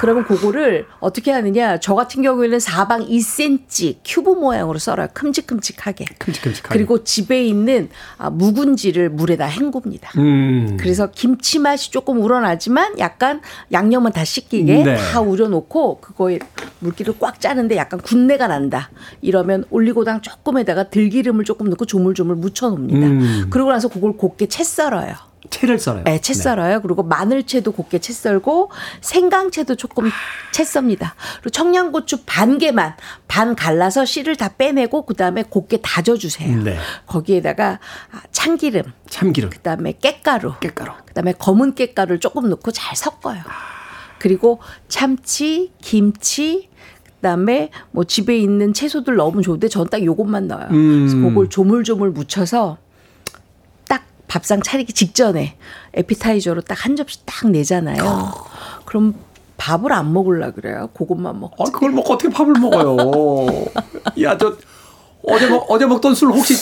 그러면 0.00 0.24
그거를 0.24 0.86
어떻게 1.00 1.30
하느냐? 1.30 1.78
저 1.78 1.94
같은 1.94 2.22
경우에는 2.22 2.58
사방 2.60 3.06
2cm 3.06 3.98
큐브 4.04 4.30
모양으로 4.30 4.78
썰어요. 4.78 5.08
큼직큼직하게. 5.14 6.04
큼직큼직하게. 6.18 6.72
그리고 6.74 7.04
집에 7.04 7.44
있는 7.44 7.88
아, 8.18 8.30
묵은지를 8.30 9.10
물에다 9.10 9.46
헹굽니다. 9.46 10.10
음. 10.18 10.76
그래서 10.80 11.10
김치 11.10 11.58
맛이 11.58 11.90
조금 11.90 12.20
우러나지만 12.22 12.98
약간 12.98 13.40
양념은 13.72 14.12
다 14.12 14.24
씻기게 14.24 14.82
네. 14.84 14.96
다 14.96 15.20
우려놓고 15.20 16.00
그거에 16.00 16.38
물기를 16.80 17.14
꽉 17.20 17.40
짜는데 17.40 17.76
약간 17.76 18.00
군내가 18.00 18.46
난다. 18.46 18.90
이러면 19.22 19.64
올리고당 19.70 20.20
조금에다가 20.22 20.90
들기름을 20.90 21.44
조금 21.44 21.68
넣고 21.70 21.86
조물조물 21.86 22.36
묻혀놓습니다. 22.36 23.06
음. 23.06 23.46
그러고 23.50 23.70
나서 23.72 23.88
그걸 23.88 24.16
곱게 24.16 24.46
채 24.46 24.64
썰어요. 24.64 25.14
채를 25.50 25.78
썰어요. 25.78 26.04
네, 26.04 26.20
채 26.20 26.32
썰어요. 26.34 26.80
그리고 26.82 27.02
마늘채도 27.02 27.72
곱게 27.72 27.98
채 27.98 28.12
썰고 28.12 28.70
생강채도 29.00 29.76
조금 29.76 30.10
채 30.52 30.64
썹니다. 30.64 31.14
그리고 31.36 31.50
청양고추 31.50 32.24
반 32.26 32.58
개만 32.58 32.94
반 33.28 33.54
갈라서 33.54 34.04
씨를 34.04 34.36
다 34.36 34.50
빼내고 34.56 35.06
그다음에 35.06 35.42
곱게 35.42 35.78
다져 35.78 36.16
주세요. 36.16 36.56
네. 36.62 36.76
거기에다가 37.06 37.78
아, 38.12 38.20
참기름, 38.32 38.84
참기름. 39.08 39.50
그다음에 39.50 39.92
깻가루, 39.92 40.58
깻가루. 40.60 40.92
그다음에 41.06 41.32
검은 41.32 41.74
깻가루를 41.74 42.20
조금 42.20 42.48
넣고 42.48 42.70
잘 42.72 42.96
섞어요. 42.96 43.40
그리고 44.18 44.60
참치, 44.88 45.72
김치, 45.82 46.70
그다음에 47.16 47.70
뭐 47.90 48.04
집에 48.04 48.36
있는 48.38 48.72
채소들 48.72 49.16
넣으면 49.16 49.42
좋은데 49.42 49.68
전 49.68 49.86
딱 49.88 50.02
요것만 50.02 50.48
넣어요. 50.48 50.68
그래서 50.68 51.16
그걸 51.16 51.48
조물조물 51.48 52.10
묻혀서 52.10 52.78
딱 52.78 52.83
밥상 54.34 54.62
차리기 54.62 54.92
직전에 54.92 55.56
에피타이저로 55.94 56.62
딱 56.62 56.84
한 56.84 56.96
접시 56.96 57.24
딱 57.24 57.48
내잖아요. 57.50 58.34
그럼 58.84 59.14
밥을 59.56 59.92
안 59.92 60.12
먹으려 60.12 60.52
그래요. 60.52 60.90
그것만 60.92 61.38
먹. 61.40 61.52
아, 61.60 61.64
그걸 61.70 61.92
먹고 61.92 62.14
어떻게 62.14 62.28
밥을 62.30 62.54
먹어요? 62.60 62.96
야, 64.22 64.36
저 64.36 64.56
어제 65.26 65.46
먹 65.46 65.64
어제 65.70 65.86
먹던 65.86 66.14
술 66.16 66.30
혹시 66.32 66.54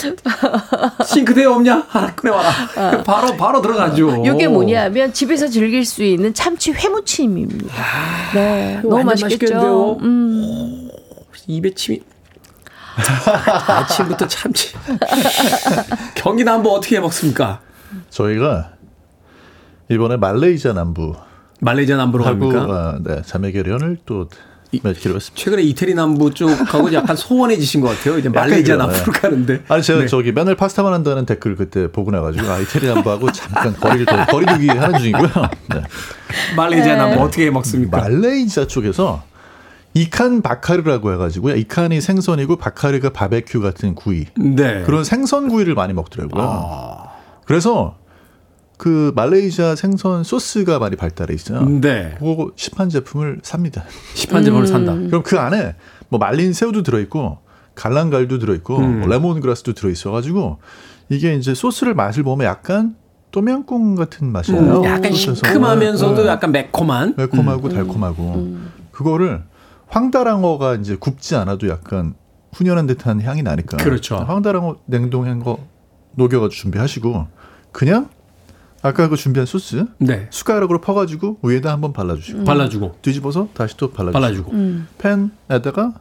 싱크대에 1.06 1.46
없냐? 1.46 1.86
하나 1.88 2.14
꺼내와라. 2.14 3.02
바로 3.04 3.36
바로 3.36 3.62
들어가죠. 3.62 4.22
이게 4.24 4.46
뭐냐면 4.46 5.12
집에서 5.14 5.48
즐길 5.48 5.84
수 5.86 6.04
있는 6.04 6.34
참치 6.34 6.72
회무침입니다. 6.72 7.74
네, 8.34 8.80
너무 8.84 9.02
맛있겠죠. 9.02 9.98
음. 10.02 10.90
입에 11.46 11.74
침이 11.74 12.00
아침부터 13.66 14.28
참치. 14.28 14.74
경기 16.22 16.44
남부 16.44 16.72
어떻게 16.72 16.96
해 16.96 17.00
먹습니까? 17.00 17.60
저희가 18.10 18.70
이번에 19.90 20.16
말레이시아 20.16 20.72
남부 20.72 21.16
말레이시아 21.60 21.96
남부로 21.96 22.24
하고 22.24 22.48
갑니까? 22.48 22.72
아, 22.72 22.98
네, 23.02 23.22
자매 23.26 23.50
결연을 23.50 23.98
또 24.06 24.28
맺기로 24.70 25.16
했습니다. 25.16 25.34
최근에 25.34 25.62
이태리 25.62 25.94
남부 25.94 26.32
쪽하고 26.32 26.92
약간 26.94 27.16
소원해지신 27.16 27.80
것 27.80 27.88
같아요. 27.88 28.18
이제 28.18 28.28
약간 28.28 28.48
말레이시아 28.48 28.76
남부로 28.76 29.12
네. 29.12 29.20
가는데. 29.20 29.62
아니 29.66 29.82
제가 29.82 30.00
네. 30.02 30.06
저기 30.06 30.30
맨날 30.30 30.54
파스타만 30.54 30.92
한다는 30.92 31.26
댓글 31.26 31.56
그때 31.56 31.90
보고 31.90 32.12
나가지고 32.12 32.48
아 32.48 32.58
이태리 32.60 32.86
남부하고 32.86 33.32
잠깐 33.32 33.74
거리를 33.74 34.06
더 34.06 34.24
거리두기 34.26 34.68
하는 34.68 35.00
중이고요. 35.00 35.28
네. 35.74 35.82
말레이시아 36.56 36.96
남부 36.96 37.20
어떻게 37.20 37.46
해 37.46 37.50
먹습니까? 37.50 37.98
말레이시아 37.98 38.68
쪽에서 38.68 39.24
이칸 39.94 40.42
바카르라고 40.42 41.12
해가지고요. 41.12 41.56
이칸이 41.56 42.00
생선이고 42.00 42.56
바카르가 42.56 43.10
바베큐 43.10 43.60
같은 43.60 43.94
구이. 43.94 44.26
네. 44.36 44.82
그런 44.84 45.04
생선 45.04 45.48
구이를 45.48 45.74
많이 45.74 45.92
먹더라고요. 45.92 47.08
그래서 47.44 47.96
그 48.78 49.12
말레이시아 49.14 49.76
생선 49.76 50.24
소스가 50.24 50.78
많이 50.78 50.96
발달해 50.96 51.34
있잖아요. 51.34 51.68
네. 51.80 52.16
그거 52.18 52.50
시판 52.56 52.88
제품을 52.88 53.40
삽니다. 53.42 53.84
시판 54.14 54.42
제품을 54.44 54.66
산다. 54.66 54.94
그럼 54.94 55.22
그 55.22 55.38
안에 55.38 55.76
뭐 56.08 56.18
말린 56.18 56.52
새우도 56.52 56.82
들어있고 56.82 57.38
갈랑갈도 57.74 58.38
들어있고 58.38 58.78
음. 58.78 59.00
뭐 59.00 59.08
레몬그라스도 59.08 59.74
들어있어가지고 59.74 60.58
이게 61.10 61.34
이제 61.34 61.54
소스를 61.54 61.94
맛을 61.94 62.22
보면 62.22 62.46
약간 62.46 62.96
또명꿍 63.30 63.94
같은 63.94 64.30
맛이에요. 64.30 64.80
음, 64.80 64.84
약간 64.84 65.12
시큼하면서도 65.12 66.22
네. 66.22 66.28
약간 66.28 66.52
매콤한. 66.52 67.14
매콤하고 67.16 67.68
달콤하고 67.68 68.56
그거를 68.90 69.42
황다랑어가 69.92 70.76
이제 70.76 70.96
굽지 70.96 71.36
않아도 71.36 71.68
약간 71.68 72.14
훈연한 72.54 72.86
듯한 72.86 73.20
향이 73.20 73.42
나니까 73.42 73.76
그렇죠. 73.76 74.16
황다랑어 74.16 74.78
냉동한 74.86 75.40
거 75.40 75.58
녹여가지고 76.14 76.48
준비하시고 76.48 77.26
그냥 77.72 78.08
아까 78.80 79.08
그 79.08 79.16
준비한 79.16 79.46
소스 79.46 79.86
네. 79.98 80.28
숟가락으로 80.30 80.80
퍼가지고 80.80 81.38
위에다 81.42 81.70
한번 81.70 81.92
발라주시고 81.92 82.44
발라주고. 82.44 82.96
뒤집어서 83.02 83.48
다시 83.54 83.76
또 83.76 83.92
발라주시고 83.92 84.20
발라주고. 84.20 84.52
음. 84.52 84.88
팬에다가 84.98 86.00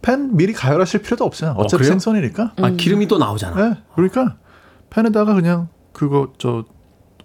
팬 0.00 0.36
미리 0.36 0.52
가열하실 0.52 1.02
필요도 1.02 1.24
없어요. 1.24 1.54
어차피 1.56 1.82
그래요? 1.82 1.90
생선이니까. 1.92 2.52
아, 2.56 2.70
기름이 2.70 3.06
또 3.08 3.18
나오잖아. 3.18 3.56
네, 3.56 3.76
그러니까 3.94 4.36
팬에다가 4.90 5.34
그냥 5.34 5.68
그거 5.92 6.32
저 6.38 6.64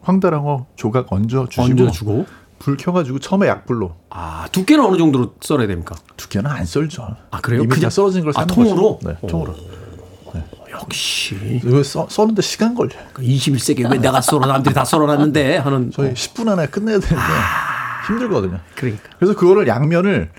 황다랑어 0.01 0.67
조각 0.75 1.11
얹어 1.11 1.47
주시고 1.47 1.63
얹어주고. 1.63 2.25
불 2.59 2.75
켜가지고 2.77 3.19
처음에 3.19 3.47
약불로 3.47 3.95
아, 4.09 4.47
두께는 4.51 4.83
어느 4.83 4.97
정도로 4.97 5.35
썰어야 5.41 5.67
됩니까? 5.67 5.95
두께는 6.17 6.49
안 6.49 6.65
썰죠. 6.65 7.07
아, 7.31 7.41
그래요? 7.41 7.61
이미 7.61 7.69
다 7.69 7.75
그냥- 7.75 7.89
썰어진 7.89 8.23
걸 8.23 8.33
아, 8.35 8.45
통으로? 8.45 8.97
거죠. 8.99 9.09
네, 9.21 9.27
통으로. 9.27 9.55
역시. 10.71 11.35
이거 11.63 11.81
써, 11.81 12.07
써는데 12.09 12.41
시간 12.41 12.75
걸려요. 12.75 12.99
21세기에 13.15 13.89
왜 13.91 13.97
내가 13.97 14.21
썰어 14.21 14.45
남들이 14.45 14.75
다 14.75 14.83
썰어놨는데 14.85 15.57
하는. 15.57 15.91
저희 15.91 16.13
10분 16.13 16.47
안에 16.49 16.67
끝내야 16.67 16.99
되는데 16.99 17.23
힘들거든요. 18.07 18.59
그러니까. 18.75 19.09
그래서 19.17 19.35
그거를 19.35 19.67
양면을 19.67 20.29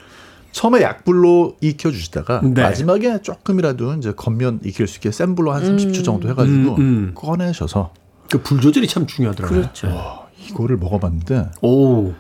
처음에 0.52 0.82
약불로 0.82 1.56
익혀 1.60 1.90
주시다가 1.90 2.40
네. 2.44 2.62
마지막에 2.62 3.20
조금이라도 3.22 3.94
이제 3.94 4.12
겉면 4.12 4.60
익힐 4.64 4.86
수 4.86 4.96
있게 4.98 5.10
센 5.10 5.34
불로 5.34 5.52
한 5.52 5.62
30초 5.62 6.04
정도 6.04 6.28
해가지고 6.28 6.74
음, 6.76 6.78
음. 6.78 7.12
꺼내셔서 7.14 7.92
그 8.30 8.38
불 8.42 8.60
조절이 8.60 8.86
참 8.86 9.06
중요하더라고요. 9.06 9.60
그렇죠. 9.62 9.88
와, 9.88 10.27
이거를 10.50 10.76
먹어봤는데 10.76 11.50
오. 11.62 12.12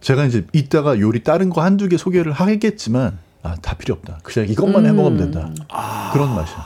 제가 0.00 0.24
이제 0.26 0.46
이따가 0.52 0.98
요리 1.00 1.22
다른 1.22 1.50
거 1.50 1.62
한두 1.62 1.88
개 1.88 1.96
소개를 1.96 2.32
하겠지만 2.32 3.18
아, 3.42 3.56
다 3.60 3.74
필요 3.74 3.94
없다. 3.94 4.20
그냥 4.22 4.48
이것만 4.48 4.86
해 4.86 4.92
먹으면 4.92 5.18
된다. 5.18 5.50
그런 6.12 6.34
맛이야. 6.34 6.56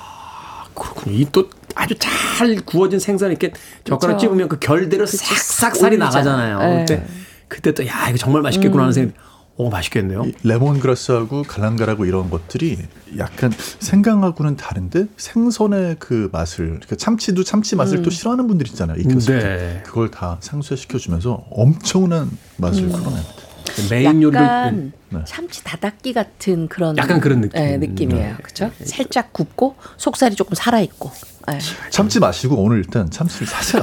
그렇군요. 0.75 1.17
이 1.17 1.27
또 1.33 1.49
아주 1.75 1.95
잘 1.99 2.57
구워진 2.65 2.99
생선 2.99 3.31
이렇게 3.31 3.53
젓가락. 3.85 4.19
찝으면 4.19 4.49
그 4.49 4.59
결대로 4.59 5.07
싹싹 5.07 5.77
살이. 5.77 5.97
나가잖아요. 5.97 6.59
네. 6.59 6.85
그때 6.87 7.07
그때 7.49 7.75
또 7.75 7.87
야 7.87 8.09
이거 8.09 8.19
정말 8.19 8.43
맛있겠구나 8.43 8.83
하는 8.85 8.93
생각. 8.93 9.15
오, 9.59 9.71
맛있겠네요. 9.71 10.25
이 10.25 10.33
레몬그라스하고 10.45 11.43
galanga라고 11.43 12.05
이런 12.07 12.31
것들이 12.31 12.79
약간 13.19 13.53
생강하고는 13.81 14.57
다른데 14.57 15.07
생선의 15.17 15.97
그 15.99 16.29
맛을 16.31 16.67
그러니까 16.67 16.95
참치도 16.95 17.43
참치 17.43 17.75
맛을 17.75 18.03
또 18.03 18.09
싫어하는 18.09 18.47
분들 18.47 18.69
있잖아요. 18.69 18.99
익혔을 19.01 19.39
네. 19.39 19.41
때 19.41 19.83
그걸 19.85 20.13
다 20.13 20.37
상쇄시켜 20.41 20.99
주면서 20.99 21.45
엄청난 21.51 22.31
맛을 22.57 22.89
풀어냅니다. 22.89 23.49
메인 23.91 24.23
요리를 24.23 24.41
약간 24.45 24.93
네. 25.11 25.21
참치 25.25 25.65
다닥기 25.65 26.13
같은 26.13 26.69
그런 26.69 26.97
약간 26.97 27.19
그런 27.21 27.41
느낌. 27.41 27.61
네, 27.61 27.77
느낌이에요. 27.79 28.37
그렇죠? 28.41 28.71
살짝 28.85 29.33
굽고 29.33 29.75
속살이 29.97 30.37
조금 30.37 30.55
살아 30.55 30.81
있고. 30.81 31.11
네. 31.49 31.59
참치 31.91 32.21
마시고 32.21 32.55
오늘 32.57 32.79
일단 32.79 33.11
참치를 33.11 33.49
사세요. 33.49 33.83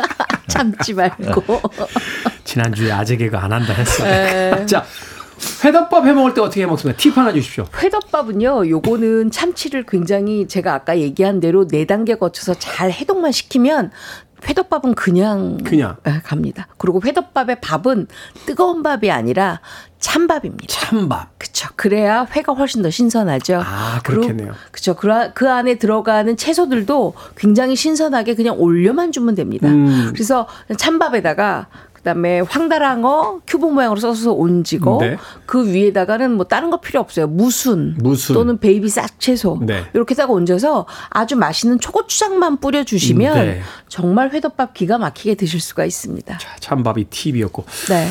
참지 0.48 0.94
말고. 0.94 1.42
지난주에 2.44 2.90
아재 2.90 3.16
개그 3.16 3.36
안 3.36 3.52
한다 3.52 3.72
했어요. 3.72 4.08
네. 4.08 4.66
자, 4.66 4.84
회덮밥 5.64 6.06
해 6.06 6.12
먹을 6.12 6.34
때 6.34 6.40
어떻게 6.40 6.62
해 6.62 6.66
먹습니까? 6.66 6.98
팁 6.98 7.16
하나 7.16 7.32
주십시오. 7.32 7.66
회덮밥은요, 7.76 8.68
요거는 8.68 9.30
참치를 9.30 9.84
굉장히 9.86 10.46
제가 10.48 10.74
아까 10.74 10.98
얘기한 10.98 11.40
대로 11.40 11.66
네 11.66 11.84
단계 11.86 12.14
거쳐서 12.16 12.54
잘 12.54 12.90
해동만 12.90 13.32
시키면 13.32 13.90
회덮밥은 14.42 14.94
그냥 14.94 15.58
그냥. 15.58 15.96
예, 16.08 16.20
갑니다. 16.24 16.66
그리고 16.78 17.02
회덮밥의 17.04 17.60
밥은 17.60 18.06
뜨거운 18.46 18.82
밥이 18.82 19.10
아니라 19.10 19.60
찬밥입니다. 19.98 20.64
찬밥. 20.66 21.38
그쵸. 21.38 21.68
그래야 21.76 22.26
회가 22.34 22.54
훨씬 22.54 22.80
더 22.80 22.88
신선하죠. 22.88 23.60
아, 23.62 24.00
그렇겠네요. 24.02 24.54
그쵸. 24.70 24.96
그, 24.96 25.12
아- 25.12 25.32
그 25.34 25.50
안에 25.50 25.74
들어가는 25.74 26.38
채소들도 26.38 27.12
굉장히 27.36 27.76
신선하게 27.76 28.34
그냥 28.34 28.58
올려만 28.58 29.12
주면 29.12 29.34
됩니다. 29.34 29.68
음. 29.68 30.10
그래서 30.14 30.46
찬밥에다가 30.74 31.66
그다음에 32.00 32.40
황다랑어 32.40 33.40
큐브 33.46 33.66
모양으로 33.66 34.00
썰어서 34.00 34.34
얹이고 34.34 34.98
네. 35.00 35.16
그 35.46 35.66
위에다가는 35.72 36.32
뭐 36.32 36.44
다른 36.44 36.70
거 36.70 36.80
필요 36.80 37.00
없어요. 37.00 37.26
무순, 37.26 37.96
무순. 37.98 38.34
또는 38.34 38.58
baby 38.58 38.88
싹 38.88 39.20
채소 39.20 39.60
네. 39.62 39.84
이렇게다가 39.92 40.32
얹어서 40.32 40.86
아주 41.10 41.36
맛있는 41.36 41.78
초고추장만 41.78 42.58
뿌려 42.58 42.84
주시면 42.84 43.34
네. 43.34 43.62
정말 43.88 44.30
회덮밥 44.30 44.74
기가 44.74 44.98
막히게 44.98 45.34
드실 45.34 45.60
수가 45.60 45.84
있습니다. 45.84 46.38
자, 46.38 46.48
찬밥이 46.60 47.04
팁이었고. 47.10 47.64
네. 47.90 48.08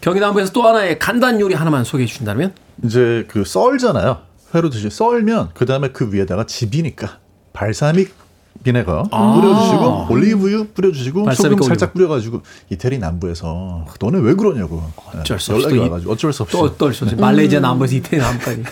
경기남부에서 0.00 0.52
또 0.52 0.62
하나의 0.62 0.98
간단 0.98 1.40
요리 1.40 1.54
하나만 1.54 1.84
소개해 1.84 2.06
주신다면? 2.06 2.54
이제 2.84 3.26
그 3.28 3.44
썰잖아요. 3.44 4.18
회로 4.54 4.70
드시 4.70 4.88
썰면 4.88 5.50
그 5.54 5.66
다음에 5.66 5.88
그 5.88 6.12
위에다가 6.12 6.46
집이니까 6.46 7.18
발사믹 7.52 8.14
비네거 8.62 9.02
뿌려주시고 9.10 10.06
올리브유 10.10 10.68
뿌려주시고 10.74 11.20
아. 11.22 11.24
발사믹 11.26 11.58
소금 11.58 11.68
살짝 11.68 11.88
올리브. 11.90 11.98
뿌려가지고 12.08 12.42
이태리 12.70 12.98
남부에서 12.98 13.86
너는 14.00 14.22
왜 14.22 14.34
그러냐고 14.34 14.82
어쩔 15.14 15.38
수 15.38 15.52
네, 15.52 15.56
없이 15.56 15.66
연락이 15.68 15.78
와가지고 15.88 16.12
어쩔 16.12 16.32
수 16.32 16.42
없이 16.42 16.56
또 16.56 16.62
어떨 16.64 16.92
수 16.94 17.04
없이 17.04 17.16
말레이시아 17.16 17.60
남부에서 17.60 17.94
이태리 17.96 18.20
남부까지 18.20 18.64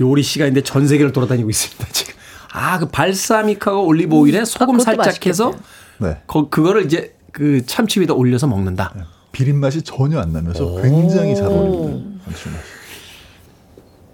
요리 0.00 0.22
시간인데 0.22 0.62
전 0.62 0.86
세계를 0.88 1.12
돌아다니고 1.12 1.48
있습니다 1.50 1.86
지금. 1.92 2.14
아 2.54 2.78
그 2.78 2.86
발사믹하고 2.88 3.86
올리브 3.86 4.14
오일에 4.14 4.44
소금 4.44 4.76
그것도 4.76 4.84
살짝 4.84 5.26
해서. 5.26 5.54
네. 5.98 6.18
거, 6.26 6.48
그거를 6.50 6.84
이제 6.84 7.14
그 7.32 7.64
참치 7.64 8.00
위에다 8.00 8.12
올려서 8.14 8.46
먹는다. 8.46 8.92
비린 9.32 9.56
맛이 9.58 9.80
전혀 9.82 10.18
안 10.18 10.32
나면서 10.34 10.80
굉장히 10.82 11.34
잘 11.34 11.46
감칠맛. 11.48 12.60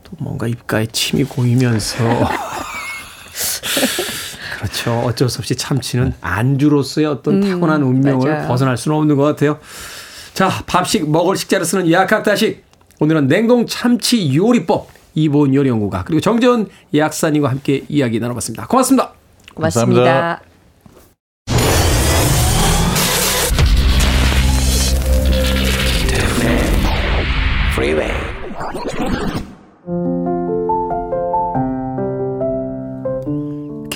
또 0.05 0.11
뭔가 0.19 0.47
입가에 0.47 0.87
침이 0.93 1.25
고이면서 1.25 1.97
그렇죠. 4.59 4.93
어쩔 5.07 5.29
수 5.29 5.39
없이 5.39 5.55
참치는 5.55 6.15
안주로서의 6.21 7.07
어떤 7.07 7.41
타고난 7.41 7.83
운명을 7.83 8.29
맞아요. 8.29 8.49
벗어날 8.49 8.77
수는 8.77 8.97
없는 8.99 9.17
것 9.17 9.23
같아요. 9.23 9.59
자, 10.35 10.51
밥식 10.67 11.11
먹을 11.11 11.37
식자를 11.37 11.65
쓰는 11.65 11.91
약학다식. 11.91 12.65
오늘은 13.01 13.29
냉동 13.29 13.67
참치 13.67 14.35
요리법 14.35 14.89
이보은 15.15 15.55
요리연구가 15.55 16.05
그리고 16.05 16.21
정재훈 16.21 16.69
약사님과 16.95 17.49
함께 17.49 17.85
이야기 17.89 18.19
나눠봤습니다. 18.19 18.67
고맙습니다. 18.67 19.13
고맙습니다. 19.55 20.03
감사합니다. 20.03 20.43
Freeway. 27.75 28.28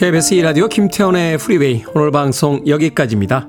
KBS 0.03 0.35
2라디오 0.35 0.69
김태원의 0.69 1.39
프리웨이 1.39 1.85
오늘 1.95 2.11
방송 2.11 2.67
여기까지입니다. 2.67 3.47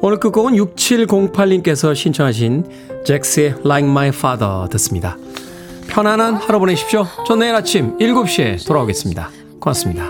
오늘 0.00 0.20
끝곡은 0.20 0.52
6708님께서 0.52 1.96
신청하신 1.96 2.64
잭스의 3.04 3.54
Like 3.64 3.90
My 3.90 4.10
Father 4.10 4.68
듣습니다. 4.70 5.16
편안한 5.88 6.36
하루 6.36 6.60
보내십시오. 6.60 7.08
전 7.26 7.40
내일 7.40 7.56
아침 7.56 7.98
7시에 7.98 8.64
돌아오겠습니다. 8.64 9.30
고맙습니다. 9.58 10.04